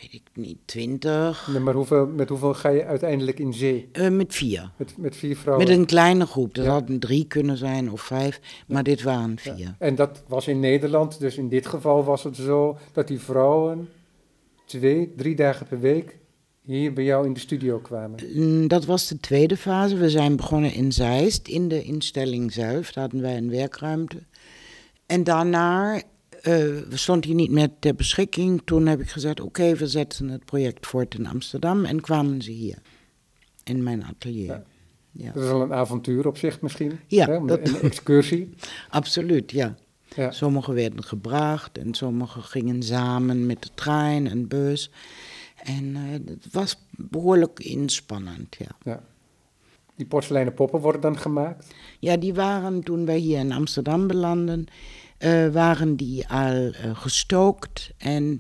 weet 0.01 0.13
ik 0.13 0.21
niet, 0.33 0.57
twintig. 0.65 1.47
Nee, 1.51 1.59
maar 1.59 1.73
hoeveel, 1.73 2.07
met 2.07 2.29
hoeveel 2.29 2.53
ga 2.53 2.69
je 2.69 2.85
uiteindelijk 2.85 3.39
in 3.39 3.53
zee? 3.53 3.89
Uh, 3.93 4.09
met 4.09 4.35
vier. 4.35 4.71
Met, 4.77 4.97
met 4.97 5.15
vier 5.15 5.37
vrouwen? 5.37 5.67
Met 5.67 5.77
een 5.77 5.85
kleine 5.85 6.25
groep. 6.25 6.53
Dat 6.53 6.65
ja. 6.65 6.71
hadden 6.71 6.99
drie 6.99 7.25
kunnen 7.25 7.57
zijn 7.57 7.91
of 7.91 8.01
vijf, 8.01 8.39
maar 8.67 8.77
ja. 8.77 8.83
dit 8.83 9.03
waren 9.03 9.37
vier. 9.37 9.57
Ja. 9.57 9.75
En 9.79 9.95
dat 9.95 10.23
was 10.27 10.47
in 10.47 10.59
Nederland, 10.59 11.19
dus 11.19 11.37
in 11.37 11.49
dit 11.49 11.67
geval 11.67 12.03
was 12.03 12.23
het 12.23 12.35
zo 12.35 12.77
dat 12.93 13.07
die 13.07 13.19
vrouwen 13.19 13.89
twee, 14.65 15.13
drie 15.15 15.35
dagen 15.35 15.67
per 15.67 15.79
week 15.79 16.17
hier 16.61 16.93
bij 16.93 17.03
jou 17.03 17.25
in 17.25 17.33
de 17.33 17.39
studio 17.39 17.79
kwamen? 17.79 18.19
Mm, 18.33 18.67
dat 18.67 18.85
was 18.85 19.07
de 19.07 19.19
tweede 19.19 19.57
fase. 19.57 19.95
We 19.95 20.09
zijn 20.09 20.35
begonnen 20.35 20.73
in 20.73 20.91
Zeist, 20.91 21.47
in 21.47 21.67
de 21.67 21.83
instelling 21.83 22.53
zelf. 22.53 22.91
Daar 22.91 23.03
hadden 23.03 23.21
wij 23.21 23.37
een 23.37 23.49
werkruimte. 23.49 24.23
En 25.05 25.23
daarna 25.23 26.01
uh, 26.43 26.81
stond 26.89 27.25
hij 27.25 27.33
niet 27.33 27.51
meer 27.51 27.69
ter 27.79 27.95
beschikking. 27.95 28.61
Toen 28.65 28.87
heb 28.87 28.99
ik 28.99 29.09
gezegd, 29.09 29.39
oké, 29.39 29.61
okay, 29.61 29.77
we 29.77 29.87
zetten 29.87 30.29
het 30.29 30.45
project 30.45 30.87
voort 30.87 31.15
in 31.15 31.27
Amsterdam. 31.27 31.85
En 31.85 32.01
kwamen 32.01 32.41
ze 32.41 32.51
hier, 32.51 32.77
in 33.63 33.83
mijn 33.83 34.03
atelier. 34.03 34.45
Ja. 34.45 34.63
Ja. 35.11 35.31
Dat 35.31 35.43
is 35.43 35.49
wel 35.49 35.61
een 35.61 35.73
avontuur 35.73 36.27
op 36.27 36.37
zich 36.37 36.61
misschien, 36.61 36.99
ja, 37.07 37.25
hè? 37.25 37.45
Dat... 37.45 37.67
een 37.67 37.81
excursie. 37.91 38.49
Absoluut, 38.89 39.51
ja. 39.51 39.75
ja. 40.15 40.31
Sommigen 40.31 40.73
werden 40.73 41.03
gebracht 41.03 41.77
en 41.77 41.93
sommigen 41.93 42.43
gingen 42.43 42.83
samen 42.83 43.45
met 43.45 43.61
de 43.61 43.69
trein 43.73 44.27
en 44.27 44.47
bus. 44.47 44.91
En 45.63 45.83
uh, 45.83 46.11
het 46.11 46.47
was 46.51 46.85
behoorlijk 46.91 47.59
inspannend, 47.59 48.55
ja. 48.59 48.75
ja. 48.83 49.03
Die 49.95 50.07
porseleinen 50.07 50.53
poppen 50.53 50.79
worden 50.79 51.01
dan 51.01 51.17
gemaakt? 51.17 51.75
Ja, 51.99 52.17
die 52.17 52.33
waren 52.33 52.83
toen 52.83 53.05
wij 53.05 53.17
hier 53.17 53.39
in 53.39 53.51
Amsterdam 53.51 54.07
belanden, 54.07 54.65
waren 55.51 55.95
die 55.95 56.27
al 56.27 56.55
uh, 56.55 56.71
gestookt. 56.93 57.91
En 57.97 58.37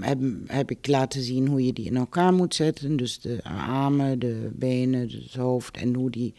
heb, 0.00 0.18
heb, 0.46 0.70
ik 0.70 0.86
laten 0.86 1.22
zien 1.22 1.46
hoe 1.46 1.66
je 1.66 1.72
die 1.72 1.86
in 1.86 1.96
elkaar 1.96 2.32
moet 2.32 2.54
zetten. 2.54 2.96
Dus 2.96 3.20
de 3.20 3.40
armen, 3.42 4.18
de 4.18 4.50
benen, 4.52 5.00
het 5.00 5.34
hoofd 5.34 5.76
en 5.76 5.94
hoe 5.94 6.10
die 6.10 6.34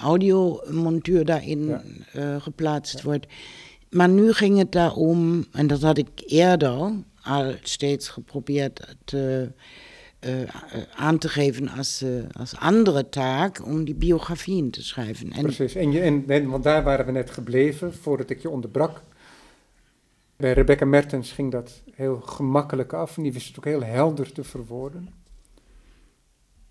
audiomontuur 0.00 1.24
daarin 1.24 1.80
ja. 2.12 2.38
geplaatst 2.38 2.98
ja. 2.98 3.04
wordt. 3.04 3.26
Maar 3.90 4.08
nu 4.08 4.32
ging 4.32 4.58
het 4.58 4.72
daarom, 4.72 5.46
en 5.52 5.66
dat 5.66 5.82
had 5.82 5.98
ik 5.98 6.08
eerder 6.26 6.92
al 7.22 7.54
steeds 7.62 8.08
geprobeerd 8.08 8.96
te, 9.04 9.52
uh, 10.26 10.42
aan 10.94 11.18
te 11.18 11.28
geven 11.28 11.68
als, 11.68 12.02
uh, 12.02 12.24
als 12.32 12.56
andere 12.56 13.08
taak 13.08 13.64
om 13.64 13.84
die 13.84 13.94
biografieën 13.94 14.70
te 14.70 14.82
schrijven. 14.82 15.32
En 15.32 15.42
Precies, 15.42 15.74
en, 15.74 15.92
je, 15.92 16.00
en, 16.00 16.24
en, 16.28 16.48
want 16.48 16.64
daar 16.64 16.82
waren 16.82 17.06
we 17.06 17.12
net 17.12 17.30
gebleven 17.30 17.94
voordat 17.94 18.30
ik 18.30 18.42
je 18.42 18.50
onderbrak. 18.50 19.02
Bij 20.36 20.52
Rebecca 20.52 20.84
Mertens 20.84 21.32
ging 21.32 21.52
dat 21.52 21.82
heel 21.94 22.20
gemakkelijk 22.20 22.92
af 22.92 23.16
en 23.16 23.22
die 23.22 23.32
wist 23.32 23.48
het 23.48 23.58
ook 23.58 23.64
heel 23.64 23.84
helder 23.84 24.32
te 24.32 24.44
verwoorden. 24.44 25.08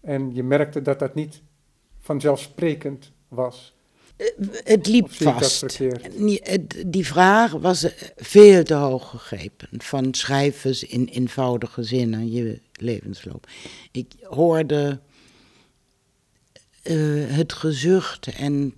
En 0.02 0.34
je 0.34 0.44
merkte 0.44 0.82
dat 0.82 1.00
dat 1.00 1.16
niet 1.16 1.42
vanzelfsprekend 2.00 3.12
was. 3.28 3.76
Het 4.64 4.88
liep 4.88 5.12
vast. 5.12 5.80
Die 6.86 7.06
vraag 7.06 7.52
was 7.52 7.88
veel 8.16 8.64
te 8.64 8.74
hoog 8.74 9.10
gegrepen. 9.10 9.68
Van 9.72 10.14
schrijvers 10.14 10.84
in 10.84 11.06
eenvoudige 11.06 11.84
zinnen, 11.84 12.32
je 12.32 12.60
levensloop. 12.74 13.48
Ik 13.92 14.14
hoorde 14.22 15.00
uh, 16.84 17.26
het 17.28 17.54
gezucht 17.54 18.28
en 18.28 18.74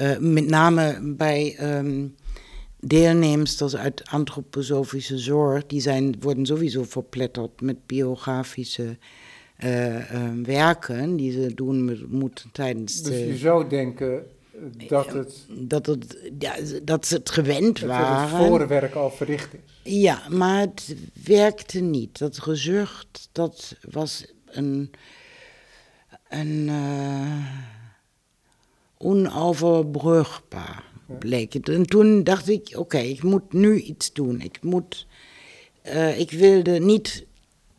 uh, 0.00 0.18
met 0.18 0.46
name 0.46 1.14
bij 1.16 1.56
um, 1.78 2.14
deelnemers 2.80 3.76
uit 3.76 4.02
antroposofische 4.08 5.18
zorg, 5.18 5.66
die 5.66 5.80
zijn, 5.80 6.16
worden 6.20 6.46
sowieso 6.46 6.84
verpletterd 6.84 7.60
met 7.60 7.86
biografische 7.86 8.96
uh, 9.64 9.96
werken 10.42 11.16
die 11.16 11.32
ze 11.32 11.54
doen 11.54 12.06
moeten 12.08 12.50
tijdens. 12.52 13.02
Dus 13.02 13.18
je 13.18 13.36
zou 13.36 13.68
denken 13.68 14.24
dat 14.88 15.12
het. 15.12 15.46
Dat, 15.48 15.86
het, 15.86 16.30
ja, 16.38 16.54
dat 16.82 17.06
ze 17.06 17.14
het 17.14 17.30
gewend 17.30 17.80
dat 17.80 17.88
waren. 17.88 18.30
Dat 18.30 18.40
het 18.40 18.48
voorwerk 18.48 18.94
al 18.94 19.10
verricht 19.10 19.54
is. 19.54 19.60
Ja, 19.82 20.22
maar 20.28 20.60
het 20.60 20.96
werkte 21.24 21.80
niet. 21.80 22.18
Dat 22.18 22.38
gezucht, 22.38 23.28
dat 23.32 23.76
was 23.90 24.26
een. 24.46 24.90
een 26.28 26.68
uh, 26.68 27.46
onoverbrugbaar, 28.98 30.84
bleek 31.18 31.52
het. 31.52 31.68
En 31.68 31.86
toen 31.86 32.24
dacht 32.24 32.48
ik: 32.48 32.68
oké, 32.68 32.78
okay, 32.78 33.08
ik 33.08 33.22
moet 33.22 33.52
nu 33.52 33.80
iets 33.80 34.12
doen. 34.12 34.40
Ik 34.40 34.62
moet. 34.62 35.06
Uh, 35.86 36.18
ik 36.20 36.30
wilde 36.30 36.78
niet 36.78 37.26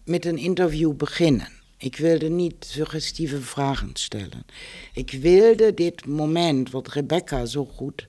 met 0.04 0.26
een 0.26 0.38
interview 0.38 0.94
beginnen. 0.94 1.63
Ik 1.84 1.98
wilde 1.98 2.30
niet 2.30 2.66
suggestieve 2.66 3.42
vragen 3.42 3.90
stellen. 3.94 4.46
Ik 4.94 5.12
wilde 5.12 5.74
dit 5.74 6.06
moment, 6.06 6.72
wat 6.72 6.88
Rebecca 6.88 7.46
zo 7.46 7.66
goed 7.66 8.08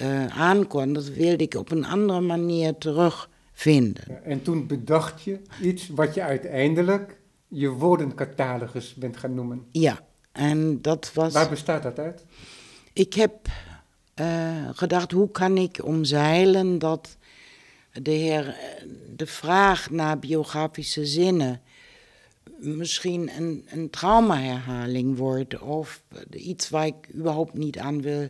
uh, 0.00 0.26
aankon, 0.26 0.92
dat 0.92 1.08
wilde 1.08 1.42
ik 1.44 1.54
op 1.54 1.70
een 1.70 1.84
andere 1.84 2.20
manier 2.20 2.78
terugvinden. 2.78 4.04
Ja, 4.08 4.20
en 4.24 4.42
toen 4.42 4.66
bedacht 4.66 5.22
je 5.22 5.40
iets 5.62 5.88
wat 5.88 6.14
je 6.14 6.22
uiteindelijk 6.22 7.20
je 7.48 7.68
woordencatalogus 7.68 8.94
bent 8.94 9.16
gaan 9.16 9.34
noemen. 9.34 9.66
Ja, 9.70 10.00
en 10.32 10.82
dat 10.82 11.10
was. 11.14 11.32
Waar 11.32 11.48
bestaat 11.48 11.82
dat 11.82 11.98
uit? 11.98 12.24
Ik 12.92 13.14
heb 13.14 13.48
uh, 14.20 14.68
gedacht, 14.72 15.12
hoe 15.12 15.30
kan 15.30 15.56
ik 15.56 15.84
omzeilen 15.84 16.78
dat 16.78 17.16
de, 17.92 18.10
heer, 18.10 18.56
de 19.16 19.26
vraag 19.26 19.90
naar 19.90 20.18
biografische 20.18 21.06
zinnen 21.06 21.60
misschien 22.60 23.30
een, 23.36 23.66
een 23.68 23.90
traumaherhaling 23.90 25.16
wordt 25.16 25.60
of 25.60 26.02
iets 26.30 26.68
waar 26.68 26.86
ik 26.86 27.14
überhaupt 27.14 27.54
niet 27.54 27.78
aan 27.78 28.02
wil 28.02 28.28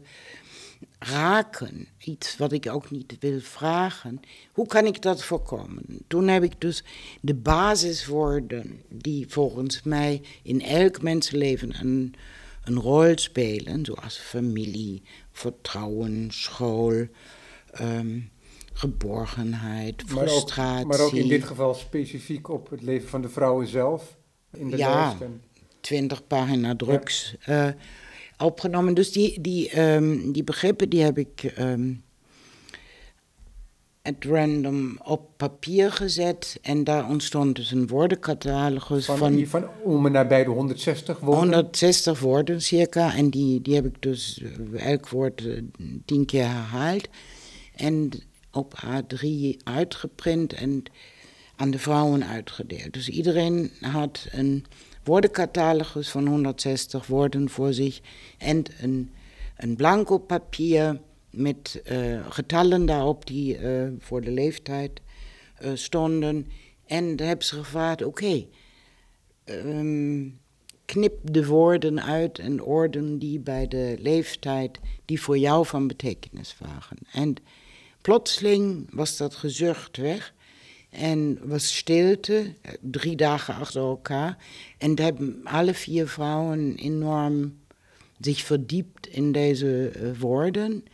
raken. 0.98 1.88
Iets 1.98 2.36
wat 2.36 2.52
ik 2.52 2.68
ook 2.68 2.90
niet 2.90 3.16
wil 3.20 3.40
vragen. 3.40 4.20
Hoe 4.52 4.66
kan 4.66 4.86
ik 4.86 5.02
dat 5.02 5.24
voorkomen? 5.24 5.84
Toen 6.06 6.28
heb 6.28 6.42
ik 6.42 6.60
dus 6.60 6.84
de 7.20 7.34
basiswoorden 7.34 8.82
die 8.88 9.28
volgens 9.28 9.82
mij 9.82 10.22
in 10.42 10.62
elk 10.62 11.02
mensenleven 11.02 11.80
een, 11.80 12.14
een 12.64 12.78
rol 12.78 13.12
spelen, 13.14 13.84
zoals 13.84 14.18
familie, 14.18 15.02
vertrouwen, 15.32 16.28
school. 16.30 17.06
Um, 17.80 18.30
geborgenheid, 18.72 20.02
frustratie. 20.06 20.86
Maar 20.86 21.00
ook, 21.00 21.00
maar 21.00 21.00
ook, 21.00 21.12
in 21.12 21.28
dit 21.28 21.44
geval 21.44 21.74
specifiek 21.74 22.48
op 22.48 22.70
het 22.70 22.82
leven 22.82 23.08
van 23.08 23.22
de 23.22 23.28
vrouwen 23.28 23.66
zelf 23.66 24.16
in 24.52 24.70
de 24.70 24.76
ja, 24.76 25.16
twintig 25.80 26.26
pagina 26.26 26.76
drugs 26.76 27.34
ja. 27.46 27.66
uh, 27.66 27.72
opgenomen. 28.38 28.94
Dus 28.94 29.12
die, 29.12 29.40
die, 29.40 29.80
um, 29.80 30.32
die 30.32 30.44
begrippen 30.44 30.88
die 30.88 31.02
heb 31.02 31.18
ik 31.18 31.54
um, 31.58 32.02
at 34.02 34.24
random 34.24 34.98
op 35.04 35.30
papier 35.36 35.92
gezet. 35.92 36.58
En 36.62 36.84
daar 36.84 37.08
ontstond 37.08 37.56
dus 37.56 37.70
een 37.70 37.86
woordencatalogus 37.86 39.04
van... 39.06 39.18
Van, 39.18 39.46
van 39.46 39.68
om 39.82 40.10
nabij 40.10 40.44
de 40.44 40.50
160 40.50 41.18
woorden? 41.18 41.38
160 41.38 42.20
woorden 42.20 42.62
circa. 42.62 43.14
En 43.14 43.30
die, 43.30 43.62
die 43.62 43.74
heb 43.74 43.84
ik 43.84 44.02
dus 44.02 44.42
uh, 44.42 44.86
elk 44.86 45.08
woord 45.08 45.40
uh, 45.42 45.62
tien 46.04 46.26
keer 46.26 46.46
herhaald. 46.46 47.08
En 47.74 48.10
op 48.52 48.74
A3 48.84 49.26
uitgeprint 49.64 50.52
en 50.52 50.82
aan 51.60 51.70
de 51.70 51.78
vrouwen 51.78 52.26
uitgedeeld. 52.26 52.92
Dus 52.92 53.08
iedereen 53.08 53.70
had 53.80 54.26
een 54.30 54.64
woordencatalogus 55.04 56.10
van 56.10 56.26
160 56.26 57.06
woorden 57.06 57.50
voor 57.50 57.72
zich 57.72 58.00
en 58.38 58.62
een, 58.80 59.10
een 59.56 59.76
blanco 59.76 60.18
papier 60.18 61.00
met 61.30 61.82
uh, 61.92 62.26
getallen 62.30 62.86
daarop 62.86 63.26
die 63.26 63.58
uh, 63.58 63.88
voor 63.98 64.20
de 64.20 64.30
leeftijd 64.30 65.00
uh, 65.62 65.70
stonden. 65.74 66.46
En 66.86 67.16
daar 67.16 67.26
hebben 67.26 67.46
ze 67.46 67.54
gevraagd, 67.54 68.04
oké, 68.04 68.46
um, 69.44 70.38
knip 70.84 71.18
de 71.22 71.46
woorden 71.46 72.02
uit 72.02 72.38
en 72.38 72.62
orden 72.62 73.18
die 73.18 73.38
bij 73.38 73.68
de 73.68 73.96
leeftijd 73.98 74.78
die 75.04 75.20
voor 75.20 75.38
jou 75.38 75.66
van 75.66 75.86
betekenis 75.86 76.56
waren. 76.58 76.98
En 77.12 77.34
plotseling 78.00 78.88
was 78.90 79.16
dat 79.16 79.34
gezucht 79.34 79.96
weg 79.96 80.34
en 80.90 81.38
was 81.42 81.76
stilte, 81.76 82.54
drie 82.80 83.16
dagen 83.16 83.54
achter 83.54 83.80
elkaar. 83.80 84.36
En 84.78 84.94
daar 84.94 85.06
hebben 85.06 85.40
alle 85.44 85.74
vier 85.74 86.08
vrouwen 86.08 86.74
enorm 86.76 87.58
zich 88.20 88.40
verdiept 88.40 89.06
in 89.06 89.32
deze 89.32 89.92
uh, 89.96 90.18
woorden. 90.18 90.84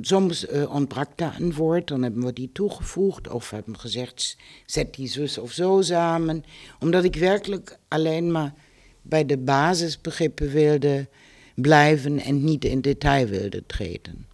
Soms 0.00 0.48
uh, 0.48 0.74
ontbrak 0.74 1.18
daar 1.18 1.40
een 1.40 1.54
woord, 1.54 1.88
dan 1.88 2.02
hebben 2.02 2.24
we 2.24 2.32
die 2.32 2.50
toegevoegd 2.52 3.28
of 3.28 3.50
hebben 3.50 3.78
gezegd, 3.78 4.36
zet 4.66 4.94
die 4.94 5.08
zus 5.08 5.38
of 5.38 5.52
zo 5.52 5.82
samen. 5.82 6.44
Omdat 6.80 7.04
ik 7.04 7.16
werkelijk 7.16 7.78
alleen 7.88 8.32
maar 8.32 8.54
bij 9.02 9.26
de 9.26 9.38
basisbegrippen 9.38 10.50
wilde 10.50 11.08
blijven 11.54 12.18
en 12.18 12.44
niet 12.44 12.64
in 12.64 12.80
detail 12.80 13.26
wilde 13.26 13.62
treden. 13.66 14.26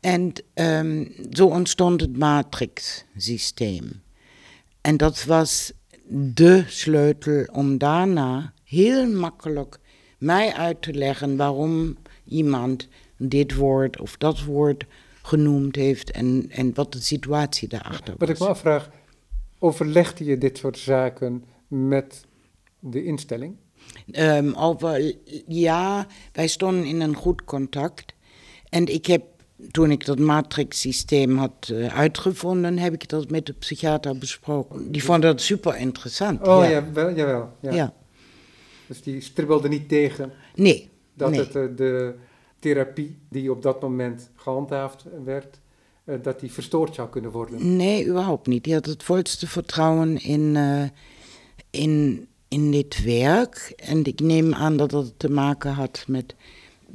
En 0.00 0.32
um, 0.54 1.14
zo 1.30 1.46
ontstond 1.46 2.00
het 2.00 2.16
matrix-systeem. 2.16 4.04
En 4.86 4.96
dat 4.96 5.24
was 5.24 5.72
de 6.08 6.64
sleutel 6.66 7.44
om 7.52 7.78
daarna 7.78 8.52
heel 8.64 9.06
makkelijk 9.06 9.78
mij 10.18 10.52
uit 10.52 10.82
te 10.82 10.94
leggen 10.94 11.36
waarom 11.36 11.96
iemand 12.24 12.88
dit 13.16 13.54
woord 13.54 14.00
of 14.00 14.16
dat 14.16 14.44
woord 14.44 14.84
genoemd 15.22 15.76
heeft 15.76 16.10
en, 16.10 16.46
en 16.50 16.74
wat 16.74 16.92
de 16.92 17.00
situatie 17.00 17.68
daarachter 17.68 18.14
was. 18.18 18.18
Wat 18.18 18.28
ik 18.28 18.38
me 18.38 18.46
afvraag, 18.46 18.90
overlegde 19.58 20.24
je 20.24 20.38
dit 20.38 20.58
soort 20.58 20.78
zaken 20.78 21.44
met 21.68 22.24
de 22.80 23.04
instelling? 23.04 23.56
Um, 24.12 24.54
over, 24.54 25.14
ja, 25.46 26.06
wij 26.32 26.46
stonden 26.46 26.84
in 26.84 27.00
een 27.00 27.16
goed 27.16 27.44
contact. 27.44 28.14
En 28.68 28.86
ik 28.86 29.06
heb, 29.06 29.24
toen 29.70 29.90
ik 29.90 30.04
dat 30.04 30.18
matrix-systeem 30.18 31.36
had 31.36 31.68
uh, 31.72 31.98
uitgevonden, 31.98 32.78
heb 32.78 32.92
ik 32.92 33.08
dat 33.08 33.30
met 33.30 33.46
de 33.46 33.52
psychiater 33.52 34.18
besproken. 34.18 34.92
Die 34.92 35.04
vond 35.04 35.22
dat 35.22 35.40
super 35.40 35.76
interessant. 35.76 36.46
Oh 36.48 36.68
ja, 36.68 36.92
wel, 36.92 37.14
jawel. 37.14 37.52
Ja. 37.60 37.72
ja. 37.72 37.94
Dus 38.86 39.02
die 39.02 39.20
stribbelde 39.20 39.68
niet 39.68 39.88
tegen? 39.88 40.32
Nee. 40.54 40.90
Dat 41.14 41.30
nee. 41.30 41.40
het 41.40 41.54
uh, 41.54 41.76
de 41.76 42.14
therapie 42.58 43.18
die 43.28 43.50
op 43.50 43.62
dat 43.62 43.82
moment 43.82 44.30
gehandhaafd 44.34 45.04
werd, 45.24 45.60
uh, 46.04 46.14
dat 46.22 46.40
die 46.40 46.52
verstoord 46.52 46.94
zou 46.94 47.08
kunnen 47.08 47.30
worden? 47.30 47.76
Nee, 47.76 48.06
überhaupt 48.06 48.46
niet. 48.46 48.64
Die 48.64 48.74
had 48.74 48.86
het 48.86 49.02
volste 49.02 49.46
vertrouwen 49.46 50.22
in, 50.22 50.56
in 51.70 52.26
in 52.48 52.70
dit 52.70 53.04
werk. 53.04 53.72
En 53.76 54.04
ik 54.04 54.20
neem 54.20 54.54
aan 54.54 54.76
dat 54.76 54.90
dat 54.90 55.12
te 55.16 55.30
maken 55.30 55.72
had 55.72 56.04
met 56.06 56.34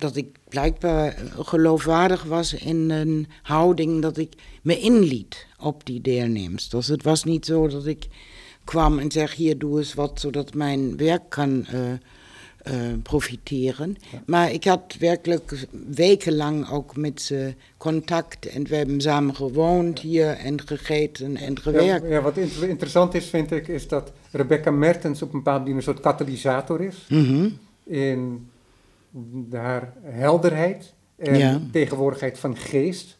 dat 0.01 0.15
ik 0.15 0.27
blijkbaar 0.49 1.17
geloofwaardig 1.39 2.23
was 2.23 2.53
in 2.53 2.89
een 2.89 3.27
houding 3.41 4.01
dat 4.01 4.17
ik 4.17 4.33
me 4.61 4.79
inliet 4.79 5.47
op 5.59 5.85
die 5.85 6.01
deelnemers. 6.01 6.69
Dus 6.69 6.87
het 6.87 7.03
was 7.03 7.23
niet 7.23 7.45
zo 7.45 7.67
dat 7.67 7.85
ik 7.85 8.07
kwam 8.63 8.99
en 8.99 9.11
zeg 9.11 9.35
hier 9.35 9.57
doe 9.57 9.77
eens 9.77 9.93
wat 9.93 10.19
zodat 10.19 10.53
mijn 10.53 10.97
werk 10.97 11.29
kan 11.29 11.65
uh, 11.73 11.79
uh, 12.67 12.93
profiteren. 13.03 13.97
Ja. 14.11 14.21
Maar 14.25 14.51
ik 14.51 14.63
had 14.63 14.95
werkelijk 14.99 15.67
wekenlang 15.87 16.69
ook 16.69 16.95
met 16.95 17.21
ze 17.21 17.53
contact 17.77 18.45
en 18.45 18.67
we 18.67 18.75
hebben 18.75 19.01
samen 19.01 19.35
gewoond 19.35 19.99
hier 19.99 20.29
en 20.29 20.67
gegeten 20.67 21.37
en 21.37 21.59
gewerkt. 21.59 22.03
Ja, 22.03 22.09
ja 22.09 22.21
wat 22.21 22.37
inter 22.37 22.69
interessant 22.69 23.13
is 23.13 23.25
vind 23.25 23.51
ik 23.51 23.67
is 23.67 23.87
dat 23.87 24.11
Rebecca 24.31 24.71
Mertens 24.71 25.21
op 25.21 25.33
een 25.33 25.39
bepaalde 25.39 25.59
manier 25.59 25.75
een 25.75 25.83
soort 25.83 25.99
katalysator 25.99 26.81
is. 26.81 27.05
Mm 27.09 27.25
-hmm. 27.25 27.57
In 27.83 28.49
haar 29.51 29.93
helderheid 30.01 30.93
en 31.15 31.37
ja. 31.37 31.61
tegenwoordigheid 31.71 32.39
van 32.39 32.57
geest. 32.57 33.19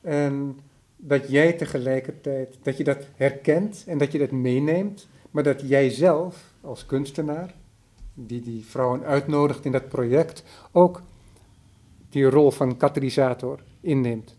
En 0.00 0.58
dat 0.96 1.28
jij 1.28 1.52
tegelijkertijd, 1.52 2.58
dat 2.62 2.76
je 2.76 2.84
dat 2.84 3.06
herkent 3.14 3.84
en 3.86 3.98
dat 3.98 4.12
je 4.12 4.18
dat 4.18 4.30
meeneemt, 4.30 5.08
maar 5.30 5.42
dat 5.42 5.68
jij 5.68 5.90
zelf 5.90 6.54
als 6.60 6.86
kunstenaar, 6.86 7.54
die 8.14 8.40
die 8.40 8.64
vrouwen 8.64 9.04
uitnodigt 9.04 9.64
in 9.64 9.72
dat 9.72 9.88
project, 9.88 10.44
ook 10.72 11.02
die 12.08 12.24
rol 12.24 12.50
van 12.50 12.76
katalysator 12.76 13.60
inneemt. 13.80 14.36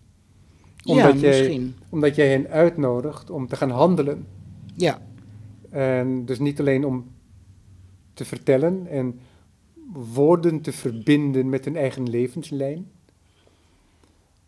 Omdat, 0.83 1.19
ja, 1.19 1.29
jij, 1.29 1.73
omdat 1.89 2.15
jij 2.15 2.29
hen 2.29 2.47
uitnodigt 2.47 3.29
om 3.29 3.47
te 3.47 3.55
gaan 3.55 3.69
handelen. 3.69 4.27
Ja. 4.75 5.01
En 5.69 6.25
dus 6.25 6.39
niet 6.39 6.59
alleen 6.59 6.85
om 6.85 7.11
te 8.13 8.25
vertellen 8.25 8.87
en 8.87 9.19
woorden 9.93 10.61
te 10.61 10.71
verbinden 10.71 11.49
met 11.49 11.65
hun 11.65 11.75
eigen 11.75 12.09
levenslijn, 12.09 12.91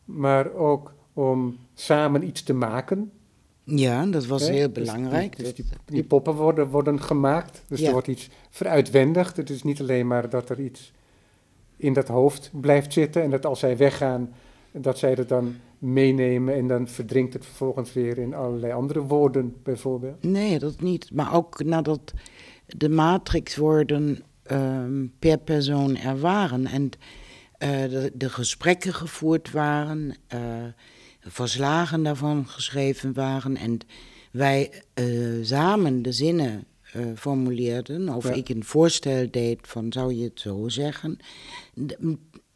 maar 0.06 0.54
ook 0.54 0.94
om 1.14 1.58
samen 1.74 2.28
iets 2.28 2.44
te 2.44 2.54
maken. 2.54 3.12
Ja, 3.64 4.06
dat 4.06 4.26
was 4.26 4.50
heel 4.50 4.74
Dus 4.74 4.86
belangrijk. 4.86 5.36
die, 5.36 5.46
dus 5.46 5.54
die, 5.56 5.66
die 5.86 6.04
poppen 6.04 6.34
worden, 6.36 6.68
worden 6.70 7.02
gemaakt, 7.02 7.64
dus 7.68 7.80
Ja. 7.80 7.86
er 7.86 7.92
wordt 7.92 8.08
iets 8.08 8.30
veruitwendigd. 8.50 9.38
Het 9.38 9.50
is 9.50 9.64
niet 9.64 9.80
alleen 9.82 10.08
maar 10.08 10.30
dat 10.30 10.50
er 10.50 10.60
iets 10.60 10.92
in 11.78 11.94
dat 11.94 12.08
hoofd 12.08 12.52
blijft 12.54 12.94
zitten 12.94 13.22
en 13.24 13.30
dat 13.30 13.46
als 13.46 13.60
zij 13.60 13.78
weggaan, 13.78 14.34
dat 14.72 14.98
zij 14.98 15.12
het 15.14 15.30
dan 15.30 15.56
meenemen 15.78 16.54
en 16.56 16.68
dan 16.68 16.88
verdrinkt 16.88 17.34
het 17.34 17.46
vervolgens 17.46 17.94
weer 17.94 18.18
in 18.18 18.34
allerlei 18.34 18.74
andere 18.74 19.02
woorden, 19.02 19.56
bijvoorbeeld. 19.64 20.24
Nee, 20.24 20.60
dat 20.60 20.82
niet. 20.82 21.12
Maar 21.14 21.34
ook 21.36 21.64
nadat 21.64 22.14
de 22.66 22.90
matrixwoorden 22.90 24.24
ehm, 24.50 25.06
per 25.20 25.38
persoon 25.38 25.98
er 25.98 26.20
waren. 26.20 26.66
En 26.68 26.90
eh, 27.58 27.70
de, 27.70 28.12
de 28.14 28.30
gesprekken 28.30 28.94
gevoerd 28.94 29.52
waren, 29.52 30.16
eh, 30.28 30.64
verslagen 31.20 32.04
daarvan 32.04 32.48
geschreven 32.48 33.14
waren. 33.14 33.58
En 33.58 33.80
wij 34.32 34.84
eh, 34.94 35.06
samen 35.42 36.02
de 36.02 36.12
zinnen 36.12 36.64
formuleerden, 37.16 38.10
of 38.10 38.28
Ja. 38.28 38.34
ik 38.34 38.50
een 38.50 38.64
voorstel 38.64 39.28
deed 39.32 39.60
van 39.62 39.94
zou 39.94 40.14
je 40.14 40.24
het 40.24 40.40
zo 40.40 40.68
zeggen, 40.68 41.18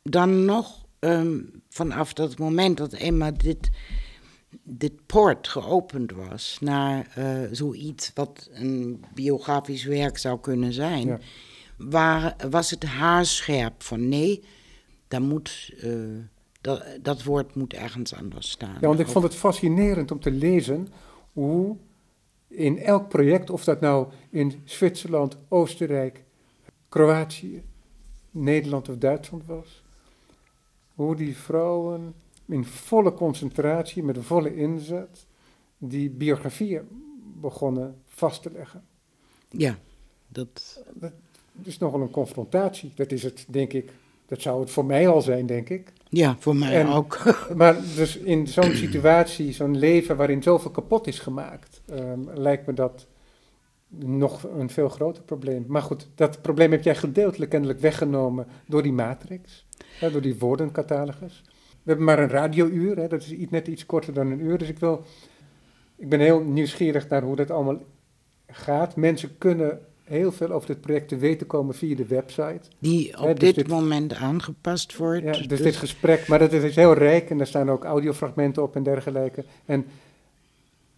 dan 0.04 0.46
nog 0.46 0.86
ehm, 1.00 1.40
vanaf 1.70 2.14
dat 2.14 2.38
moment 2.38 2.78
dat 2.78 2.94
eenmaal 2.94 3.34
dit 3.38 3.70
dit 4.64 5.06
poort 5.06 5.48
geopend 5.48 6.12
was 6.12 6.58
naar 6.62 7.08
zoiets 7.52 8.12
wat 8.14 8.50
een 8.54 9.04
biografisch 9.14 9.84
werk 9.84 10.18
zou 10.18 10.40
kunnen 10.40 10.74
zijn, 10.74 11.08
Ja. 11.08 11.20
Waar, 11.78 12.36
was 12.50 12.70
het 12.70 12.84
haarscherp 12.84 13.84
van 13.84 14.10
nee, 14.10 14.44
daar 15.08 15.22
moet, 15.22 15.74
eh, 15.82 15.90
dat, 16.62 16.84
dat 17.02 17.24
woord 17.24 17.56
moet 17.56 17.74
ergens 17.74 18.16
anders 18.16 18.52
staan. 18.52 18.78
Ja, 18.82 18.88
want 18.88 19.00
ik 19.00 19.08
vond 19.08 19.24
het 19.24 19.36
fascinerend 19.36 20.12
om 20.12 20.20
te 20.20 20.32
lezen 20.32 20.88
hoe 21.34 21.78
in 22.48 22.80
elk 22.80 23.10
project, 23.10 23.50
of 23.50 23.64
dat 23.64 23.82
nou 23.82 24.08
in 24.30 24.62
Zwitserland, 24.64 25.38
Oostenrijk, 25.48 26.24
Kroatië, 26.90 27.64
Nederland 28.32 28.90
of 28.90 28.98
Duitsland 28.98 29.46
was, 29.46 29.84
hoe 30.94 31.16
die 31.16 31.38
vrouwen 31.38 32.14
in 32.46 32.66
volle 32.66 33.14
concentratie, 33.14 34.04
met 34.04 34.18
volle 34.22 34.56
inzet, 34.56 35.26
die 35.78 36.10
biografieën 36.10 36.88
begonnen 37.42 38.02
vast 38.06 38.42
te 38.42 38.52
leggen. 38.52 38.84
Ja, 39.50 39.78
dat, 40.28 40.84
Dat 40.94 41.12
is 41.64 41.78
nogal 41.78 42.02
een 42.02 42.12
confrontatie. 42.12 42.92
Dat 42.96 43.12
is 43.12 43.24
het, 43.24 43.46
denk 43.50 43.74
ik. 43.74 43.92
Dat 44.26 44.42
zou 44.42 44.60
het 44.60 44.70
voor 44.70 44.86
mij 44.86 45.08
al 45.08 45.22
zijn, 45.22 45.46
denk 45.46 45.70
ik. 45.70 45.94
ja, 46.10 46.36
voor 46.40 46.56
mij 46.56 46.74
En- 46.80 46.88
ook. 46.88 47.20
Maar 47.56 47.76
dus 47.96 48.18
in 48.18 48.48
zo'n 48.48 48.74
situatie, 48.74 49.52
zo'n 49.52 49.78
leven 49.78 50.16
waarin 50.18 50.44
zoveel 50.44 50.72
kapot 50.72 51.08
is 51.08 51.20
gemaakt, 51.20 51.82
ehm, 51.86 52.20
lijkt 52.34 52.66
me 52.66 52.74
dat 52.74 53.08
nog 53.96 54.44
een 54.44 54.70
veel 54.70 54.90
groter 54.90 55.24
probleem. 55.24 55.66
Maar 55.68 55.82
goed, 55.82 56.08
dat 56.16 56.42
probleem 56.42 56.72
heb 56.72 56.84
jij 56.84 56.96
gedeeltelijk 56.96 57.52
kennelijk 57.52 57.80
weggenomen 57.80 58.48
door 58.68 58.84
die 58.84 58.94
matrix, 58.94 59.66
hè, 60.00 60.12
door 60.12 60.22
die 60.22 60.38
woordencatalogus. 60.40 61.42
We 61.70 61.90
hebben 61.90 62.06
maar 62.06 62.20
een 62.20 62.30
radiouur, 62.30 62.98
hè, 62.98 63.08
dat 63.08 63.22
is 63.22 63.32
iets- 63.32 63.52
net 63.52 63.68
iets 63.68 63.86
korter 63.86 64.14
dan 64.14 64.32
een 64.32 64.40
uur. 64.40 64.58
Dus 64.58 64.70
ik, 64.70 64.80
wil, 64.80 65.04
ik 65.96 66.10
ben 66.10 66.20
heel 66.20 66.40
nieuwsgierig 66.40 67.10
naar 67.10 67.22
hoe 67.22 67.36
dat 67.36 67.52
allemaal 67.52 67.78
gaat. 68.48 68.96
Mensen 68.96 69.38
kunnen 69.38 69.80
heel 70.14 70.32
veel 70.32 70.50
over 70.52 70.68
dit 70.68 70.82
project 70.82 71.08
te 71.08 71.18
weten 71.18 71.48
komen 71.48 71.76
via 71.76 71.96
de 71.96 72.06
website. 72.06 72.62
Die 72.80 73.20
op 73.20 73.28
dus 73.28 73.40
dit, 73.40 73.56
dit- 73.56 73.68
moment 73.68 74.14
aangepast 74.14 74.98
wordt. 74.98 75.24
Ja, 75.24 75.48
dus, 75.48 75.62
dit 75.62 75.76
gesprek, 75.76 76.28
maar 76.28 76.40
dat 76.40 76.52
is 76.52 76.76
heel 76.76 76.94
rijk 76.94 77.30
en 77.30 77.40
er 77.40 77.48
staan 77.48 77.70
ook 77.72 77.84
audiofragmenten 77.84 78.64
op 78.64 78.76
en 78.76 78.84
dergelijke. 78.84 79.44
En 79.66 79.86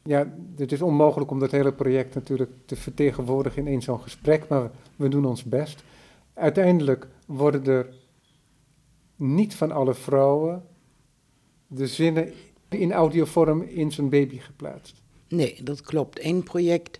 Ja, 0.03 0.33
het 0.55 0.71
is 0.71 0.81
onmogelijk 0.81 1.31
om 1.31 1.39
dat 1.39 1.51
hele 1.51 1.73
project 1.73 2.15
natuurlijk 2.15 2.51
te 2.65 2.75
vertegenwoordigen 2.75 3.61
in 3.61 3.67
één 3.67 3.81
zo'n 3.81 4.01
gesprek, 4.01 4.47
maar 4.47 4.71
we 4.95 5.07
doen 5.07 5.25
ons 5.25 5.43
best. 5.43 5.83
Uiteindelijk 6.33 7.07
worden 7.27 7.65
er 7.65 7.87
niet 9.15 9.55
van 9.55 9.71
alle 9.71 9.93
vrouwen 9.93 10.63
de 11.67 11.87
zinnen 11.87 12.33
in 12.69 12.93
audiovorm 12.93 13.61
in 13.61 13.91
zijn 13.91 14.09
baby 14.09 14.37
geplaatst. 14.39 15.01
Nee, 15.27 15.59
dat 15.63 15.81
klopt. 15.81 16.23
Eén 16.23 16.43
project. 16.43 16.99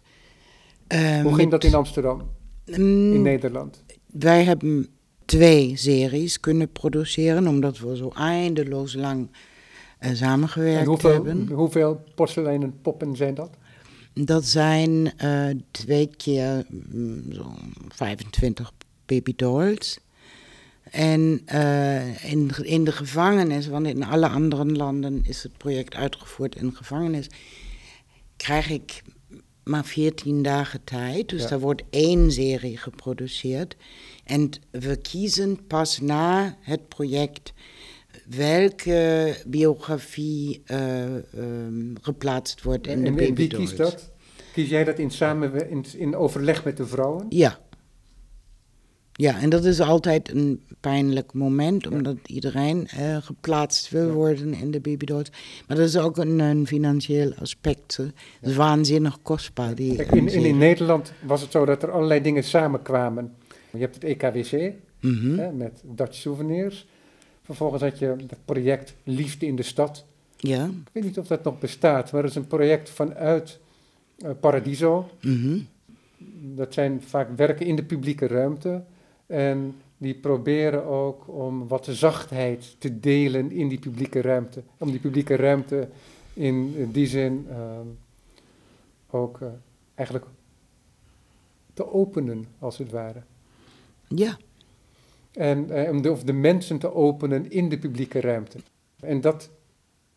Uh, 0.93 1.21
Hoe 1.21 1.35
ging 1.35 1.51
dat 1.51 1.63
in 1.63 1.73
Amsterdam, 1.73 2.21
Mm, 2.65 3.13
in 3.13 3.21
Nederland? 3.21 3.83
Wij 4.05 4.43
hebben 4.43 4.87
twee 5.25 5.75
series 5.77 6.39
kunnen 6.39 6.71
produceren, 6.71 7.47
omdat 7.47 7.77
we 7.79 7.95
zo 7.95 8.09
eindeloos 8.15 8.93
lang 8.93 9.29
eh, 9.99 10.13
samengewerkt 10.13 10.79
En 10.79 10.85
hoeveel, 10.85 11.11
hebben. 11.11 11.47
hoeveel 11.47 12.03
porseleinen 12.15 12.81
poppen 12.81 13.15
zijn 13.15 13.33
dat? 13.33 13.49
Dat 14.13 14.45
zijn 14.45 15.17
eh, 15.17 15.49
twee 15.71 16.09
keer 16.17 16.65
mm, 16.69 17.23
zo'n 17.29 17.73
25 17.87 18.71
babydolls. 19.05 19.99
En 20.91 21.41
eh, 21.45 22.31
in, 22.31 22.51
in 22.61 22.83
de 22.83 22.91
gevangenis, 22.91 23.67
want 23.67 23.87
in 23.87 24.03
alle 24.03 24.27
andere 24.27 24.65
landen 24.65 25.21
is 25.23 25.43
het 25.43 25.57
project 25.57 25.95
uitgevoerd 25.95 26.55
in 26.55 26.67
de 26.69 26.75
gevangenis, 26.75 27.27
krijg 28.37 28.69
ik 28.69 29.01
maar 29.65 29.85
14 29.85 30.41
dagen 30.41 30.83
tijd. 30.83 31.29
Dus 31.29 31.41
Ja. 31.41 31.47
daar 31.47 31.59
wordt 31.59 31.83
één 31.89 32.31
serie 32.31 32.77
geproduceerd. 32.77 33.75
En 34.23 34.49
we 34.71 34.95
kiezen 34.95 35.67
pas 35.67 35.99
na 35.99 36.57
het 36.61 36.87
project 36.87 37.53
welke 38.29 39.35
biografie 39.47 40.61
eh, 40.65 41.03
ehm, 41.15 41.95
geplaatst 42.01 42.63
wordt 42.63 42.87
in 42.87 43.01
de 43.03 43.07
en, 43.09 43.17
en 43.17 43.35
wie 43.35 43.47
kiest 43.47 43.77
dat? 43.77 44.13
Kies 44.53 44.69
jij 44.69 44.83
dat 44.83 44.99
in, 44.99 45.11
samen, 45.11 45.69
in, 45.69 45.85
in 45.97 46.15
overleg 46.15 46.63
met 46.63 46.77
de 46.77 46.85
vrouwen? 46.85 47.25
Ja. 47.29 47.59
Ja, 49.17 49.39
en 49.39 49.49
dat 49.49 49.65
is 49.65 49.79
altijd 49.79 50.31
een 50.31 50.61
pijnlijk 50.79 51.33
moment, 51.33 51.87
omdat 51.87 52.17
iedereen 52.25 52.87
geplaatst 53.21 53.89
wil 53.89 54.09
worden 54.11 54.53
in 54.53 54.71
de 54.71 54.79
babydolls. 54.79 55.29
Maar 55.67 55.77
dat 55.77 55.87
is 55.87 55.97
ook 55.97 56.17
een, 56.17 56.39
een 56.39 56.67
financieel 56.67 57.33
aspect. 57.39 57.97
Het 57.97 58.13
is 58.49 58.55
waanzinnig 58.55 59.17
kostbaar. 59.21 59.75
Die 59.75 59.95
Kijk, 59.95 60.11
in, 60.11 60.17
in, 60.17 60.29
serie. 60.29 60.47
in 60.47 60.57
Nederland 60.57 61.13
was 61.25 61.41
het 61.41 61.51
zo 61.51 61.65
dat 61.65 61.83
er 61.83 61.91
allerlei 61.91 62.21
dingen 62.21 62.43
samenkwamen. 62.43 63.33
Je 63.71 63.77
hebt 63.79 63.95
het 63.95 64.03
EKWC 64.03 64.73
Mhm. 64.99 65.37
hè, 65.37 65.51
met 65.51 65.81
Dutch 65.83 66.15
Souvenirs. 66.15 66.87
Vervolgens 67.43 67.81
had 67.81 67.99
je 67.99 68.05
het 68.27 68.37
project 68.45 68.95
Liefde 69.03 69.45
in 69.45 69.55
de 69.55 69.63
Stad. 69.63 70.05
Ja. 70.37 70.65
Ik 70.65 70.89
weet 70.91 71.03
niet 71.03 71.17
of 71.19 71.27
dat 71.27 71.43
nog 71.43 71.59
bestaat, 71.59 72.11
maar 72.11 72.21
dat 72.21 72.29
is 72.29 72.35
een 72.37 72.47
project 72.47 72.89
vanuit 72.89 73.59
eh, 74.17 74.29
Paradiso. 74.39 75.09
mhm. 75.21 75.57
Dat 76.55 76.73
zijn 76.73 77.01
vaak 77.07 77.29
werken 77.35 77.65
in 77.65 77.75
de 77.75 77.83
publieke 77.83 78.27
ruimte. 78.27 78.83
En 79.25 79.75
die 79.97 80.15
proberen 80.15 80.85
ook 80.85 81.27
om 81.27 81.67
wat 81.67 81.87
zachtheid 81.89 82.75
te 82.79 82.99
delen 82.99 83.51
in 83.51 83.67
die 83.67 83.79
publieke 83.79 84.21
ruimte. 84.21 84.63
Om 84.77 84.91
die 84.91 84.99
publieke 84.99 85.35
ruimte 85.35 85.89
in 86.33 86.91
die 86.91 87.07
zin 87.07 87.45
ehm, 87.49 87.87
ook 89.09 89.41
eh, 89.41 89.47
eigenlijk 89.93 90.25
te 91.73 91.91
openen, 91.93 92.45
als 92.59 92.77
het 92.77 92.91
ware. 92.91 93.21
Ja. 94.07 94.37
En 95.31 95.69
eh, 95.69 95.91
om 95.91 96.01
de, 96.01 96.11
of 96.11 96.23
de 96.23 96.33
mensen 96.33 96.77
te 96.77 96.93
openen 96.93 97.51
in 97.51 97.69
de 97.69 97.79
publieke 97.79 98.19
ruimte. 98.19 98.57
En 98.99 99.21
dat 99.21 99.49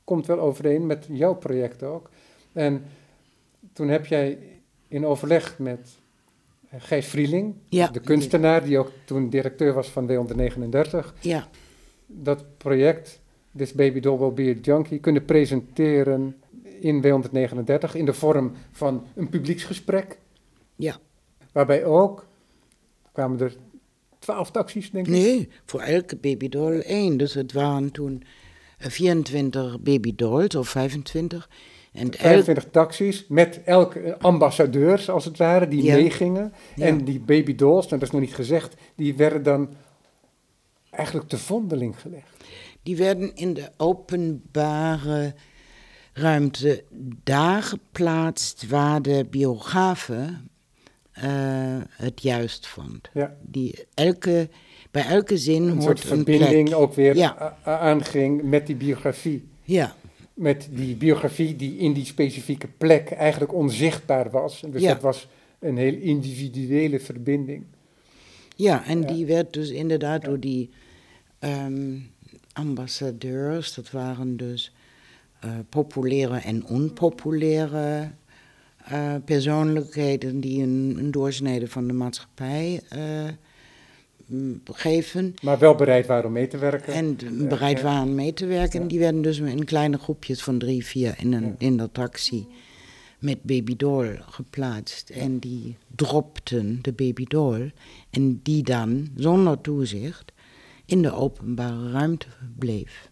komt 0.04 0.26
wel 0.26 0.40
overeen 0.40 0.86
met 0.86 1.06
jouw 1.10 1.34
project 1.34 1.82
ook. 1.82 2.10
En 2.52 2.84
toen 3.72 3.88
heb 3.88 4.06
jij 4.06 4.38
in 4.88 5.06
overleg 5.06 5.58
met 5.58 5.98
Gijs 6.76 7.06
Vrieling, 7.06 7.54
Ja. 7.68 7.86
de 7.86 8.00
kunstenaar 8.00 8.64
die 8.64 8.78
ook 8.78 8.90
toen 9.04 9.30
directeur 9.30 9.72
was 9.74 9.88
van 9.88 10.06
W139, 10.06 11.14
Ja. 11.20 11.48
dat 12.06 12.44
project, 12.56 13.20
This 13.56 13.72
Baby 13.72 14.00
Doll 14.00 14.18
Will 14.18 14.32
Be 14.32 14.54
a 14.58 14.60
Junkie, 14.62 14.98
kunnen 14.98 15.24
presenteren 15.24 16.36
in 16.80 17.00
W139 17.02 17.94
in 17.94 18.04
de 18.04 18.12
vorm 18.14 18.52
van 18.72 19.06
een 19.14 19.28
publieksgesprek. 19.28 20.18
Ja. 20.76 20.96
Waarbij 21.52 21.84
ook, 21.84 22.26
kwamen 23.12 23.40
er 23.40 23.56
twaalf 24.18 24.50
taxis 24.50 24.90
denk 24.90 25.06
ik. 25.06 25.12
Nee, 25.12 25.48
voor 25.64 25.80
elke 25.80 26.16
babydoll 26.16 26.78
één. 26.80 27.16
Dus 27.16 27.34
het 27.34 27.52
waren 27.52 27.90
toen 27.92 28.22
eh, 28.78 28.88
24 28.90 29.80
babydolls 29.80 30.54
of 30.54 30.68
25. 30.68 31.48
En 31.98 32.04
elk 32.04 32.16
25 32.16 32.64
taxis 32.70 33.24
met 33.28 33.60
elke 33.64 34.16
ambassadeurs, 34.18 35.10
als 35.10 35.24
het 35.24 35.36
ware, 35.36 35.68
die 35.68 35.82
Ja. 35.82 35.94
meegingen. 35.94 36.52
Ja. 36.76 36.86
En 36.86 37.04
die 37.04 37.20
baby 37.20 37.54
dolls, 37.54 37.86
nou, 37.86 37.98
dat 37.98 38.02
is 38.08 38.10
nog 38.10 38.20
niet 38.20 38.34
gezegd, 38.34 38.74
die 38.94 39.16
werden 39.16 39.42
dan 39.42 39.68
eigenlijk 40.90 41.28
te 41.28 41.38
vondeling 41.38 42.00
gelegd. 42.00 42.44
Die 42.82 42.96
werden 42.96 43.34
in 43.34 43.54
de 43.54 43.68
openbare 43.76 45.34
ruimte 46.12 46.84
daar 47.24 47.62
geplaatst 47.62 48.68
waar 48.68 49.02
de 49.02 49.26
biografe 49.30 50.26
eh, 51.12 51.30
het 51.90 52.22
juist 52.22 52.66
vond. 52.66 53.08
Ja. 53.14 53.36
Die 53.42 53.86
elke, 53.94 54.48
bij 54.90 55.04
elke 55.06 55.36
zin 55.38 55.62
Een 55.62 55.68
soort 55.70 55.84
hoort 55.84 56.00
een 56.00 56.06
verbinding 56.24 56.68
plek. 56.68 56.78
ook 56.80 56.94
weer 56.94 57.16
Ja. 57.16 57.36
a- 57.40 57.56
a- 57.70 57.78
aanging 57.78 58.42
met 58.42 58.66
die 58.66 58.76
biografie. 58.76 59.48
Ja, 59.62 59.94
Met 60.38 60.68
die 60.72 60.96
biografie 60.96 61.56
die 61.56 61.76
in 61.78 61.92
die 61.92 62.04
specifieke 62.04 62.68
plek 62.78 63.10
eigenlijk 63.10 63.54
onzichtbaar 63.54 64.30
was. 64.30 64.62
Dus 64.70 64.82
Ja. 64.82 64.92
dat 64.92 65.02
was 65.02 65.28
een 65.58 65.76
heel 65.76 65.94
individuele 65.94 67.00
verbinding. 67.00 67.64
ja, 68.56 68.84
en 68.86 69.00
Ja. 69.00 69.06
die 69.06 69.26
werd 69.26 69.52
dus 69.52 69.70
inderdaad 69.70 70.24
door 70.24 70.40
die 70.40 70.70
ehm, 71.38 71.96
ambassadeurs, 72.52 73.74
dat 73.74 73.90
waren 73.90 74.36
dus 74.36 74.72
eh, 75.40 75.50
populaire 75.68 76.38
en 76.38 76.66
onpopulaire 76.66 78.10
eh, 78.84 79.14
persoonlijkheden 79.24 80.40
die 80.40 80.62
een, 80.62 80.94
een 80.98 81.10
doorsnede 81.10 81.68
van 81.68 81.86
de 81.86 81.92
maatschappij 81.92 82.80
eh, 82.88 83.00
geven. 84.64 85.34
Maar 85.42 85.58
wel 85.58 85.74
bereid 85.74 86.06
waren 86.06 86.24
om 86.24 86.32
mee 86.32 86.46
te 86.46 86.58
werken. 86.58 86.92
En 86.92 87.16
de- 87.16 87.46
bereid 87.48 87.78
ja. 87.78 87.84
waren 87.84 88.14
mee 88.14 88.32
te 88.32 88.46
werken. 88.46 88.80
Ja. 88.80 88.86
Die 88.86 88.98
werden 88.98 89.22
dus 89.22 89.38
in 89.38 89.64
kleine 89.64 89.98
groepjes 89.98 90.42
van 90.42 90.58
drie, 90.58 90.84
vier 90.84 91.14
in, 91.18 91.32
een, 91.32 91.44
Ja. 91.44 91.54
in 91.58 91.76
dat 91.76 91.94
taxi 91.94 92.46
met 93.18 93.42
babydoll 93.42 94.18
geplaatst. 94.28 95.10
En 95.10 95.38
die 95.38 95.76
dropten 95.96 96.78
de 96.82 96.92
babydoll. 96.92 97.72
En 98.10 98.40
die 98.42 98.62
dan, 98.62 99.08
zonder 99.16 99.60
toezicht, 99.60 100.32
in 100.84 101.02
de 101.02 101.12
openbare 101.12 101.90
ruimte 101.90 102.26
bleef. 102.58 103.08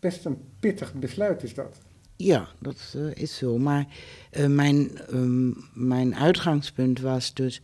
Best 0.00 0.24
een 0.24 0.38
pittig 0.60 0.94
besluit 0.94 1.42
is 1.42 1.54
dat. 1.54 1.78
Ja, 2.16 2.48
dat 2.58 2.94
eh, 2.96 3.22
is 3.22 3.36
zo. 3.36 3.58
Maar 3.58 3.86
eh, 4.30 4.46
mijn, 4.46 4.98
ehm, 4.98 5.50
mijn 5.74 6.14
uitgangspunt 6.14 7.00
was 7.00 7.34
dus 7.34 7.60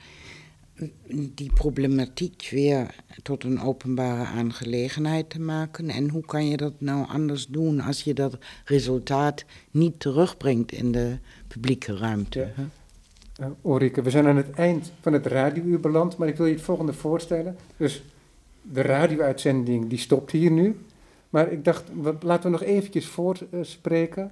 die 1.35 1.53
problematiek 1.53 2.49
weer 2.51 2.95
tot 3.23 3.45
een 3.45 3.61
openbare 3.61 4.25
aangelegenheid 4.25 5.31
te 5.31 5.41
maken. 5.41 5.89
En 5.89 6.09
hoe 6.09 6.25
kan 6.25 6.49
je 6.49 6.57
dat 6.57 6.73
nou 6.79 7.09
anders 7.09 7.47
doen 7.47 7.81
als 7.81 8.03
je 8.03 8.15
dat 8.15 8.39
resultaat 8.65 9.45
niet 9.71 10.01
terugbrengt 10.01 10.73
in 10.73 10.93
de 10.93 11.19
publieke 11.49 11.97
ruimte? 11.97 12.53
Ja. 12.57 12.69
Uh, 13.41 13.47
Ulrike, 13.65 14.03
we 14.03 14.11
zijn 14.11 14.27
aan 14.27 14.37
het 14.37 14.51
eind 14.51 14.93
van 15.01 15.13
het 15.13 15.27
radiouur 15.27 15.81
beland, 15.81 16.17
maar 16.17 16.29
ik 16.29 16.37
wil 16.37 16.47
je 16.47 16.55
het 16.55 16.63
volgende 16.63 16.93
voorstellen. 16.93 17.57
Dus 17.77 18.05
de 18.63 18.83
radio-uitzending 18.83 19.89
die 19.89 19.99
stopt 19.99 20.31
hier 20.31 20.51
nu. 20.51 20.81
Maar 21.31 21.53
ik 21.53 21.65
dacht, 21.65 21.85
laten 22.21 22.43
we 22.43 22.59
nog 22.59 22.63
eventjes 22.63 23.07
voorspreken, 23.07 24.31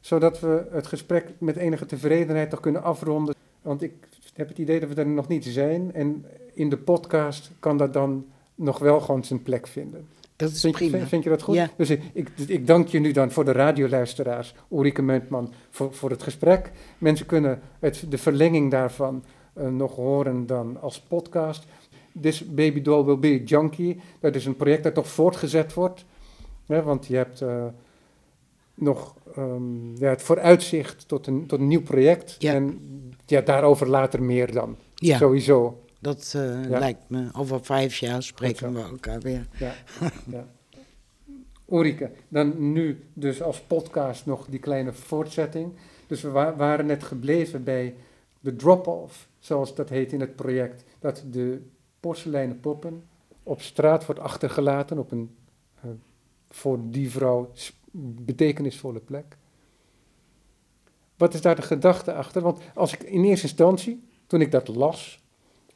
zodat 0.00 0.40
we 0.40 0.66
het 0.70 0.86
gesprek 0.86 1.32
met 1.38 1.56
enige 1.56 1.86
tevredenheid 1.86 2.50
toch 2.50 2.60
kunnen 2.60 2.82
afronden. 2.82 3.34
Want 3.62 3.82
ik 3.82 3.92
heb 4.34 4.48
het 4.48 4.58
idee 4.58 4.80
dat 4.80 4.88
we 4.88 4.94
er 4.94 5.06
nog 5.06 5.28
niet 5.28 5.44
zijn 5.44 5.92
en 5.94 6.24
in 6.54 6.68
de 6.68 6.78
podcast 6.78 7.50
kan 7.60 7.76
dat 7.76 7.92
dan 7.92 8.26
nog 8.54 8.78
wel 8.78 9.00
gewoon 9.00 9.24
zijn 9.24 9.42
plek 9.42 9.66
vinden. 9.66 10.08
Dat 10.36 10.50
is 10.50 10.60
Vind, 10.60 10.72
je- 10.78 10.78
prima. 10.80 10.96
vind, 10.96 11.08
vind 11.08 11.24
je 11.24 11.30
dat 11.30 11.42
goed? 11.42 11.54
Ja. 11.54 11.70
Dus 11.76 11.90
ik, 11.90 12.02
ik, 12.12 12.28
ik 12.46 12.66
dank 12.66 12.88
je 12.88 12.98
nu 13.00 13.12
dan 13.12 13.30
voor 13.30 13.44
de 13.44 13.52
radioluisteraars, 13.52 14.54
Ulrike 14.72 15.02
Muntman, 15.02 15.52
voor, 15.70 15.94
voor 15.94 16.10
het 16.10 16.22
gesprek. 16.22 16.70
Mensen 16.98 17.26
kunnen 17.26 17.60
het, 17.78 18.04
de 18.08 18.18
verlenging 18.18 18.70
daarvan 18.70 19.24
eh, 19.52 19.68
nog 19.68 19.94
horen 19.96 20.46
dan 20.46 20.80
als 20.80 21.00
podcast. 21.00 21.66
This 22.20 22.44
Baby 22.54 22.82
Doll 22.82 23.04
Will 23.04 23.18
Be 23.18 23.40
a 23.40 23.44
Junkie. 23.44 24.00
Dat 24.20 24.34
is 24.34 24.46
een 24.46 24.56
project 24.56 24.82
dat 24.82 24.94
nog 24.94 25.08
voortgezet 25.08 25.74
wordt. 25.74 26.04
Hè, 26.66 26.82
want 26.82 27.06
je 27.06 27.16
hebt 27.16 27.40
eh, 27.40 27.64
nog 28.74 29.14
ehm, 29.36 29.96
ja, 29.96 30.08
het 30.08 30.22
vooruitzicht 30.22 31.08
tot 31.08 31.26
een, 31.26 31.46
tot 31.46 31.58
een 31.60 31.68
nieuw 31.68 31.82
project. 31.82 32.36
Ja. 32.38 32.54
En 32.54 32.80
ja, 33.30 33.40
daarover 33.40 33.88
later 33.88 34.22
meer 34.22 34.52
dan. 34.52 34.76
Ja, 34.94 35.16
Sowieso. 35.16 35.82
dat 36.00 36.32
eh, 36.36 36.42
Ja. 36.70 36.78
lijkt 36.78 37.08
me. 37.08 37.28
Over 37.32 37.64
vijf 37.64 37.96
jaar 37.96 38.22
spreken 38.22 38.72
we 38.74 38.80
elkaar 38.80 39.20
weer. 39.20 39.46
Ja, 39.58 39.74
ja. 40.36 40.46
Ulrike, 41.70 42.10
dan 42.28 42.72
nu 42.72 43.04
dus 43.12 43.42
als 43.42 43.60
podcast 43.60 44.26
nog 44.26 44.46
die 44.46 44.58
kleine 44.60 44.92
voortzetting. 44.92 45.72
Dus 46.06 46.22
we 46.22 46.28
wa- 46.30 46.56
waren 46.56 46.86
net 46.86 47.02
gebleven 47.04 47.64
bij 47.64 47.94
de 48.40 48.56
drop-off, 48.56 49.28
zoals 49.38 49.74
dat 49.74 49.88
heet 49.88 50.12
in 50.12 50.20
het 50.20 50.36
project. 50.36 50.84
Dat 50.98 51.24
de 51.30 51.62
porseleinen 52.00 52.60
poppen 52.60 53.02
op 53.42 53.60
straat 53.62 54.06
wordt 54.06 54.20
achtergelaten 54.20 54.98
op 54.98 55.12
een 55.12 55.30
eh, 55.82 55.90
voor 56.50 56.78
die 56.82 57.10
vrouw 57.10 57.50
betekenisvolle 58.24 59.00
plek. 59.00 59.36
Wat 61.20 61.34
is 61.34 61.40
daar 61.40 61.56
de 61.56 61.62
gedachte 61.62 62.12
achter? 62.12 62.42
Want 62.42 62.60
als 62.74 62.92
ik 62.92 63.02
in 63.02 63.24
eerste 63.24 63.46
instantie, 63.46 64.02
toen 64.26 64.40
ik 64.40 64.50
dat 64.50 64.68
las, 64.68 65.20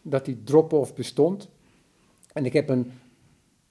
dat 0.03 0.25
die 0.25 0.43
drop-off 0.45 0.95
bestond, 0.95 1.49
en 2.33 2.45
ik 2.45 2.53
heb 2.53 2.69
een 2.69 2.91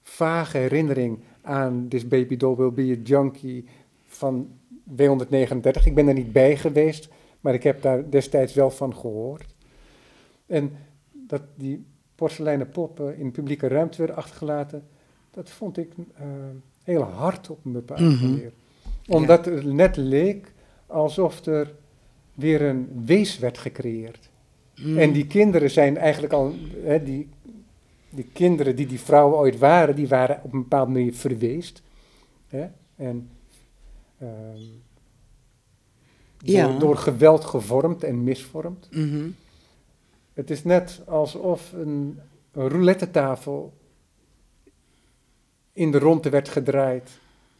vage 0.02 0.58
herinnering 0.58 1.18
aan 1.42 1.86
This 1.88 2.08
Baby 2.08 2.36
Doll 2.36 2.56
Will 2.56 2.72
Be 2.72 2.98
a 2.98 3.02
Junkie 3.02 3.64
van 4.06 4.48
W139. 4.90 5.84
Ik 5.84 5.94
ben 5.94 6.08
er 6.08 6.14
niet 6.14 6.32
bij 6.32 6.56
geweest, 6.56 7.08
maar 7.40 7.54
ik 7.54 7.62
heb 7.62 7.82
daar 7.82 8.10
destijds 8.10 8.54
wel 8.54 8.70
van 8.70 8.96
gehoord. 8.96 9.54
En 10.46 10.76
dat 11.12 11.42
die 11.54 11.84
porseleinen 12.14 12.68
poppen 12.68 13.18
in 13.18 13.30
publieke 13.30 13.68
ruimte 13.68 13.98
werden 13.98 14.16
achtergelaten, 14.16 14.88
dat 15.30 15.50
vond 15.50 15.76
ik 15.76 15.92
eh, 16.14 16.26
heel 16.82 17.02
hard 17.02 17.50
op 17.50 17.64
een 17.64 17.72
bepaalde 17.72 18.02
manier. 18.20 18.52
Omdat 19.06 19.44
het 19.44 19.64
net 19.64 19.96
leek 19.96 20.53
alsof 20.94 21.46
er 21.46 21.74
weer 22.34 22.62
een 22.62 23.02
wees 23.04 23.38
werd 23.38 23.58
gecreëerd. 23.58 24.30
Mm. 24.76 24.98
En 24.98 25.12
die 25.12 25.26
kinderen 25.26 25.70
zijn 25.70 25.96
eigenlijk 25.96 26.32
al, 26.32 26.54
hè, 26.82 27.02
die, 27.02 27.28
die 28.10 28.26
kinderen 28.32 28.76
die 28.76 28.86
die 28.86 29.00
vrouwen 29.00 29.38
ooit 29.38 29.58
waren, 29.58 29.96
die 29.96 30.08
waren 30.08 30.40
op 30.42 30.52
een 30.52 30.62
bepaalde 30.62 30.92
manier 30.92 31.14
verweest. 31.14 31.82
Hè? 32.48 32.66
En 32.96 33.28
ehm, 34.18 34.62
Ja. 36.38 36.68
door, 36.68 36.78
door 36.78 36.96
geweld 36.96 37.44
gevormd 37.44 38.04
en 38.04 38.24
misvormd. 38.24 38.88
Mhm. 38.90 39.28
Het 40.32 40.50
is 40.50 40.64
net 40.64 41.02
alsof 41.06 41.72
een, 41.72 42.18
een 42.52 42.68
roulette 42.68 43.10
tafel 43.10 43.72
in 45.72 45.90
de 45.90 45.98
ronde 45.98 46.30
werd 46.30 46.48
gedraaid. 46.48 47.10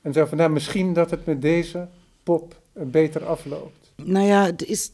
En 0.02 0.12
zo 0.12 0.24
van, 0.24 0.38
nou, 0.38 0.50
misschien 0.50 0.92
dat 0.92 1.10
het 1.10 1.26
met 1.26 1.42
deze 1.42 1.88
pop 2.22 2.62
beter 2.74 3.24
afloopt. 3.24 3.92
Nou 3.96 4.26
ja, 4.26 4.44
het 4.44 4.64
is 4.64 4.90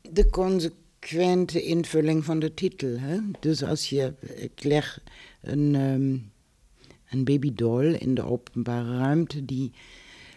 de 0.00 0.30
consequente 0.30 1.62
invulling 1.62 2.24
van 2.24 2.38
de 2.38 2.54
titel. 2.54 2.98
Hè? 2.98 3.18
Dus 3.40 3.62
als 3.62 3.88
je, 3.88 4.12
ik 4.34 4.64
leg 4.64 5.00
een, 5.40 5.74
ehm, 5.74 6.16
een 7.10 7.24
babydoll 7.24 7.94
in 7.94 8.14
de 8.14 8.22
openbare 8.22 8.98
ruimte 8.98 9.44
die 9.44 9.72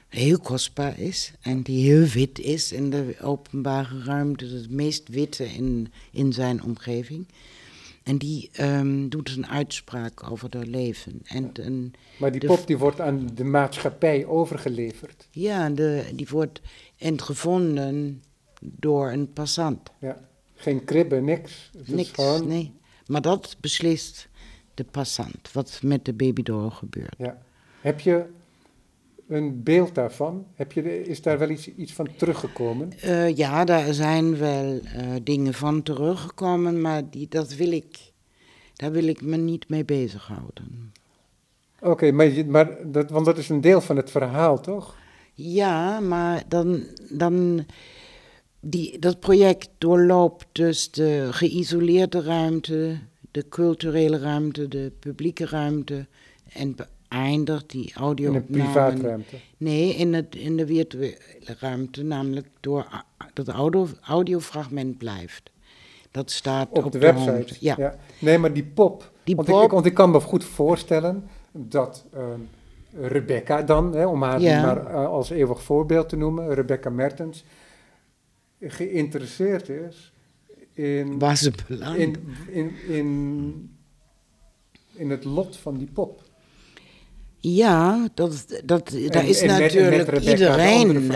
heel 0.07 0.39
kostbaar 0.39 0.99
is 0.99 1.31
en 1.41 1.61
die 1.61 1.91
heel 1.91 2.05
wit 2.05 2.39
is 2.39 2.71
in 2.71 2.89
de 2.89 3.15
openbare 3.21 4.03
ruimte, 4.03 4.45
het 4.45 4.69
meest 4.69 5.07
witte 5.07 5.45
in, 5.45 5.91
in 6.11 6.33
zijn 6.33 6.63
omgeving. 6.63 7.27
En 8.07 8.17
die 8.17 8.49
ehm, 8.53 9.07
doet 9.07 9.35
een 9.35 9.47
uitspraak 9.47 10.31
over 10.31 10.49
haar 10.51 10.65
leven. 10.65 11.21
En 11.23 11.49
een, 11.53 11.93
Maar 12.19 12.31
die 12.31 12.45
pop 12.45 12.67
die 12.67 12.77
wordt 12.77 13.01
aan 13.01 13.29
de 13.33 13.43
maatschappij 13.43 14.25
overgeleverd. 14.25 15.27
ja, 15.31 15.69
de, 15.69 16.05
die 16.15 16.27
wordt 16.29 16.61
gevonden 17.21 18.23
door 18.61 19.11
een 19.11 19.33
passant. 19.33 19.91
Ja. 19.99 20.17
Geen 20.55 20.83
kribben, 20.85 21.23
niks. 21.23 21.69
Het 21.77 21.87
is 21.87 21.93
Niks, 21.93 22.09
gewoon- 22.11 22.47
nee. 22.47 22.73
Maar 23.07 23.21
dat 23.21 23.55
beslist 23.59 24.27
de 24.73 24.83
passant, 24.83 25.51
wat 25.51 25.79
met 25.83 26.05
de 26.05 26.13
babydoll 26.13 26.69
gebeurt. 26.69 27.15
Ja. 27.17 27.41
Heb 27.81 27.99
je 27.99 28.25
een 29.27 29.63
beeld 29.63 29.95
daarvan? 29.95 30.45
Heb 30.55 30.71
je, 30.71 31.03
is 31.03 31.21
daar 31.21 31.37
wel 31.37 31.49
iets, 31.49 31.75
iets 31.75 31.93
van 31.93 32.07
teruggekomen? 32.15 32.91
Eh, 33.01 33.35
ja, 33.35 33.65
daar 33.65 33.93
zijn 33.93 34.37
wel 34.37 34.79
eh, 34.79 35.15
dingen 35.23 35.53
van 35.53 35.83
teruggekomen, 35.83 36.81
maar 36.81 37.09
die, 37.09 37.27
dat 37.29 37.55
wil 37.55 37.71
ik, 37.71 38.11
daar 38.73 38.91
wil 38.91 39.07
ik 39.07 39.21
me 39.21 39.37
niet 39.37 39.69
mee 39.69 39.85
bezighouden. 39.85 40.93
Oké, 41.81 42.11
maar, 42.11 42.45
maar 42.47 42.91
dat, 42.91 43.09
want 43.09 43.25
dat 43.25 43.37
is 43.37 43.49
een 43.49 43.61
deel 43.61 43.81
van 43.81 43.95
het 43.95 44.11
verhaal, 44.11 44.61
toch? 44.61 44.95
Ja, 45.33 45.99
maar 45.99 46.43
dan, 46.47 46.83
dan 47.09 47.65
die, 48.59 48.99
dat 48.99 49.19
project 49.19 49.69
doorloopt 49.77 50.45
dus 50.51 50.91
de 50.91 51.27
geïsoleerde 51.31 52.21
ruimte, 52.21 52.99
de 53.31 53.45
culturele 53.49 54.19
ruimte, 54.19 54.67
de 54.67 54.91
publieke 54.99 55.45
ruimte 55.45 56.07
en 56.53 56.75
beëindigt 57.09 57.69
die 57.69 57.83
In 57.83 57.91
een 57.95 58.01
audio 58.01 58.41
privaatruimte. 58.51 59.35
Nee, 59.57 59.93
in, 59.95 60.13
het, 60.13 60.35
in 60.35 60.57
de 60.57 60.65
virtuele 60.65 61.17
ruimte, 61.59 62.03
namelijk 62.03 62.47
door 62.59 63.03
dat 63.33 63.47
audio, 63.47 63.87
audiofragment 64.01 64.97
blijft. 64.97 65.49
Dat 66.11 66.31
staat 66.31 66.69
Op, 66.71 66.85
op, 66.85 66.91
de 66.91 66.99
website. 66.99 67.55
Ja. 67.59 67.95
Nee, 68.19 68.37
maar 68.37 68.53
die 68.53 68.65
pop. 68.65 69.11
Die 69.23 69.35
want, 69.35 69.47
Ik, 69.47 69.53
pop- 69.53 69.63
ik, 69.63 69.71
want 69.71 69.85
ik 69.85 69.93
kan 69.93 70.11
me 70.11 70.19
goed 70.19 70.43
voorstellen 70.45 71.23
dat 71.51 72.05
ehm, 72.13 72.39
Rebecca 73.01 73.61
dan, 73.61 73.93
hè, 73.95 74.05
om 74.07 74.23
haar 74.23 74.41
Ja. 74.41 74.61
maar 74.65 74.85
eh, 74.87 75.05
als 75.05 75.29
eeuwig 75.29 75.63
voorbeeld 75.63 76.09
te 76.09 76.15
noemen, 76.15 76.53
Rebecca 76.53 76.89
Mertens, 76.89 77.43
geïnteresseerd 78.61 79.69
is 79.69 80.13
in, 80.73 81.19
waar 81.19 81.37
ze 81.37 81.51
belandt. 81.67 81.99
in, 81.99 82.15
in, 82.47 82.71
in, 82.87 83.77
in 84.93 85.09
het 85.09 85.23
lot 85.23 85.57
van 85.57 85.77
die 85.77 85.89
pop. 85.93 86.21
Ja, 87.39 88.07
dat, 88.13 88.45
dat, 88.65 88.89
daar 89.07 89.27
is 89.27 89.41
met- 89.41 89.49
met 89.59 89.59
natuurlijk 89.77 90.21
iedereen, 90.21 91.11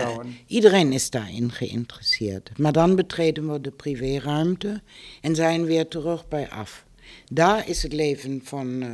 iedereen 0.46 0.92
is 0.92 1.10
daarin 1.10 1.52
geïnteresseerd. 1.52 2.50
Maar 2.58 2.72
dan 2.72 2.96
betreden 2.96 3.52
we 3.52 3.60
de 3.60 3.70
privéruimte 3.70 4.80
en 5.20 5.34
zijn 5.34 5.64
weer 5.64 5.88
terug 5.88 6.28
bij 6.28 6.48
af. 6.50 6.84
Daar 7.32 7.68
is 7.68 7.82
het 7.82 7.92
leven 7.92 8.40
van, 8.44 8.82
eh, 8.82 8.88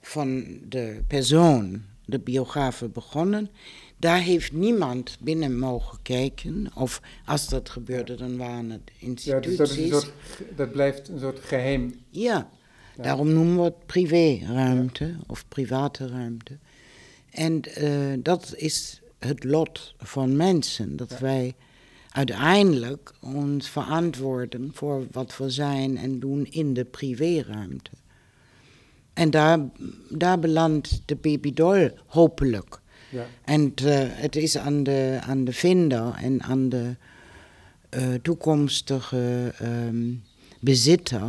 van 0.00 0.44
de 0.68 1.00
persoon, 1.08 1.82
de 2.04 2.18
biografe, 2.18 2.88
begonnen. 2.88 3.48
Daar 3.96 4.20
heeft 4.20 4.52
niemand 4.52 5.16
binnen 5.20 5.58
mogen 5.58 5.98
kijken. 6.02 6.66
Of 6.74 7.00
als 7.24 7.48
dat 7.48 7.68
gebeurde, 7.70 8.14
dan 8.14 8.36
waren 8.36 8.70
het 8.70 8.80
Ja, 8.98 9.06
instituties. 9.06 9.56
dus 9.56 9.68
dat, 9.68 9.70
is 9.70 9.76
een 9.84 9.88
soort, 9.88 10.12
ge- 10.36 10.44
dat 10.56 10.72
blijft 10.72 11.08
een 11.08 11.20
soort 11.20 11.38
geheim. 11.40 11.94
Ja, 12.10 12.32
Ja. 12.32 12.50
Daarom 12.96 13.32
noemen 13.32 13.56
we 13.56 13.62
het 13.62 13.86
privéruimte 13.86 15.14
of 15.26 15.44
private 15.48 16.08
ruimte. 16.08 16.58
En 17.30 17.62
eh, 17.62 17.90
dat 18.18 18.54
is 18.56 19.00
het 19.18 19.44
lot 19.44 19.94
van 19.98 20.36
mensen, 20.36 20.96
dat 20.96 21.18
wij 21.18 21.54
uiteindelijk 22.10 23.12
ons 23.20 23.68
verantwoorden 23.68 24.70
voor 24.72 25.06
wat 25.10 25.36
we 25.36 25.50
zijn 25.50 25.96
en 25.96 26.20
doen 26.20 26.46
in 26.50 26.74
de 26.74 26.84
privéruimte. 26.84 27.90
En 29.12 29.30
daar, 29.30 29.58
daar 30.08 30.38
belandt 30.38 31.02
de 31.04 31.16
babydoll 31.16 31.94
hopelijk. 32.06 32.80
Ja. 33.10 33.26
En 33.44 33.72
eh, 33.74 33.98
het 34.08 34.36
is 34.36 34.58
aan 34.58 34.82
de, 34.82 35.18
aan 35.22 35.44
de 35.44 35.52
vinder 35.52 36.14
en 36.14 36.42
aan 36.42 36.68
de 36.68 36.96
eh, 37.88 38.14
toekomstige 38.22 39.52
ehm, 39.58 40.12
bezitter 40.60 41.22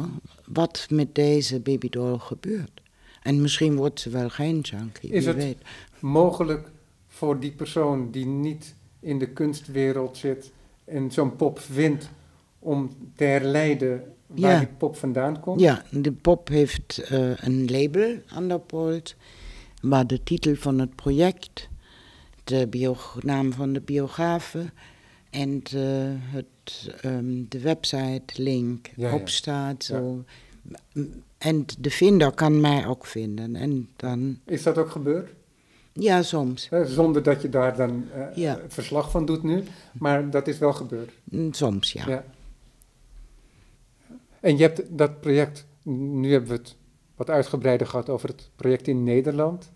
wat 0.47 0.87
met 0.89 1.15
deze 1.15 1.59
babydoll 1.59 2.17
gebeurt. 2.17 2.81
En 3.21 3.41
misschien 3.41 3.75
wordt 3.75 3.99
ze 3.99 4.09
wel 4.09 4.29
geen 4.29 4.59
junkie, 4.59 5.09
Is 5.09 5.25
het- 5.25 5.35
weet. 5.35 5.57
Mogelijk 5.99 6.71
voor 7.07 7.39
die 7.39 7.51
persoon 7.51 8.11
die 8.11 8.25
niet 8.25 8.75
in 8.99 9.19
de 9.19 9.27
kunstwereld 9.29 10.17
zit 10.17 10.51
en 10.85 11.11
zo'n 11.11 11.35
pop 11.35 11.59
vindt 11.59 12.09
om 12.59 12.89
te 13.15 13.23
herleiden 13.23 14.03
waar 14.27 14.51
Ja. 14.51 14.59
die 14.59 14.67
pop 14.67 14.95
vandaan 14.97 15.39
komt. 15.39 15.59
Ja, 15.59 15.83
de 15.91 16.11
pop 16.11 16.47
heeft 16.47 16.97
eh, 16.97 17.37
een 17.37 17.65
label 17.71 18.15
aan 18.27 18.47
de 18.47 18.59
poort, 18.59 19.15
waar 19.81 20.07
de 20.07 20.23
titel 20.23 20.55
van 20.55 20.79
het 20.79 20.95
project, 20.95 21.69
de 22.43 22.95
naam 23.21 23.53
van 23.53 23.73
de 23.73 23.81
biografe 23.81 24.65
en 25.35 25.59
de, 25.63 26.15
het, 26.19 26.93
ehm, 27.01 27.43
de 27.49 27.59
website 27.59 28.41
link 28.41 28.89
Ja, 28.95 29.13
op 29.13 29.29
staat. 29.29 29.83
Zo. 29.83 30.23
En 31.37 31.65
de 31.79 31.89
vinder 31.89 32.31
kan 32.31 32.61
mij 32.61 32.87
ook 32.87 33.05
vinden. 33.05 33.55
En 33.55 33.89
dan, 33.95 34.39
Is 34.45 34.63
dat 34.63 34.77
ook 34.77 34.89
gebeurd? 34.89 35.29
ja, 35.93 36.21
soms. 36.21 36.69
Zonder 36.85 37.23
dat 37.23 37.41
je 37.41 37.49
daar 37.49 37.75
dan 37.77 38.05
Ja. 38.35 38.59
verslag 38.67 39.11
van 39.11 39.25
doet 39.25 39.43
nu, 39.43 39.63
maar 39.93 40.29
dat 40.29 40.47
is 40.47 40.57
wel 40.57 40.73
gebeurd. 40.73 41.11
Mm, 41.23 41.53
Soms, 41.53 41.91
ja. 41.91 42.07
Ja. 42.07 42.23
En 44.39 44.57
je 44.57 44.63
hebt 44.63 44.81
dat 44.97 45.19
project, 45.21 45.65
nu 45.83 46.31
hebben 46.31 46.49
we 46.49 46.55
het 46.55 46.75
wat 47.15 47.29
uitgebreider 47.29 47.87
gehad 47.87 48.09
over 48.09 48.29
het 48.29 48.49
project 48.55 48.87
in 48.87 49.03
Nederland. 49.03 49.69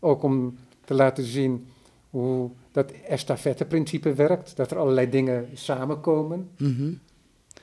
Ook 0.00 0.22
om 0.22 0.58
te 0.84 0.94
laten 0.94 1.24
zien 1.24 1.66
hoe 2.10 2.50
dat 2.74 2.92
estafette-principe 3.08 4.14
werkt, 4.14 4.56
dat 4.56 4.70
er 4.70 4.78
allerlei 4.78 5.08
dingen 5.10 5.48
samenkomen. 5.52 6.50
Mhm. 6.58 6.92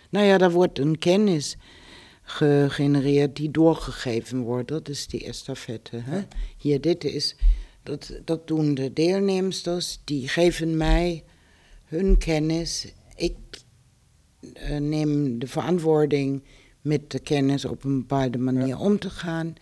Nou 0.09 0.25
ja, 0.25 0.37
daar 0.37 0.51
wordt 0.51 0.79
een 0.79 0.97
kennis 0.97 1.57
gegenereerd 2.23 3.35
die 3.35 3.51
doorgegeven 3.51 4.39
wordt. 4.39 4.67
Dat 4.67 4.89
is 4.89 5.07
die 5.07 5.25
estafette. 5.25 5.97
Hè? 5.97 6.21
Hier, 6.57 6.81
dit 6.81 7.03
is 7.03 7.35
Dat, 7.83 8.19
dat 8.25 8.47
doen 8.47 8.73
de 8.73 8.93
deelnemers, 8.93 9.99
die 10.03 10.27
geven 10.27 10.77
mij 10.77 11.23
hun 11.85 12.17
kennis. 12.17 12.93
Ik 13.15 13.35
uh, 14.41 14.77
neem 14.77 15.39
de 15.39 15.47
verantwoording 15.47 16.43
met 16.81 17.11
de 17.11 17.19
kennis 17.19 17.65
op 17.65 17.83
een 17.83 17.99
bepaalde 17.99 18.37
manier 18.37 18.79
om 18.79 18.99
te 18.99 19.09
gaan. 19.09 19.55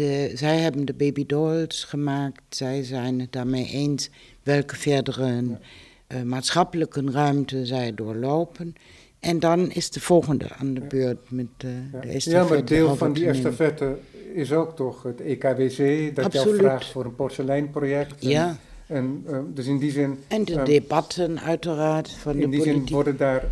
De, 0.00 0.30
zij 0.34 0.58
hebben 0.58 0.84
de 0.84 0.94
baby 0.94 1.26
dolls 1.26 1.84
gemaakt. 1.84 2.42
Zij 2.48 2.82
zijn 2.82 3.20
het 3.20 3.32
daarmee 3.32 3.66
eens 3.66 4.10
welke 4.42 4.76
verdere 4.76 5.42
uh, 5.42 6.22
maatschappelijke 6.22 7.10
ruimte 7.10 7.66
zij 7.66 7.94
doorlopen. 7.94 8.74
En 9.18 9.38
dan 9.38 9.70
is 9.70 9.90
de 9.90 10.00
volgende 10.00 10.48
aan 10.58 10.74
de 10.74 10.80
beurt 10.80 11.30
met 11.30 11.46
ja. 11.58 11.68
de 12.00 12.08
estafette. 12.08 12.30
Ja, 12.30 12.44
maar 12.44 12.64
deel 12.64 12.96
van 12.96 13.12
die 13.12 13.26
estafette 13.26 13.98
is 14.34 14.52
ook 14.52 14.76
toch 14.76 15.02
het 15.02 15.20
EKWC, 15.20 16.14
dat 16.16 16.32
jou 16.32 16.56
vraagt 16.56 16.86
voor 16.86 17.04
een 17.04 17.14
porseleinproject. 17.14 18.14
Ja. 18.24 18.56
En, 18.86 19.24
uh, 19.28 19.38
dus 19.54 19.66
in 19.66 19.78
die 19.78 19.90
zin... 19.90 20.18
En 20.28 20.44
de 20.44 20.62
debatten 20.62 21.40
uiteraard 21.40 22.10
van 22.10 22.32
in 22.32 22.40
de 22.40 22.48
die 22.48 22.58
politiek. 22.58 22.86
zin 22.86 22.94
worden 22.94 23.16
daar 23.16 23.44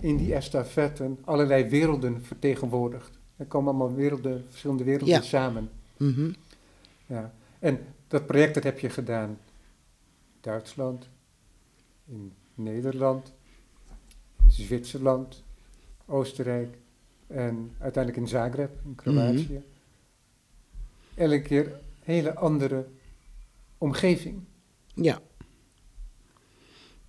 in 0.00 0.16
die 0.16 0.34
estafetten 0.34 1.18
allerlei 1.24 1.68
werelden 1.68 2.22
vertegenwoordigd. 2.22 3.20
Er 3.42 3.48
komen 3.48 3.68
allemaal 3.68 3.94
werelden, 3.94 4.44
verschillende 4.48 4.84
werelden 4.84 5.14
Ja. 5.14 5.20
samen. 5.20 5.70
Mhm. 5.96 6.32
Ja. 7.06 7.34
En 7.58 7.78
dat 8.08 8.26
project 8.26 8.54
dat 8.54 8.62
heb 8.62 8.78
je 8.78 8.90
gedaan 8.90 9.28
in 9.28 9.38
Duitsland, 10.40 11.08
in 12.06 12.32
Nederland, 12.54 13.32
in 14.44 14.50
Zwitserland, 14.52 15.42
Oostenrijk 16.06 16.76
en 17.26 17.74
uiteindelijk 17.78 18.22
in 18.22 18.28
Zagreb, 18.28 18.70
in 18.84 18.94
Kroatië. 18.94 19.62
Elke 21.14 21.42
keer 21.42 21.66
een 21.66 21.72
hele 22.00 22.34
andere 22.34 22.86
omgeving. 23.78 24.40
Ja. 24.94 25.20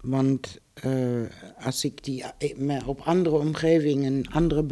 Want 0.02 0.60
eh, 0.74 1.22
als 1.60 1.86
ik 1.86 2.04
die, 2.04 2.24
eh, 2.24 2.58
me 2.58 2.86
op 2.86 3.00
andere 3.00 3.36
omgevingen, 3.36 4.28
andere 4.32 4.64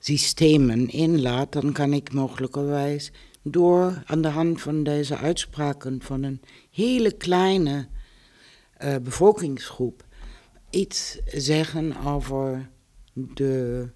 bevolkingssystemen 0.00 0.88
inlaat, 0.88 1.52
dan 1.52 1.72
kan 1.72 1.92
ik 1.92 2.12
mogelijkerwijs 2.12 3.10
door 3.42 4.02
aan 4.06 4.22
de 4.22 4.28
hand 4.28 4.60
van 4.60 4.82
deze 4.82 5.16
uitspraken 5.16 6.02
van 6.02 6.22
een 6.22 6.40
hele 6.70 7.12
kleine 7.12 7.88
eh, 8.76 8.96
bevolkingsgroep 9.02 10.04
iets 10.70 11.18
zeggen 11.26 11.96
over 12.04 12.68
de 13.12 13.86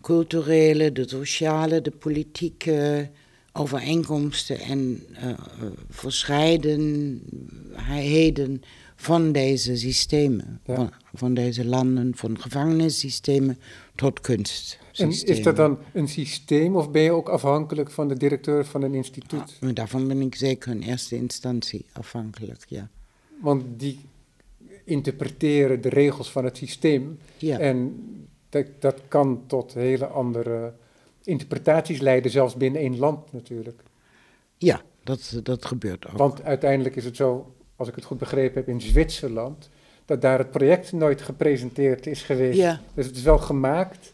culturele, 0.00 0.92
de 0.92 1.08
sociale, 1.08 1.80
de 1.80 1.90
politieke 1.90 3.10
overeenkomsten 3.52 4.58
en 4.58 5.02
eh, 5.12 5.32
verscheidenheden 5.90 8.62
van 8.96 9.32
deze 9.32 9.76
systemen, 9.76 10.60
Ja. 10.64 10.74
van, 10.74 10.92
van 11.14 11.34
deze 11.34 11.64
landen, 11.64 12.12
van 12.16 12.40
gevangenissystemen 12.40 13.58
tot 13.94 14.20
En 14.96 15.08
is 15.08 15.42
dat 15.42 15.56
dan 15.56 15.78
een 15.92 16.08
systeem 16.08 16.76
of 16.76 16.90
ben 16.90 17.02
je 17.02 17.12
ook 17.12 17.28
afhankelijk 17.28 17.90
van 17.90 18.08
de 18.08 18.16
directeur 18.16 18.64
van 18.64 18.82
een 18.82 18.94
instituut? 18.94 19.56
Maar 19.60 19.74
Daarvan 19.74 20.08
ben 20.08 20.20
ik 20.20 20.34
zeker 20.34 20.70
in 20.70 20.82
eerste 20.82 21.16
instantie 21.16 21.84
afhankelijk, 21.92 22.64
ja. 22.68 22.88
Want 23.40 23.64
die 23.76 23.98
interpreteren 24.84 25.80
de 25.80 25.88
regels 25.88 26.30
van 26.30 26.44
het 26.44 26.56
systeem. 26.56 27.18
Ja, 27.36 27.58
En 27.58 28.06
dat, 28.48 28.66
dat 28.78 29.00
kan 29.08 29.42
tot 29.46 29.74
hele 29.74 30.06
andere 30.06 30.72
interpretaties 31.22 32.00
leiden, 32.00 32.30
zelfs 32.30 32.54
binnen 32.54 32.80
één 32.80 32.98
land 32.98 33.32
natuurlijk. 33.32 33.82
ja 34.58 34.82
dat, 35.04 35.40
dat 35.42 35.64
gebeurt 35.64 36.06
ook. 36.06 36.16
Want 36.16 36.42
uiteindelijk 36.42 36.96
is 36.96 37.04
het 37.04 37.16
zo, 37.16 37.54
als 37.76 37.88
ik 37.88 37.94
het 37.94 38.04
goed 38.04 38.18
begrepen 38.18 38.54
heb, 38.54 38.68
in 38.68 38.80
Zwitserland, 38.80 39.70
dat 40.04 40.22
daar 40.22 40.38
het 40.38 40.50
project 40.50 40.92
nooit 40.92 41.22
gepresenteerd 41.22 42.06
is 42.06 42.22
geweest. 42.22 42.58
ja, 42.58 42.80
Dus 42.94 43.06
het 43.06 43.16
is 43.16 43.22
wel 43.22 43.38
gemaakt. 43.38 44.13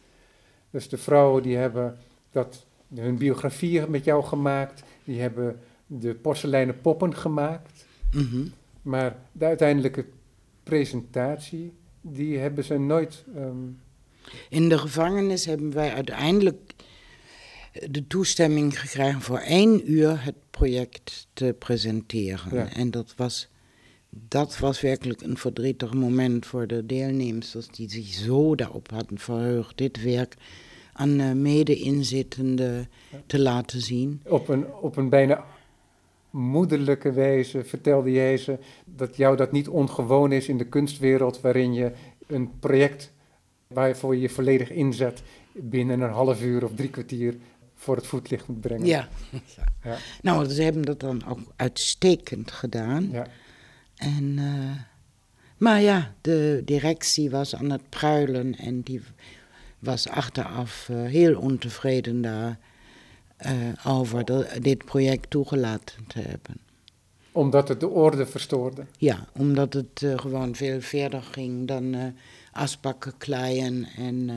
Dus 0.70 0.88
de 0.88 0.98
vrouwen 0.98 1.42
die 1.42 1.56
hebben 1.56 1.98
dat, 2.30 2.66
hun 2.94 3.18
biografieën 3.18 3.90
met 3.90 4.04
jou 4.04 4.24
gemaakt, 4.24 4.82
die 5.04 5.20
hebben 5.20 5.60
de 5.86 6.14
porseleinen 6.14 6.80
poppen 6.80 7.16
gemaakt. 7.16 7.84
mhm. 8.12 8.46
Maar 8.82 9.16
de 9.32 9.44
uiteindelijke 9.44 10.04
presentatie, 10.62 11.72
die 12.00 12.38
hebben 12.38 12.64
ze 12.64 12.78
nooit. 12.78 13.24
ehm, 13.36 13.56
In 14.48 14.68
de 14.68 14.78
gevangenis 14.78 15.44
hebben 15.44 15.72
wij 15.72 15.92
uiteindelijk 15.94 16.72
de 17.88 18.06
toestemming 18.06 18.80
gekregen 18.80 19.20
voor 19.20 19.38
één 19.38 19.92
uur 19.92 20.24
het 20.24 20.34
project 20.50 21.26
te 21.32 21.54
presenteren. 21.58 22.54
Ja. 22.56 22.72
En 22.72 22.90
dat 22.90 23.14
was, 23.16 23.48
dat 24.10 24.58
was 24.58 24.80
werkelijk 24.80 25.20
een 25.20 25.36
verdrietig 25.36 25.94
moment 25.94 26.46
voor 26.46 26.66
de 26.66 26.86
deelnemers, 26.86 27.56
die 27.70 27.90
zich 27.90 28.06
zo 28.06 28.54
daarop 28.54 28.90
hadden 28.90 29.18
verheugd, 29.18 29.78
dit 29.78 30.02
werk 30.02 30.36
aan 30.92 31.16
de 31.16 31.34
mede-inzittenden 31.34 32.88
te 33.26 33.40
laten 33.40 33.80
zien. 33.80 34.22
op, 34.26 34.48
een, 34.48 34.72
op 34.74 34.96
een 34.96 35.08
bijna 35.08 35.44
moederlijke 36.30 37.12
wijze 37.12 37.64
vertelde 37.64 38.12
jij 38.12 38.36
ze 38.36 38.58
dat 38.84 39.16
jou 39.16 39.36
dat 39.36 39.52
niet 39.52 39.68
ongewoon 39.68 40.32
is 40.32 40.48
in 40.48 40.58
de 40.58 40.66
kunstwereld, 40.66 41.40
waarin 41.40 41.72
je 41.72 41.92
een 42.26 42.50
project 42.58 43.12
waarvoor 43.66 44.14
je 44.14 44.20
je 44.20 44.28
volledig 44.28 44.70
inzet 44.70 45.22
binnen 45.52 46.00
een 46.00 46.10
half 46.10 46.42
uur 46.42 46.64
of 46.64 46.74
drie 46.74 46.90
kwartier 46.90 47.36
voor 47.74 47.96
het 47.96 48.06
voetlicht 48.06 48.48
moet 48.48 48.60
brengen. 48.60 48.86
Ja. 48.86 49.08
Ja. 49.82 49.96
Nou, 50.22 50.48
ze 50.48 50.62
hebben 50.62 50.82
dat 50.82 51.00
dan 51.00 51.26
ook 51.26 51.38
uitstekend 51.56 52.50
gedaan. 52.50 53.08
Ja. 53.12 53.26
En, 54.00 54.38
eh, 54.38 54.82
maar 55.56 55.80
ja, 55.80 56.14
de 56.20 56.62
directie 56.64 57.30
was 57.30 57.54
aan 57.56 57.70
het 57.70 57.88
pruilen 57.88 58.54
en 58.58 58.80
die 58.80 59.00
was 59.78 60.08
achteraf 60.08 60.88
eh, 60.88 61.02
heel 61.04 61.38
ontevreden 61.40 62.20
daar 62.22 62.58
eh, 63.36 63.52
over 63.86 64.24
de- 64.24 64.56
dit 64.60 64.84
project 64.84 65.30
toegelaten 65.30 66.06
te 66.06 66.18
hebben. 66.20 66.56
Omdat 67.32 67.68
het 67.68 67.80
de 67.80 67.88
orde 67.88 68.26
verstoorde. 68.26 68.84
Ja, 68.98 69.26
omdat 69.32 69.72
het 69.72 70.06
gewoon 70.16 70.54
veel 70.54 70.80
verder 70.80 71.22
ging 71.22 71.66
dan 71.68 72.12
asbakken 72.52 73.12
kleien 73.18 73.86
en 73.96 74.30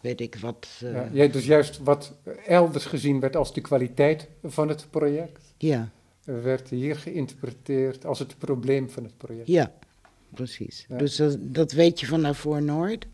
weet 0.00 0.20
ik 0.20 0.36
wat. 0.36 0.68
Ja, 1.12 1.26
dus 1.26 1.44
juist 1.44 1.78
wat 1.78 2.14
elders 2.46 2.84
gezien 2.84 3.20
werd 3.20 3.36
als 3.36 3.54
de 3.54 3.60
kwaliteit 3.60 4.28
van 4.42 4.68
het 4.68 4.86
project, 4.90 5.54
ja, 5.58 5.90
werd 6.24 6.68
hier 6.68 6.96
geïnterpreteerd 6.96 8.06
als 8.06 8.18
het 8.18 8.38
probleem 8.38 8.90
van 8.90 9.04
het 9.04 9.16
project. 9.16 9.46
ja, 9.46 9.72
precies. 10.34 10.86
Ja. 10.88 10.96
Dus 10.96 11.16
dat, 11.16 11.36
dat 11.40 11.72
weet 11.72 12.00
je 12.00 12.06
van 12.06 12.22
daarvoor 12.22 12.62
nooit, 12.62 13.06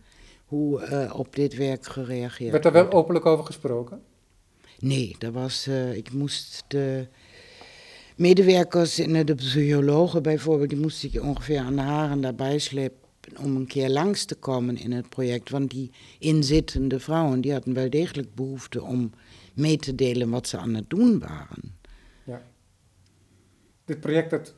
hoe 0.46 0.80
eh, 0.80 1.18
op 1.18 1.34
dit 1.34 1.56
werk 1.56 1.86
gereageerd 1.86 2.50
Werd 2.50 2.62
daar 2.62 2.72
wel 2.72 2.92
openlijk 2.92 3.26
over 3.26 3.44
gesproken? 3.44 4.02
Nee, 4.78 5.16
dat 5.18 5.32
was, 5.32 5.66
eh, 5.66 5.94
ik 5.94 6.12
moest 6.12 6.64
de 6.68 7.06
medewerkers 8.16 8.98
en 8.98 9.26
de 9.26 9.34
psychologen 9.34 10.22
bijvoorbeeld, 10.22 10.70
die 10.70 10.78
moest 10.78 11.04
ik 11.04 11.22
ongeveer 11.22 11.58
aan 11.58 11.76
de 11.76 11.82
haren 11.82 12.20
daarbij 12.20 12.58
slepen 12.58 13.08
om 13.36 13.56
een 13.56 13.66
keer 13.66 13.88
langs 13.88 14.24
te 14.24 14.34
komen 14.34 14.76
in 14.76 14.92
het 14.92 15.08
project. 15.08 15.50
Want 15.50 15.70
die 15.70 15.90
inzittende 16.18 17.00
vrouwen, 17.00 17.40
die 17.40 17.52
hadden 17.52 17.74
wel 17.74 17.90
degelijk 17.90 18.34
behoefte 18.34 18.82
om 18.82 19.10
mee 19.54 19.76
te 19.76 19.94
delen 19.94 20.30
wat 20.30 20.48
ze 20.48 20.58
aan 20.58 20.74
het 20.74 20.90
doen 20.90 21.18
waren. 21.18 21.77
Dit 23.88 24.00
project 24.00 24.30
dat 24.30 24.54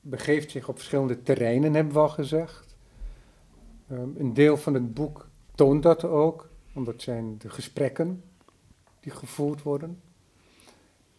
begeeft 0.00 0.50
zich 0.50 0.68
op 0.68 0.76
verschillende 0.76 1.22
terreinen, 1.22 1.74
hebben 1.74 1.92
we 1.92 1.98
al 1.98 2.08
gezegd. 2.08 2.76
Ehm, 3.88 4.08
een 4.16 4.34
deel 4.34 4.56
van 4.56 4.74
het 4.74 4.94
boek 4.94 5.28
toont 5.54 5.82
dat 5.82 6.04
ook, 6.04 6.48
want 6.72 6.86
dat 6.86 7.02
zijn 7.02 7.38
de 7.38 7.50
gesprekken 7.50 8.22
die 9.00 9.12
gevoerd 9.12 9.62
worden. 9.62 10.00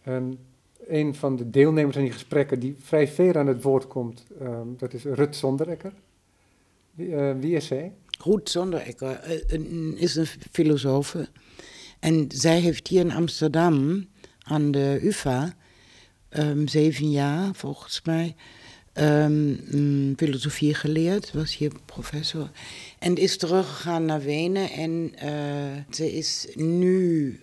En 0.01 0.39
een 0.87 1.15
van 1.15 1.35
de 1.35 1.49
deelnemers 1.49 1.95
aan 1.95 2.03
die 2.03 2.11
gesprekken 2.11 2.59
die 2.59 2.75
vrij 2.79 3.07
veel 3.07 3.33
aan 3.33 3.47
het 3.47 3.63
woord 3.63 3.87
komt, 3.87 4.25
ehm, 4.39 4.67
dat 4.77 4.93
is 4.93 5.03
Rut 5.03 5.35
Zonderekker. 5.35 5.93
Wie, 6.91 7.15
eh, 7.15 7.35
wie 7.39 7.55
is 7.55 7.67
zij? 7.67 7.93
Ruth 8.23 8.49
Sonderecker 8.49 9.19
eh, 9.19 10.01
is 10.01 10.15
een 10.15 10.27
filosoof. 10.51 11.15
En 11.99 12.25
zij 12.27 12.59
heeft 12.59 12.87
hier 12.87 12.99
in 12.99 13.11
Amsterdam 13.11 14.05
aan 14.39 14.71
de 14.71 14.99
UvA 15.01 15.55
ehm, 16.35 16.67
zeven 16.67 17.11
jaar, 17.11 17.55
volgens 17.55 18.01
mij, 18.03 18.35
ehm, 18.93 19.77
mm, 19.77 20.13
filosofie 20.17 20.73
geleerd. 20.73 21.33
Was 21.33 21.57
hier 21.57 21.71
professor. 21.85 22.49
En 22.99 23.15
is 23.15 23.37
teruggegaan 23.37 24.05
naar 24.05 24.21
Wenen. 24.21 24.69
En 24.71 25.11
eh, 25.15 25.95
ze 25.95 26.13
is 26.13 26.47
nu 26.55 27.39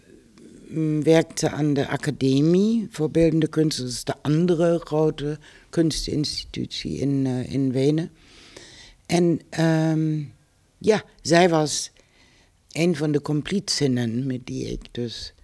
mm, 0.69 1.03
werkte 1.03 1.51
aan 1.51 1.75
de 1.75 1.89
Academie 1.89 2.87
voor 2.91 3.11
Beeldende 3.11 3.49
Kunst. 3.49 3.79
Dat 3.79 3.89
is 3.89 4.05
de 4.05 4.15
andere 4.23 4.81
grote 4.85 5.39
kunstinstitutie 5.71 6.99
in, 6.99 7.27
eh, 7.27 7.53
in 7.53 7.73
Wenen. 7.73 8.11
En 9.07 9.41
ehm, 9.51 10.23
ja, 10.79 11.05
zij 11.23 11.49
was 11.49 11.91
een 12.73 12.97
van 12.97 13.13
de 13.13 13.23
complietsinnen 13.23 14.27
met 14.27 14.47
die 14.47 14.71
ik 14.71 14.81
dus 14.91 15.35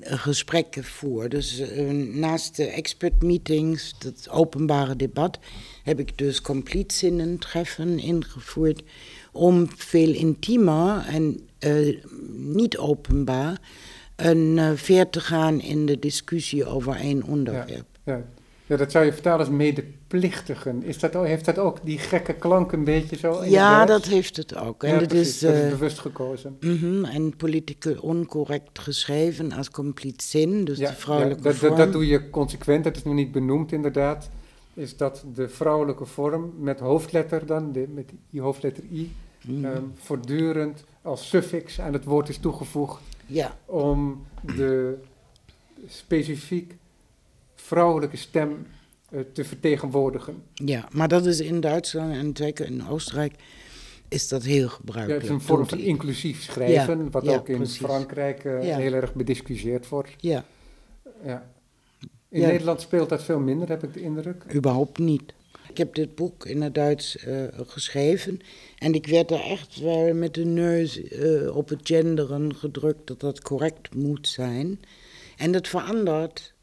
gesprekken 0.00 0.84
voer. 0.84 1.28
Dus 1.28 1.60
uh, 1.60 1.90
naast 2.14 2.56
de 2.56 2.66
expert 2.66 3.22
meetings, 3.22 3.94
het 3.98 4.28
openbare 4.30 4.96
debat, 4.96 5.38
heb 5.82 6.00
ik 6.00 6.18
dus 6.18 6.40
compleetzinnen 6.40 7.38
treffen 7.38 7.98
ingevoerd 7.98 8.82
om 9.32 9.66
veel 9.76 10.14
intiemer 10.14 11.04
en 11.06 11.40
uh, 11.60 12.02
niet 12.32 12.78
openbaar 12.78 13.60
een 14.16 14.56
uh, 14.56 14.70
veer 14.74 15.10
te 15.10 15.20
gaan 15.20 15.60
in 15.60 15.86
de 15.86 15.98
discussie 15.98 16.64
over 16.64 16.94
één 16.96 17.22
onderwerp. 17.22 17.86
Ja, 18.66 18.76
dat 18.76 18.90
zou 18.90 19.04
je 19.04 19.12
vertalen 19.12 19.38
als 19.38 19.48
medeplichtigen. 19.48 20.82
Is 20.82 20.98
dat, 20.98 21.12
heeft 21.12 21.44
dat 21.44 21.58
ook 21.58 21.78
die 21.82 21.98
gekke 21.98 22.32
klank 22.32 22.72
een 22.72 22.84
beetje 22.84 23.16
zo? 23.16 23.44
ja, 23.44 23.84
dat 23.84 24.04
heeft 24.04 24.36
het 24.36 24.56
ook. 24.56 24.82
En 24.82 24.92
ja, 24.92 24.98
dat, 24.98 25.12
is, 25.12 25.38
dat 25.38 25.54
is 25.54 25.70
bewust 25.70 25.98
gekozen. 25.98 26.56
-hmm, 26.60 27.04
en 27.04 27.36
politiek 27.36 27.86
oncorrect 28.00 28.78
geschreven 28.78 29.52
als 29.52 29.68
zin, 30.16 30.64
dus 30.64 30.78
ja, 30.78 30.90
de 30.90 30.96
vrouwelijke 30.96 31.42
dat, 31.42 31.54
vorm. 31.54 31.76
Dat, 31.76 31.92
doe 31.92 32.06
je 32.06 32.30
consequent, 32.30 32.84
dat 32.84 32.96
is 32.96 33.02
nog 33.02 33.14
niet 33.14 33.32
benoemd 33.32 33.72
inderdaad. 33.72 34.30
Is 34.74 34.96
dat 34.96 35.24
de 35.34 35.48
vrouwelijke 35.48 36.04
vorm 36.04 36.52
met 36.58 36.80
hoofdletter 36.80 37.46
dan, 37.46 37.72
de, 37.72 37.86
met 37.94 38.12
die 38.30 38.40
hoofdletter 38.40 38.84
I, 38.92 39.12
mm. 39.42 39.64
um, 39.64 39.92
voortdurend 39.94 40.84
als 41.02 41.28
suffix 41.28 41.80
aan 41.80 41.92
het 41.92 42.04
woord 42.04 42.28
is 42.28 42.38
toegevoegd. 42.38 43.00
Ja. 43.26 43.56
Om 43.64 44.26
de 44.56 44.98
specifiek 45.86 46.76
vrouwelijke 47.66 48.16
stem 48.16 48.66
uh, 49.10 49.20
te 49.32 49.44
vertegenwoordigen. 49.44 50.42
Ja, 50.54 50.88
maar 50.92 51.08
dat 51.08 51.26
is 51.26 51.40
in 51.40 51.60
Duitsland 51.60 52.12
en 52.12 52.30
zeker 52.36 52.66
in 52.66 52.88
Oostenrijk 52.88 53.34
is 54.08 54.28
dat 54.28 54.42
heel 54.42 54.68
gebruikelijk. 54.68 55.22
Ja, 55.22 55.28
het 55.28 55.36
is 55.36 55.42
een 55.42 55.54
vorm 55.54 55.68
van 55.68 55.78
inclusief 55.78 56.42
schrijven, 56.42 56.98
ja, 56.98 57.10
wat 57.10 57.24
ja, 57.24 57.34
ook 57.34 57.48
in 57.48 57.56
precies. 57.56 57.76
Frankrijk 57.76 58.44
uh, 58.44 58.60
heel 58.60 58.92
erg 58.92 59.14
bediscussieerd 59.14 59.88
wordt. 59.88 60.10
Ja. 60.18 60.44
ja. 61.24 61.50
In 62.28 62.40
Nederland 62.40 62.80
speelt 62.80 63.08
dat 63.08 63.22
veel 63.22 63.38
minder, 63.38 63.68
heb 63.68 63.82
ik 63.82 63.92
de 63.92 64.00
indruk. 64.00 64.44
Überhaupt 64.54 64.98
niet. 64.98 65.34
Ik 65.68 65.76
heb 65.76 65.94
dit 65.94 66.14
boek 66.14 66.46
in 66.46 66.62
het 66.62 66.74
Duits 66.74 67.26
uh, 67.26 67.42
geschreven 67.66 68.40
en 68.78 68.94
ik 68.94 69.06
werd 69.06 69.30
er 69.30 69.40
echt 69.40 69.80
wel 69.80 70.14
met 70.14 70.34
de 70.34 70.44
neus 70.44 71.00
uh, 71.00 71.56
op 71.56 71.68
het 71.68 71.80
genderen 71.82 72.54
gedrukt 72.54 73.06
dat 73.06 73.20
dat 73.20 73.42
correct 73.42 73.94
moet 73.94 74.28
zijn. 74.28 74.80
En 75.36 75.52
dat 75.52 75.68
verandert. 75.68 76.54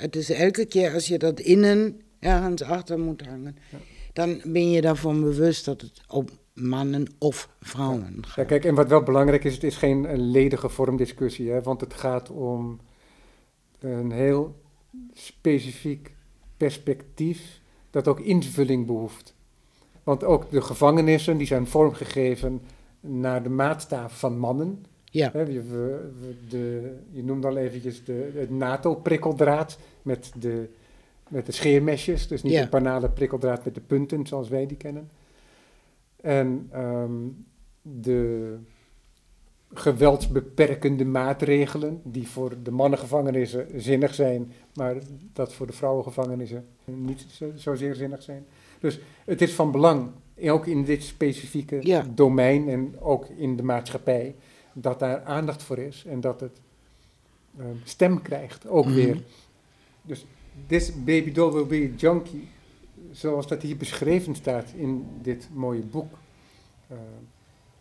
Het 0.00 0.16
is 0.16 0.30
elke 0.30 0.66
keer 0.66 0.94
als 0.94 1.06
je 1.06 1.18
dat 1.18 1.40
innen 1.40 2.00
ergens 2.18 2.62
achter 2.62 2.98
moet 2.98 3.26
hangen, 3.26 3.56
ja. 3.70 3.78
dan 4.12 4.40
ben 4.44 4.70
je 4.70 4.80
daarvan 4.80 5.20
bewust 5.20 5.64
dat 5.64 5.80
het 5.80 6.00
op 6.08 6.30
mannen 6.54 7.06
of 7.18 7.48
vrouwen 7.60 8.16
gaat. 8.20 8.36
Ja, 8.36 8.44
kijk, 8.44 8.64
en 8.64 8.74
wat 8.74 8.88
wel 8.88 9.02
belangrijk 9.02 9.44
is, 9.44 9.54
het 9.54 9.64
is 9.64 9.76
geen 9.76 10.30
ledige 10.30 10.68
vormdiscussie, 10.68 11.50
hè, 11.50 11.62
want 11.62 11.80
het 11.80 11.94
gaat 11.94 12.30
om 12.30 12.80
een 13.78 14.10
heel 14.10 14.54
specifiek 15.12 16.14
perspectief 16.56 17.60
dat 17.90 18.08
ook 18.08 18.20
invulling 18.20 18.86
behoeft. 18.86 19.34
Want 20.02 20.24
ook 20.24 20.50
de 20.50 20.60
gevangenissen 20.60 21.36
die 21.36 21.46
zijn 21.46 21.66
vormgegeven 21.66 22.60
naar 23.00 23.42
de 23.42 23.48
maatstaf 23.48 24.18
van 24.18 24.38
mannen. 24.38 24.84
Ja. 25.04 25.30
He, 25.32 25.44
we, 25.44 25.62
we, 25.62 26.34
de, 26.48 26.94
je 27.10 27.24
noemde 27.24 27.46
al 27.46 27.56
eventjes 27.56 28.04
de, 28.04 28.30
het 28.34 28.50
NATO-prikkeldraad 28.50 29.78
met 30.02 30.32
de, 30.38 30.68
met 31.28 31.46
de 31.46 31.52
scheermesjes. 31.52 32.28
Dus 32.28 32.42
niet 32.42 32.52
Ja. 32.52 32.62
een 32.62 32.68
banale 32.68 33.08
prikkeldraad 33.10 33.64
met 33.64 33.74
de 33.74 33.80
punten 33.80 34.26
zoals 34.26 34.48
wij 34.48 34.66
die 34.66 34.76
kennen. 34.76 35.10
En 36.20 36.68
ehm, 36.72 37.12
de 37.82 38.56
geweldsbeperkende 39.74 41.04
maatregelen 41.04 42.00
die 42.04 42.28
voor 42.28 42.62
de 42.62 42.70
mannengevangenissen 42.70 43.66
zinnig 43.76 44.14
zijn, 44.14 44.52
maar 44.74 44.96
dat 45.32 45.52
voor 45.52 45.66
de 45.66 45.72
vrouwengevangenissen 45.72 46.66
niet 46.84 47.26
zo, 47.30 47.50
zozeer 47.54 47.94
zinnig 47.94 48.22
zijn. 48.22 48.46
Dus 48.80 49.00
het 49.24 49.42
is 49.42 49.52
van 49.54 49.70
belang, 49.70 50.10
ook 50.42 50.66
in 50.66 50.84
dit 50.84 51.02
specifieke 51.02 51.78
Ja. 51.80 52.04
domein 52.14 52.68
en 52.68 53.00
ook 53.00 53.26
in 53.28 53.56
de 53.56 53.62
maatschappij, 53.62 54.34
dat 54.72 54.98
daar 54.98 55.22
aandacht 55.22 55.62
voor 55.62 55.78
is 55.78 56.04
en 56.08 56.20
dat 56.20 56.40
het 56.40 56.60
ehm, 57.58 57.74
stem 57.84 58.22
krijgt, 58.22 58.68
ook 58.68 58.84
Mhm. 58.84 58.94
weer. 58.94 59.22
Dus 60.10 60.24
this 60.66 60.92
baby 61.04 61.32
doll 61.32 61.52
will 61.52 61.66
be 61.66 61.90
a 61.94 61.96
junkie, 61.96 62.48
zoals 63.12 63.46
dat 63.46 63.62
hier 63.62 63.76
beschreven 63.76 64.34
staat 64.34 64.72
in 64.76 65.06
dit 65.22 65.48
mooie 65.52 65.82
boek, 65.82 66.12
eh, 66.88 66.96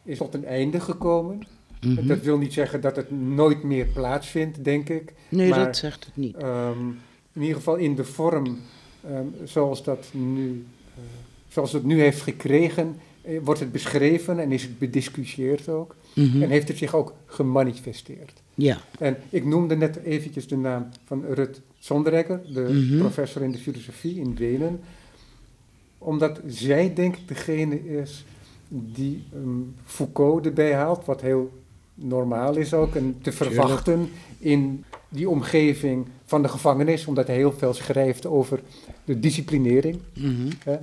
is 0.04 0.18
tot 0.18 0.34
een 0.34 0.46
einde 0.46 0.80
gekomen. 0.80 1.42
Mhm. 1.82 2.08
Dat 2.08 2.22
wil 2.22 2.38
niet 2.38 2.54
zeggen 2.54 2.82
dat 2.82 2.96
het 2.96 3.12
nooit 3.12 3.64
meer 3.64 3.86
plaatsvindt, 3.86 4.64
denk 4.64 4.90
ik. 4.90 5.14
Nee, 5.30 5.50
maar- 5.50 5.66
dat 5.66 5.78
zegt 5.78 6.06
het 6.06 6.18
niet. 6.18 6.36
Ehm, 6.36 6.88
in 7.34 7.42
ieder 7.42 7.56
geval 7.56 7.76
in 7.76 7.96
de 7.96 8.06
vorm 8.06 8.58
ehm, 9.04 9.26
zoals, 9.44 9.84
dat 9.84 10.08
nu, 10.12 10.66
eh, 10.96 11.02
zoals 11.48 11.72
het 11.74 11.84
nu 11.84 12.00
heeft 12.02 12.22
gekregen, 12.22 12.96
eh, 13.22 13.40
wordt 13.44 13.60
het 13.60 13.72
beschreven 13.72 14.40
en 14.40 14.52
is 14.52 14.62
het 14.64 14.80
bediscussieerd 14.80 15.70
ook. 15.70 15.96
Mhm. 16.16 16.42
En 16.42 16.50
heeft 16.50 16.68
het 16.68 16.78
zich 16.78 16.96
ook 16.96 17.14
gemanifesteerd. 17.26 18.42
Ja, 18.56 18.78
En 19.00 19.18
ik 19.30 19.46
noemde 19.46 19.76
net 19.76 19.96
eventjes 20.04 20.48
de 20.48 20.58
naam 20.58 20.90
van 21.06 21.26
Rut 21.30 21.62
Sonderegger, 21.80 22.42
de 22.54 22.60
Mhm. 22.62 22.98
professor 23.00 23.42
in 23.42 23.52
de 23.52 23.58
filosofie 23.58 24.20
in 24.20 24.36
Wenen. 24.36 24.80
Omdat 25.98 26.40
zij 26.48 26.94
denk 26.94 27.16
ik 27.16 27.28
degene 27.28 27.88
is 28.02 28.26
die 28.68 29.24
ehm, 29.34 29.60
Foucault 29.86 30.46
erbij 30.46 30.74
haalt, 30.76 31.06
wat 31.06 31.22
heel 31.22 31.52
normaal 31.94 32.56
is 32.56 32.74
ook 32.74 32.96
en 32.96 33.18
te 33.22 33.32
verwachten 33.32 34.10
in 34.40 34.84
die 35.10 35.30
omgeving 35.30 36.08
van 36.26 36.42
de 36.42 36.48
gevangenis, 36.48 37.06
omdat 37.06 37.28
hij 37.28 37.36
heel 37.36 37.52
veel 37.54 37.74
schrijft 37.74 38.26
over 38.26 38.60
de 39.06 39.20
disciplinering 39.20 40.00
mhm. 40.16 40.48
hè, 40.64 40.78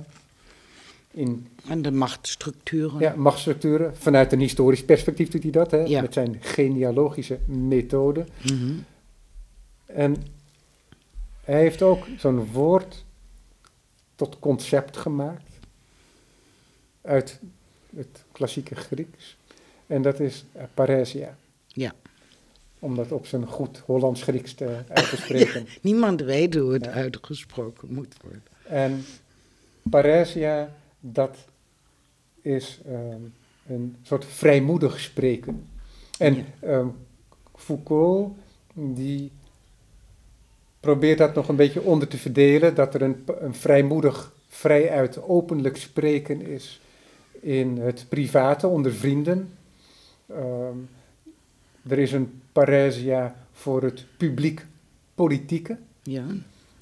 in 1.11 1.47
en 1.67 1.81
de 1.81 1.91
machtsstructuren. 1.91 2.99
ja, 2.99 3.13
machtsstructuren. 3.15 3.97
Vanuit 3.97 4.31
een 4.31 4.39
historisch 4.39 4.83
perspectief 4.85 5.29
doet 5.29 5.43
hij 5.43 5.51
dat, 5.51 5.71
hè, 5.71 5.77
Ja. 5.83 6.01
met 6.01 6.13
zijn 6.13 6.37
genealogische 6.39 7.39
methode. 7.45 8.25
Mhm. 8.51 8.71
En 9.85 10.15
hij 11.47 11.59
heeft 11.59 11.81
ook 11.81 12.07
zo'n 12.17 12.45
woord 12.45 13.05
tot 14.15 14.39
concept 14.39 14.97
gemaakt 14.97 15.49
uit 17.01 17.39
het 17.95 18.23
klassieke 18.31 18.75
Grieks. 18.75 19.37
En 19.87 20.01
dat 20.01 20.19
is 20.19 20.45
eh, 20.51 20.63
paresia. 20.73 21.37
Ja. 21.67 21.93
Om 22.79 22.95
dat 22.95 23.11
op 23.11 23.25
zijn 23.25 23.45
goed 23.47 23.77
Hollands-Grieks 23.77 24.53
te, 24.53 24.83
uit 24.87 25.09
te 25.09 25.17
spreken. 25.17 25.67
Niemand 25.81 26.21
weet 26.21 26.55
hoe 26.55 26.73
het 26.73 26.85
Ja. 26.85 26.91
uitgesproken 26.91 27.93
moet 27.93 28.15
worden. 28.21 28.43
En 28.63 29.05
paresia, 29.89 30.75
dat 30.99 31.37
is 32.41 32.79
ehm, 32.85 33.21
een 33.67 33.95
soort 34.03 34.25
vrijmoedig 34.25 34.99
spreken. 34.99 35.67
En 36.17 36.35
Ja. 36.35 36.43
ehm, 36.59 36.87
Foucault, 37.55 38.37
die 38.73 39.31
probeert 40.79 41.17
dat 41.17 41.33
nog 41.35 41.47
een 41.47 41.55
beetje 41.55 41.81
onder 41.81 42.07
te 42.07 42.17
verdelen, 42.17 42.75
dat 42.75 42.93
er 42.93 43.01
een, 43.01 43.25
een 43.39 43.53
vrijmoedig, 43.55 44.33
vrijuit 44.47 45.23
openlijk 45.23 45.77
spreken 45.77 46.41
is 46.41 46.81
in 47.39 47.77
het 47.77 48.05
private, 48.09 48.67
onder 48.67 48.93
vrienden. 48.93 49.49
Ehm, 50.27 50.77
er 51.87 51.99
is 51.99 52.11
een 52.11 52.41
paresia 52.51 53.35
voor 53.51 53.83
het 53.83 54.05
publiek-politieke. 54.17 55.77
Ja. 56.03 56.23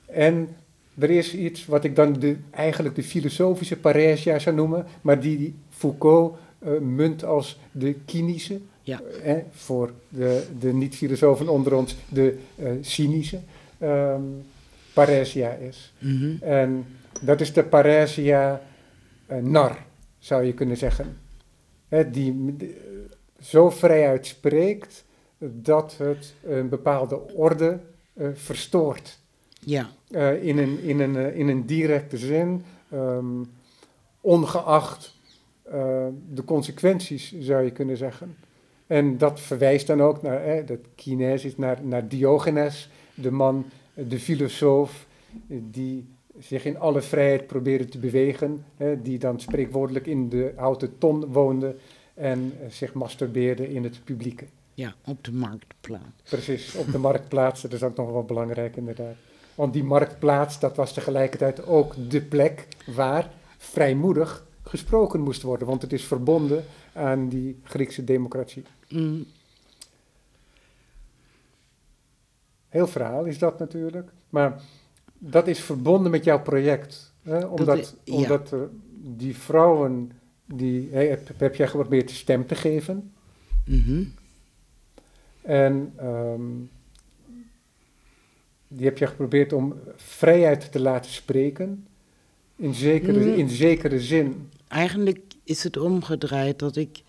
En 0.06 0.50
er 0.98 1.10
is 1.10 1.36
iets 1.36 1.66
wat 1.66 1.84
ik 1.84 1.96
dan 1.96 2.14
de, 2.14 2.38
eigenlijk 2.52 2.96
de 2.96 3.04
filosofische 3.04 3.78
paresia 3.78 4.40
zou 4.40 4.56
noemen, 4.56 4.86
maar 5.02 5.20
die 5.20 5.56
Foucault 5.70 6.38
eh, 6.60 6.72
munt 6.80 7.24
als 7.24 7.60
de 7.72 7.96
kynische, 8.06 8.60
Ja. 8.82 9.02
eh, 9.24 9.36
voor 9.52 9.92
de, 10.10 10.44
de 10.60 10.74
niet-filosofen 10.74 11.48
onder 11.48 11.74
ons, 11.76 11.96
de 12.10 12.38
eh, 12.56 12.70
cynische 12.82 13.40
ehm 13.78 14.24
paresia 14.94 15.52
is. 15.52 15.94
Mhm. 16.00 16.44
En 16.44 16.86
dat 17.22 17.42
is 17.42 17.54
de 17.54 17.64
paresia 17.64 18.62
eh, 19.26 19.38
nar, 19.38 19.78
zou 20.18 20.44
je 20.44 20.54
kunnen 20.54 20.78
zeggen. 20.78 21.18
Hè, 21.88 22.10
die 22.10 22.56
eh, 22.60 22.68
zo 23.40 23.70
vrijuit 23.70 24.26
spreekt 24.26 25.06
dat 25.38 25.98
het 25.98 26.34
een 26.44 26.70
bepaalde 26.70 27.34
orde 27.34 27.80
eh, 28.14 28.28
verstoort. 28.34 29.20
Ja. 29.60 29.90
In, 30.42 30.58
een, 30.58 30.80
in, 30.80 31.00
een, 31.00 31.34
in 31.34 31.48
een 31.48 31.66
directe 31.66 32.18
zin, 32.18 32.64
ehm, 32.92 33.44
ongeacht 34.22 35.14
de 36.30 36.44
consequenties, 36.46 37.36
zou 37.40 37.64
je 37.64 37.72
kunnen 37.72 37.98
zeggen. 37.98 38.36
En 38.88 39.18
dat 39.18 39.40
verwijst 39.40 39.88
dan 39.88 40.02
ook 40.02 40.22
naar, 40.22 40.44
eh, 40.44 40.68
dat 40.68 40.80
kinesis, 40.96 41.58
naar, 41.58 41.80
naar 41.84 42.08
Diogenes, 42.08 42.90
de 43.16 43.32
man, 43.32 43.66
de 43.94 44.20
filosoof, 44.20 45.08
die 45.48 46.08
zich 46.40 46.66
in 46.66 46.80
alle 46.80 47.02
vrijheid 47.02 47.48
probeerde 47.48 47.86
te 47.86 47.98
bewegen, 47.98 48.66
hè, 48.78 49.02
die 49.02 49.20
dan 49.20 49.40
spreekwoordelijk 49.40 50.08
in 50.08 50.30
de 50.30 50.54
houten 50.56 50.98
ton 50.98 51.26
woonde 51.26 51.76
en 52.14 52.54
eh, 52.62 52.70
zich 52.70 52.94
masturbeerde 52.94 53.74
in 53.74 53.84
het 53.84 54.04
publieke. 54.04 54.46
Ja, 54.74 54.96
op 55.06 55.24
de 55.24 55.32
marktplaats. 55.32 56.30
Precies, 56.30 56.76
op 56.76 56.92
de 56.92 56.98
marktplaats, 56.98 57.62
dat 57.62 57.74
is 57.74 57.84
ook 57.84 57.96
nog 57.96 58.12
wel 58.12 58.24
belangrijk 58.24 58.76
inderdaad. 58.76 59.16
Want 59.56 59.74
die 59.74 59.84
marktplaats, 59.84 60.60
dat 60.60 60.76
was 60.76 60.94
tegelijkertijd 60.94 61.66
ook 61.66 62.10
de 62.10 62.22
plek 62.22 62.68
waar 62.86 63.32
vrijmoedig 63.58 64.46
gesproken 64.64 65.22
moest 65.22 65.42
worden. 65.42 65.68
Want 65.68 65.82
het 65.82 65.94
is 65.94 66.04
verbonden 66.04 66.64
aan 66.94 67.30
die 67.30 67.60
Griekse 67.64 68.04
democratie. 68.04 68.64
Mm, 68.90 69.26
Heel 72.76 72.88
verhaal 72.88 73.26
is 73.26 73.38
dat 73.40 73.60
natuurlijk. 73.60 74.10
Maar 74.30 74.62
dat 75.18 75.48
is 75.48 75.60
verbonden 75.60 76.12
met 76.12 76.24
jouw 76.24 76.42
project. 76.42 77.14
Hè? 77.24 77.46
Omdat, 77.46 77.96
ja. 78.04 78.14
omdat 78.14 78.52
er 78.52 78.70
die 79.02 79.38
vrouwen, 79.38 80.12
die 80.46 80.90
heb, 80.92 81.30
heb 81.38 81.56
jij 81.56 81.68
geprobeerd 81.68 82.12
stem 82.12 82.48
te 82.48 82.56
geven. 82.56 83.14
mhm. 83.66 84.04
En 85.42 85.94
ehm, 85.98 86.42
die 88.68 88.86
heb 88.86 88.98
je 88.98 89.08
geprobeerd 89.08 89.54
om 89.54 89.74
vrijheid 89.96 90.72
te 90.72 90.80
laten 90.80 91.12
spreken. 91.12 91.88
In 92.56 92.74
zekere, 92.74 93.20
Mm. 93.26 93.34
in 93.34 93.50
zekere 93.50 94.00
zin. 94.00 94.50
Eigenlijk 94.68 95.34
is 95.44 95.64
het 95.64 95.78
omgedraaid 95.78 96.60
dat 96.60 96.76
ik 96.76 97.04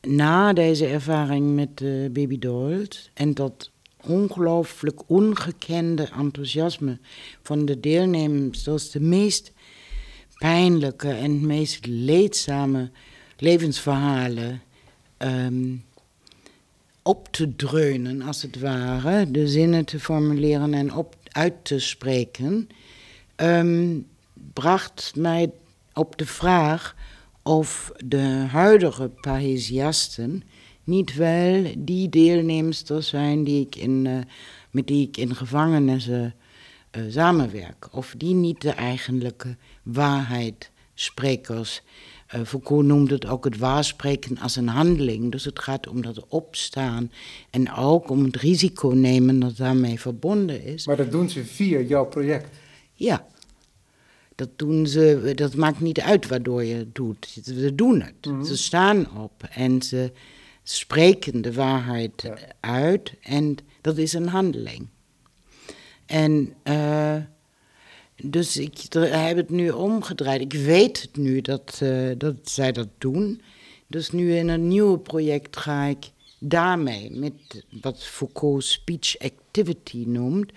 na 0.00 0.52
deze 0.52 0.86
ervaring 0.86 1.54
met 1.54 1.78
de 1.78 2.10
baby 2.12 2.38
dolls 2.38 3.10
en 3.14 3.34
dat 3.34 3.70
ongelooflijk 4.06 5.00
ongekende 5.06 6.08
enthousiasme 6.18 6.98
van 7.42 7.64
de 7.64 7.80
deelnemers, 7.80 8.64
dat 8.64 8.88
de 8.92 9.00
meest 9.00 9.52
pijnlijke 10.38 11.08
en 11.08 11.46
meest 11.46 11.86
leedzame 11.86 12.90
levensverhalen 13.36 14.62
ehm, 15.16 15.74
op 17.02 17.28
te 17.30 17.56
dreunen, 17.56 18.22
als 18.22 18.42
het 18.42 18.60
ware, 18.60 19.30
de 19.30 19.48
zinnen 19.48 19.84
te 19.84 20.00
formuleren 20.00 20.74
en 20.74 20.94
op, 20.94 21.16
uit 21.30 21.54
te 21.62 21.78
spreken, 21.78 22.68
ehm, 23.36 23.98
bracht 24.52 25.12
mij 25.16 25.50
op 25.94 26.18
de 26.18 26.26
vraag 26.26 26.96
of 27.42 27.92
de 28.04 28.44
huidige 28.50 29.08
Parisiasten 29.20 30.42
niet 30.86 31.14
wel 31.14 31.64
die 31.78 32.08
deelnemers 32.08 32.82
zijn 32.98 33.44
die 33.44 33.66
ik 33.66 33.76
in, 33.76 34.06
eh, 34.06 34.18
met 34.70 34.86
die 34.86 35.08
ik 35.08 35.16
in 35.16 35.34
gevangenissen 35.34 36.34
eh, 36.90 37.02
samenwerk. 37.08 37.88
Of 37.92 38.14
die 38.16 38.34
niet 38.34 38.60
de 38.60 38.70
eigenlijke 38.70 39.56
waarheidsprekers. 39.82 41.82
Eh 42.26 42.40
Foucault 42.44 42.84
noemde 42.84 43.14
het 43.14 43.26
ook 43.26 43.44
het 43.44 43.58
waarspreken 43.58 44.38
als 44.38 44.56
een 44.56 44.68
handeling. 44.68 45.32
Dus 45.32 45.44
het 45.44 45.58
gaat 45.58 45.88
om 45.88 46.02
dat 46.02 46.26
opstaan 46.28 47.10
en 47.50 47.72
ook 47.72 48.10
om 48.10 48.24
het 48.24 48.36
risico 48.36 48.88
nemen 48.88 49.38
dat 49.38 49.56
daarmee 49.56 50.00
verbonden 50.00 50.64
is. 50.64 50.86
Maar 50.86 50.96
dat 50.96 51.10
doen 51.10 51.30
ze 51.30 51.44
via 51.44 51.80
jouw 51.80 52.06
project. 52.06 52.56
Ja, 52.94 53.26
dat 54.34 54.48
doen 54.56 54.86
ze, 54.86 55.32
dat 55.34 55.54
maakt 55.54 55.80
niet 55.80 56.00
uit 56.00 56.28
waardoor 56.28 56.64
je 56.64 56.74
het 56.74 56.94
doet. 56.94 57.38
Ze 57.44 57.74
doen 57.74 58.00
het. 58.00 58.26
Mhm. 58.26 58.44
Ze 58.44 58.56
staan 58.56 59.22
op 59.22 59.42
en 59.50 59.82
ze 59.82 60.12
spreken 60.68 61.42
de 61.42 61.52
waarheid 61.52 62.22
Ja. 62.22 62.36
uit 62.60 63.12
en 63.20 63.56
dat 63.80 63.96
is 63.98 64.12
een 64.12 64.28
handeling. 64.28 64.88
En 66.06 66.54
eh, 66.62 67.16
dus 68.22 68.56
ik 68.56 68.78
heb 68.92 69.36
het 69.36 69.50
nu 69.50 69.70
omgedraaid. 69.70 70.40
Ik 70.40 70.52
weet 70.52 71.02
het 71.02 71.16
nu 71.16 71.40
dat, 71.40 71.78
eh, 71.82 72.08
dat 72.18 72.34
zij 72.42 72.72
dat 72.72 72.88
doen. 72.98 73.40
Dus 73.86 74.10
nu 74.10 74.34
in 74.36 74.48
een 74.48 74.68
nieuwe 74.68 74.98
project 74.98 75.56
ga 75.56 75.84
ik 75.84 76.10
daarmee, 76.38 77.10
met 77.10 77.64
wat 77.80 78.04
Foucault 78.04 78.64
speech 78.64 79.18
activity 79.18 80.04
noemt, 80.06 80.52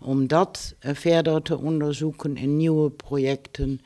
om 0.00 0.26
dat 0.26 0.74
eh, 0.78 0.94
verder 0.94 1.42
te 1.42 1.58
onderzoeken 1.58 2.36
in 2.36 2.56
nieuwe 2.56 2.90
projecten, 2.90 3.80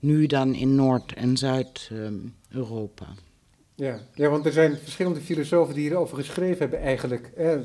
nu 0.00 0.26
dan 0.26 0.54
in 0.54 0.74
Noord- 0.74 1.14
en 1.14 1.36
Zuid-Europa. 1.36 3.06
Ja. 3.78 3.98
ja, 4.14 4.28
want 4.28 4.46
er 4.46 4.52
zijn 4.52 4.76
verschillende 4.76 5.20
filosofen 5.20 5.74
die 5.74 5.82
hierover 5.82 6.16
geschreven 6.16 6.58
hebben 6.58 6.80
eigenlijk. 6.80 7.30
Hè, 7.34 7.60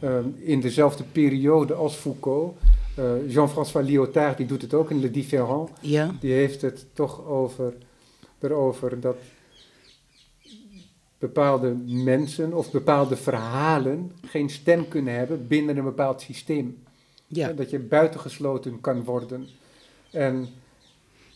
ehm, 0.00 0.28
in 0.38 0.60
dezelfde 0.60 1.04
periode 1.12 1.74
als 1.74 1.94
Foucault. 1.94 2.56
Eh, 2.96 3.30
Jean-François 3.30 3.86
Lyotard, 3.86 4.36
die 4.36 4.46
doet 4.46 4.62
het 4.62 4.74
ook 4.74 4.90
in 4.90 5.00
Le 5.00 5.10
Différent. 5.10 5.70
ja, 5.80 6.14
Die 6.20 6.32
heeft 6.32 6.62
het 6.62 6.86
toch 6.92 7.24
over, 7.26 7.74
erover 8.40 9.00
dat 9.00 9.16
bepaalde 11.18 11.74
mensen 11.86 12.52
of 12.52 12.70
bepaalde 12.70 13.16
verhalen 13.16 14.12
geen 14.26 14.50
stem 14.50 14.88
kunnen 14.88 15.14
hebben 15.14 15.46
binnen 15.46 15.76
een 15.76 15.84
bepaald 15.84 16.20
systeem. 16.20 16.82
ja. 17.26 17.52
Dat 17.52 17.70
je 17.70 17.78
buitengesloten 17.78 18.80
kan 18.80 19.04
worden. 19.04 19.46
En 20.10 20.48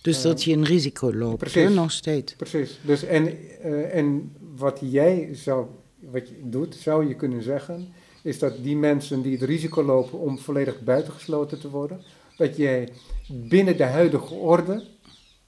Dus 0.02 0.22
dat 0.22 0.44
je 0.44 0.52
een 0.52 0.64
risico 0.64 1.12
loopt, 1.14 1.38
precies. 1.38 1.62
hè, 1.62 1.68
nog 1.74 1.90
steeds. 1.90 2.34
precies. 2.34 2.78
Dus 2.82 3.02
en, 3.04 3.26
eh, 3.62 3.94
en 3.96 4.32
wat 4.56 4.78
jij 4.82 5.28
zou, 5.32 5.66
wat 5.98 6.28
je 6.28 6.34
doet, 6.42 6.74
zou 6.74 7.08
je 7.08 7.14
kunnen 7.14 7.42
zeggen, 7.42 7.88
is 8.22 8.38
dat 8.38 8.52
die 8.62 8.76
mensen 8.76 9.22
die 9.22 9.32
het 9.32 9.42
risico 9.42 9.82
lopen 9.82 10.18
om 10.18 10.38
volledig 10.38 10.80
buitengesloten 10.80 11.60
te 11.60 11.70
worden, 11.70 12.00
dat 12.36 12.56
jij 12.56 12.88
binnen 13.26 13.76
de 13.76 13.84
huidige 13.84 14.34
orde 14.34 14.84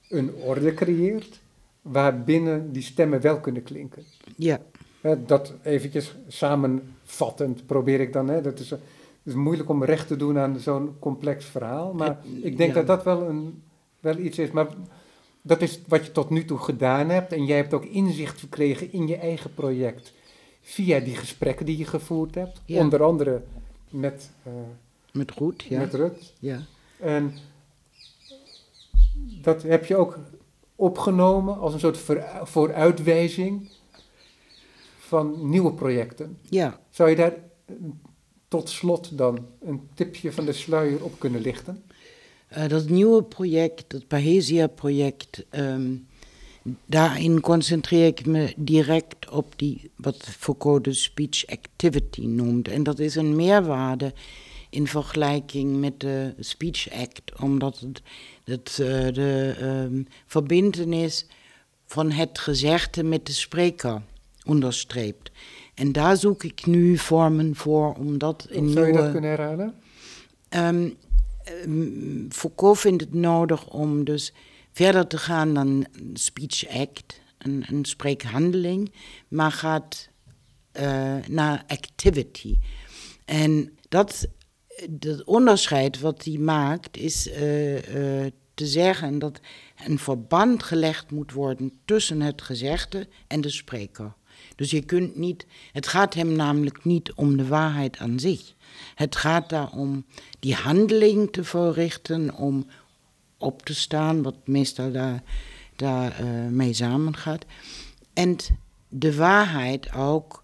een 0.09 0.33
orde 0.33 0.73
creëert 0.73 1.39
waarbinnen 1.81 2.71
die 2.71 2.81
stemmen 2.83 3.21
wel 3.21 3.39
kunnen 3.39 3.63
klinken. 3.63 4.03
Ja, 4.35 4.59
dat 5.25 5.53
eventjes 5.63 6.15
samenvattend 6.27 7.65
probeer 7.65 7.99
ik 7.99 8.13
dan. 8.13 8.27
Hè, 8.29 8.41
dat 8.41 8.59
is, 8.59 8.69
het 8.69 8.79
is 9.23 9.33
moeilijk 9.33 9.69
om 9.69 9.83
recht 9.83 10.07
te 10.07 10.15
doen 10.15 10.37
aan 10.37 10.59
zo'n 10.59 10.95
complex 10.99 11.45
verhaal. 11.45 11.93
Maar 11.93 12.07
Het- 12.07 12.43
ik 12.43 12.57
denk 12.57 12.69
ja. 12.73 12.75
dat 12.83 12.87
dat 12.87 13.03
wel, 13.03 13.29
een, 13.29 13.61
wel 14.01 14.17
iets 14.17 14.37
is. 14.37 14.51
Maar 14.51 14.67
dat 15.41 15.61
is 15.61 15.79
wat 15.87 16.05
je 16.05 16.11
tot 16.11 16.29
nu 16.29 16.45
toe 16.45 16.57
gedaan 16.57 17.09
hebt. 17.09 17.33
En 17.33 17.45
jij 17.45 17.57
hebt 17.57 17.73
ook 17.73 17.85
inzicht 17.85 18.39
verkregen 18.39 18.91
in 18.91 19.07
je 19.07 19.15
eigen 19.15 19.53
project. 19.53 20.13
Via 20.61 20.99
die 20.99 21.15
gesprekken 21.15 21.65
die 21.65 21.77
je 21.77 21.85
gevoerd 21.85 22.35
hebt. 22.35 22.61
Ja. 22.65 22.79
Onder 22.79 23.03
andere 23.03 23.43
met, 23.89 24.31
eh, 24.43 24.51
met 25.13 25.31
goed, 25.31 25.63
ja. 25.63 25.79
met 25.79 25.93
Rut. 25.93 26.33
ja. 26.39 26.61
En 26.99 27.33
dat 29.41 29.63
heb 29.63 29.85
je 29.85 29.95
ook 29.95 30.19
opgenomen 30.75 31.59
als 31.59 31.73
een 31.73 31.79
soort 31.79 31.97
voor- 31.97 32.25
vooruitwijzing 32.43 33.69
van 34.99 35.49
nieuwe 35.49 35.73
projecten. 35.73 36.37
Ja, 36.49 36.79
Zou 36.89 37.09
je 37.09 37.15
daar 37.15 37.33
eh, 37.65 37.75
tot 38.47 38.69
slot 38.69 39.17
dan 39.17 39.45
een 39.61 39.89
tipje 39.93 40.31
van 40.31 40.45
de 40.45 40.53
sluier 40.53 41.03
op 41.03 41.19
kunnen 41.19 41.41
lichten? 41.41 41.83
Eh, 42.51 42.67
dat 42.67 42.89
nieuwe 42.89 43.23
project, 43.23 43.83
dat 43.87 44.07
Pahesia-project, 44.07 45.45
ehm, 45.49 45.95
daarin 46.85 47.41
concentreer 47.41 48.05
ik 48.05 48.25
me 48.25 48.53
direct 48.57 49.29
op 49.29 49.53
die, 49.55 49.91
wat 49.95 50.17
Foucault 50.37 50.83
de 50.83 50.93
speech 50.93 51.45
activity 51.47 52.25
noemt. 52.25 52.67
En 52.67 52.83
dat 52.83 52.99
is 52.99 53.15
een 53.15 53.35
meerwaarde 53.35 54.13
in 54.69 54.87
vergelijking 54.87 55.79
met 55.79 55.99
de 55.99 56.33
Speech 56.39 56.91
Act, 56.91 57.39
omdat 57.41 57.79
het, 57.79 58.01
het 58.43 58.69
eh, 58.69 59.13
de 59.13 59.55
ehm, 59.59 60.03
verbintenis 60.25 61.25
van 61.85 62.11
het 62.11 62.39
gezegde 62.39 63.03
met 63.03 63.25
de 63.25 63.33
spreker 63.33 64.01
onderstreept. 64.45 65.31
En 65.73 65.91
daar 65.91 66.17
zoek 66.17 66.43
ik 66.43 66.65
nu 66.65 66.97
vormen 66.97 67.55
voor 67.55 67.93
om 67.93 68.17
dat 68.17 68.47
in 68.49 68.69
Zou 68.69 68.85
je 68.85 68.91
nieuwe... 68.91 69.03
dat 69.03 69.11
kunnen 69.11 69.29
herhalen? 69.29 69.73
Ehm, 70.49 70.89
Foucault 72.29 72.79
vindt 72.79 73.01
het 73.01 73.13
nodig 73.13 73.69
om 73.69 74.03
dus 74.03 74.33
verder 74.71 75.07
te 75.07 75.17
gaan 75.17 75.53
dan 75.53 75.85
speech 76.13 76.67
act, 76.67 77.21
een, 77.37 77.65
een 77.67 77.85
spreekhandeling, 77.85 78.91
maar 79.27 79.51
gaat 79.51 80.09
eh, 80.71 81.15
naar 81.27 81.63
activity. 81.67 82.57
En 83.25 83.77
dat, 83.89 84.27
dat 84.89 85.23
onderscheid 85.23 85.99
wat 85.99 86.23
hij 86.23 86.37
maakt 86.37 86.97
is 86.97 87.29
eh, 87.29 88.23
eh, 88.23 88.31
te 88.53 88.67
zeggen 88.67 89.19
dat 89.19 89.39
een 89.85 89.99
verband 89.99 90.63
gelegd 90.63 91.11
moet 91.11 91.31
worden 91.31 91.71
tussen 91.85 92.21
het 92.21 92.41
gezegde 92.41 93.07
en 93.27 93.41
de 93.41 93.49
spreker. 93.49 94.13
Dus 94.61 94.71
je 94.71 94.81
kunt 94.81 95.15
niet, 95.17 95.45
het 95.71 95.87
gaat 95.87 96.13
hem 96.13 96.31
namelijk 96.31 96.85
niet 96.85 97.13
om 97.13 97.37
de 97.37 97.47
waarheid 97.47 97.97
aan 97.97 98.19
zich. 98.19 98.53
Het 98.95 99.15
gaat 99.15 99.49
daarom 99.49 100.05
die 100.39 100.53
handeling 100.55 101.31
te 101.31 101.43
verrichten, 101.43 102.35
om 102.35 102.65
op 103.37 103.61
te 103.65 103.75
staan, 103.75 104.21
wat 104.23 104.35
meestal 104.45 104.91
daar, 104.91 105.23
daar 105.75 106.19
eh, 106.19 106.25
mee 106.49 106.73
samengaat. 106.73 107.45
En 108.13 108.35
de 108.89 109.15
waarheid 109.15 109.93
ook 109.93 110.43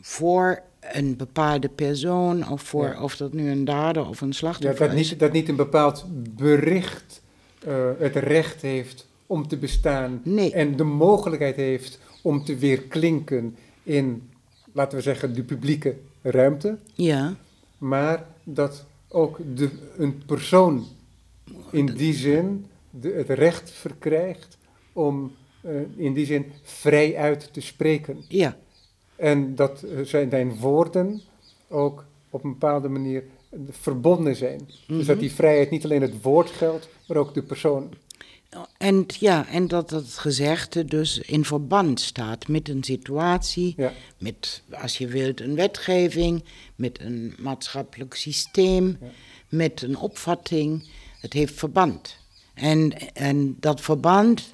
voor 0.00 0.62
een 0.80 1.16
bepaalde 1.16 1.68
persoon, 1.68 2.48
of 2.50 2.62
voor 2.62 2.86
Ja. 2.86 3.02
of 3.02 3.16
dat 3.16 3.32
nu 3.32 3.50
een 3.50 3.64
dader 3.64 4.08
of 4.08 4.20
een 4.20 4.26
Ja, 4.28 4.32
slachtoffer 4.34 4.88
dat, 4.88 4.96
is. 4.96 5.10
niet, 5.10 5.18
dat 5.20 5.32
niet 5.32 5.48
een 5.48 5.56
bepaald 5.56 6.04
bericht 6.36 7.22
eh, 7.66 7.90
het 7.98 8.16
recht 8.16 8.62
heeft 8.62 9.06
om 9.26 9.48
te 9.48 9.56
bestaan 9.56 10.20
Nee. 10.24 10.52
en 10.52 10.76
de 10.76 10.84
mogelijkheid 10.84 11.56
heeft 11.56 11.98
om 12.26 12.44
te 12.44 12.56
weerklinken 12.56 13.56
in 13.82 14.30
laten 14.72 14.98
we 14.98 15.02
zeggen, 15.02 15.34
de 15.34 15.42
publieke 15.42 15.96
ruimte, 16.22 16.78
Ja, 16.94 17.34
maar 17.78 18.26
dat 18.44 18.84
ook 19.08 19.38
de, 19.54 19.70
een 19.96 20.22
persoon 20.26 20.86
in 21.70 21.86
die 21.86 22.14
zin 22.14 22.66
de, 22.90 23.08
het 23.08 23.28
recht 23.28 23.70
verkrijgt 23.70 24.58
om 24.92 25.32
eh, 25.60 25.72
in 25.96 26.14
die 26.14 26.26
zin 26.26 26.52
vrij 26.62 27.16
uit 27.16 27.52
te 27.52 27.60
spreken. 27.60 28.24
ja, 28.28 28.56
En 29.16 29.54
dat 29.54 29.82
eh, 29.82 30.00
zijn 30.02 30.30
zijn 30.30 30.58
woorden 30.58 31.20
ook 31.68 32.04
op 32.30 32.44
een 32.44 32.52
bepaalde 32.52 32.88
manier 32.88 33.22
verbonden 33.70 34.36
zijn. 34.36 34.60
Dus 34.86 35.06
dat 35.06 35.20
die 35.20 35.32
vrijheid 35.32 35.70
niet 35.70 35.84
alleen 35.84 36.02
het 36.02 36.22
woord 36.22 36.50
geldt, 36.50 36.88
maar 37.08 37.16
ook 37.16 37.34
de 37.34 37.42
persoon. 37.42 37.88
En, 38.78 39.06
ja, 39.18 39.46
en 39.48 39.68
dat 39.68 39.90
het 39.90 40.12
gezegde 40.18 40.84
dus 40.84 41.18
in 41.18 41.44
verband 41.44 42.00
staat 42.00 42.48
met 42.48 42.68
een 42.68 42.84
situatie, 42.84 43.74
Ja. 43.76 43.92
met, 44.18 44.62
als 44.70 44.98
je 44.98 45.06
wilt, 45.06 45.40
een 45.40 45.54
wetgeving, 45.54 46.44
met 46.76 47.00
een 47.00 47.34
maatschappelijk 47.38 48.14
systeem, 48.14 48.86
Ja. 49.00 49.06
met 49.48 49.82
een 49.82 49.96
opvatting. 49.96 50.88
Het 51.20 51.32
heeft 51.32 51.54
verband. 51.54 52.16
En, 52.54 52.92
en 53.14 53.56
dat 53.60 53.80
verband, 53.80 54.52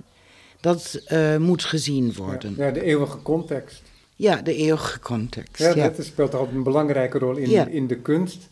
dat 0.60 1.00
eh, 1.06 1.36
moet 1.36 1.64
gezien 1.64 2.12
worden. 2.14 2.54
Ja, 2.56 2.70
de 2.70 2.82
eeuwige 2.82 3.22
context. 3.22 3.82
Ja, 4.16 4.42
de 4.42 4.54
eeuwige 4.54 5.00
context. 5.00 5.58
Ja, 5.58 5.74
Ja, 5.74 5.88
Dat 5.88 6.04
speelt 6.04 6.34
altijd 6.34 6.56
een 6.56 6.62
belangrijke 6.62 7.18
rol 7.18 7.36
in, 7.36 7.50
Ja. 7.50 7.66
in 7.66 7.86
de 7.86 7.96
kunst. 7.98 8.48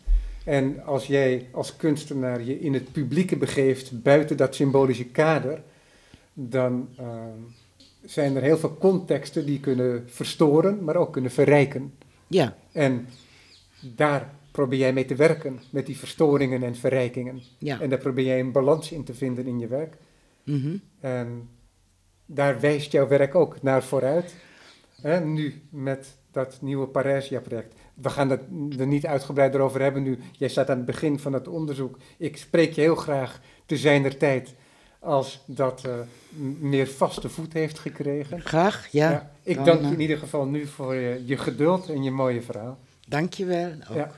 En 0.50 0.84
als 0.84 1.06
jij 1.06 1.48
als 1.50 1.76
kunstenaar 1.76 2.42
je 2.42 2.60
in 2.60 2.74
het 2.74 2.92
publieke 2.92 3.36
begeeft 3.36 4.02
buiten 4.02 4.36
dat 4.36 4.54
symbolische 4.54 5.04
kader, 5.04 5.62
dan 6.32 6.88
ehm, 6.96 7.38
zijn 8.04 8.36
er 8.36 8.42
heel 8.42 8.58
veel 8.58 8.76
contexten 8.78 9.46
die 9.46 9.60
kunnen 9.60 10.04
verstoren, 10.08 10.84
maar 10.84 10.96
ook 10.96 11.12
kunnen 11.12 11.30
verrijken. 11.30 11.94
ja, 12.26 12.56
En 12.72 13.06
daar 13.80 14.34
probeer 14.50 14.78
jij 14.78 14.92
mee 14.92 15.04
te 15.04 15.14
werken, 15.14 15.60
met 15.70 15.86
die 15.86 15.96
verstoringen 15.98 16.62
en 16.62 16.76
verrijkingen. 16.76 17.40
ja. 17.58 17.80
En 17.80 17.90
daar 17.90 17.98
probeer 17.98 18.24
jij 18.24 18.40
een 18.40 18.52
balans 18.52 18.92
in 18.92 19.04
te 19.04 19.14
vinden 19.14 19.46
in 19.46 19.58
je 19.58 19.66
werk. 19.66 19.96
mhm. 20.44 20.76
En 21.00 21.48
daar 22.26 22.60
wijst 22.60 22.92
jouw 22.92 23.08
werk 23.08 23.34
ook 23.34 23.62
naar 23.62 23.82
vooruit. 23.82 24.34
Nu 25.24 25.62
met 25.70 26.16
dat 26.30 26.58
nieuwe 26.60 26.86
Parijsia-project. 26.86 27.74
We 28.02 28.10
gaan 28.10 28.30
het 28.30 28.42
er 28.78 28.86
niet 28.86 29.06
uitgebreider 29.06 29.60
over 29.60 29.82
hebben 29.82 30.02
nu. 30.02 30.18
Jij 30.32 30.48
staat 30.48 30.70
aan 30.70 30.76
het 30.76 30.86
begin 30.86 31.18
van 31.18 31.32
het 31.32 31.48
onderzoek. 31.48 31.98
Ik 32.18 32.36
spreek 32.36 32.72
je 32.72 32.80
heel 32.80 32.94
graag 32.94 33.40
te 33.66 33.76
zijner 33.76 34.16
tijd 34.16 34.54
als 34.98 35.42
dat 35.46 35.84
eh, 35.84 35.92
meer 36.60 36.86
vaste 36.86 37.28
voet 37.28 37.52
heeft 37.52 37.78
gekregen. 37.78 38.40
Graag, 38.40 38.88
ja. 38.90 39.30
ik 39.42 39.56
dan, 39.56 39.64
dank 39.64 39.80
je 39.80 39.86
eh, 39.86 39.92
in 39.92 40.00
ieder 40.00 40.18
geval 40.18 40.44
nu 40.44 40.66
voor 40.66 40.94
je, 40.94 41.22
je 41.26 41.36
geduld 41.36 41.88
en 41.88 42.02
je 42.02 42.10
mooie 42.10 42.42
verhaal. 42.42 42.78
Dank 43.08 43.32
je 43.32 43.44
wel. 43.44 43.72
ook. 43.90 43.96
Ja. 43.96 44.10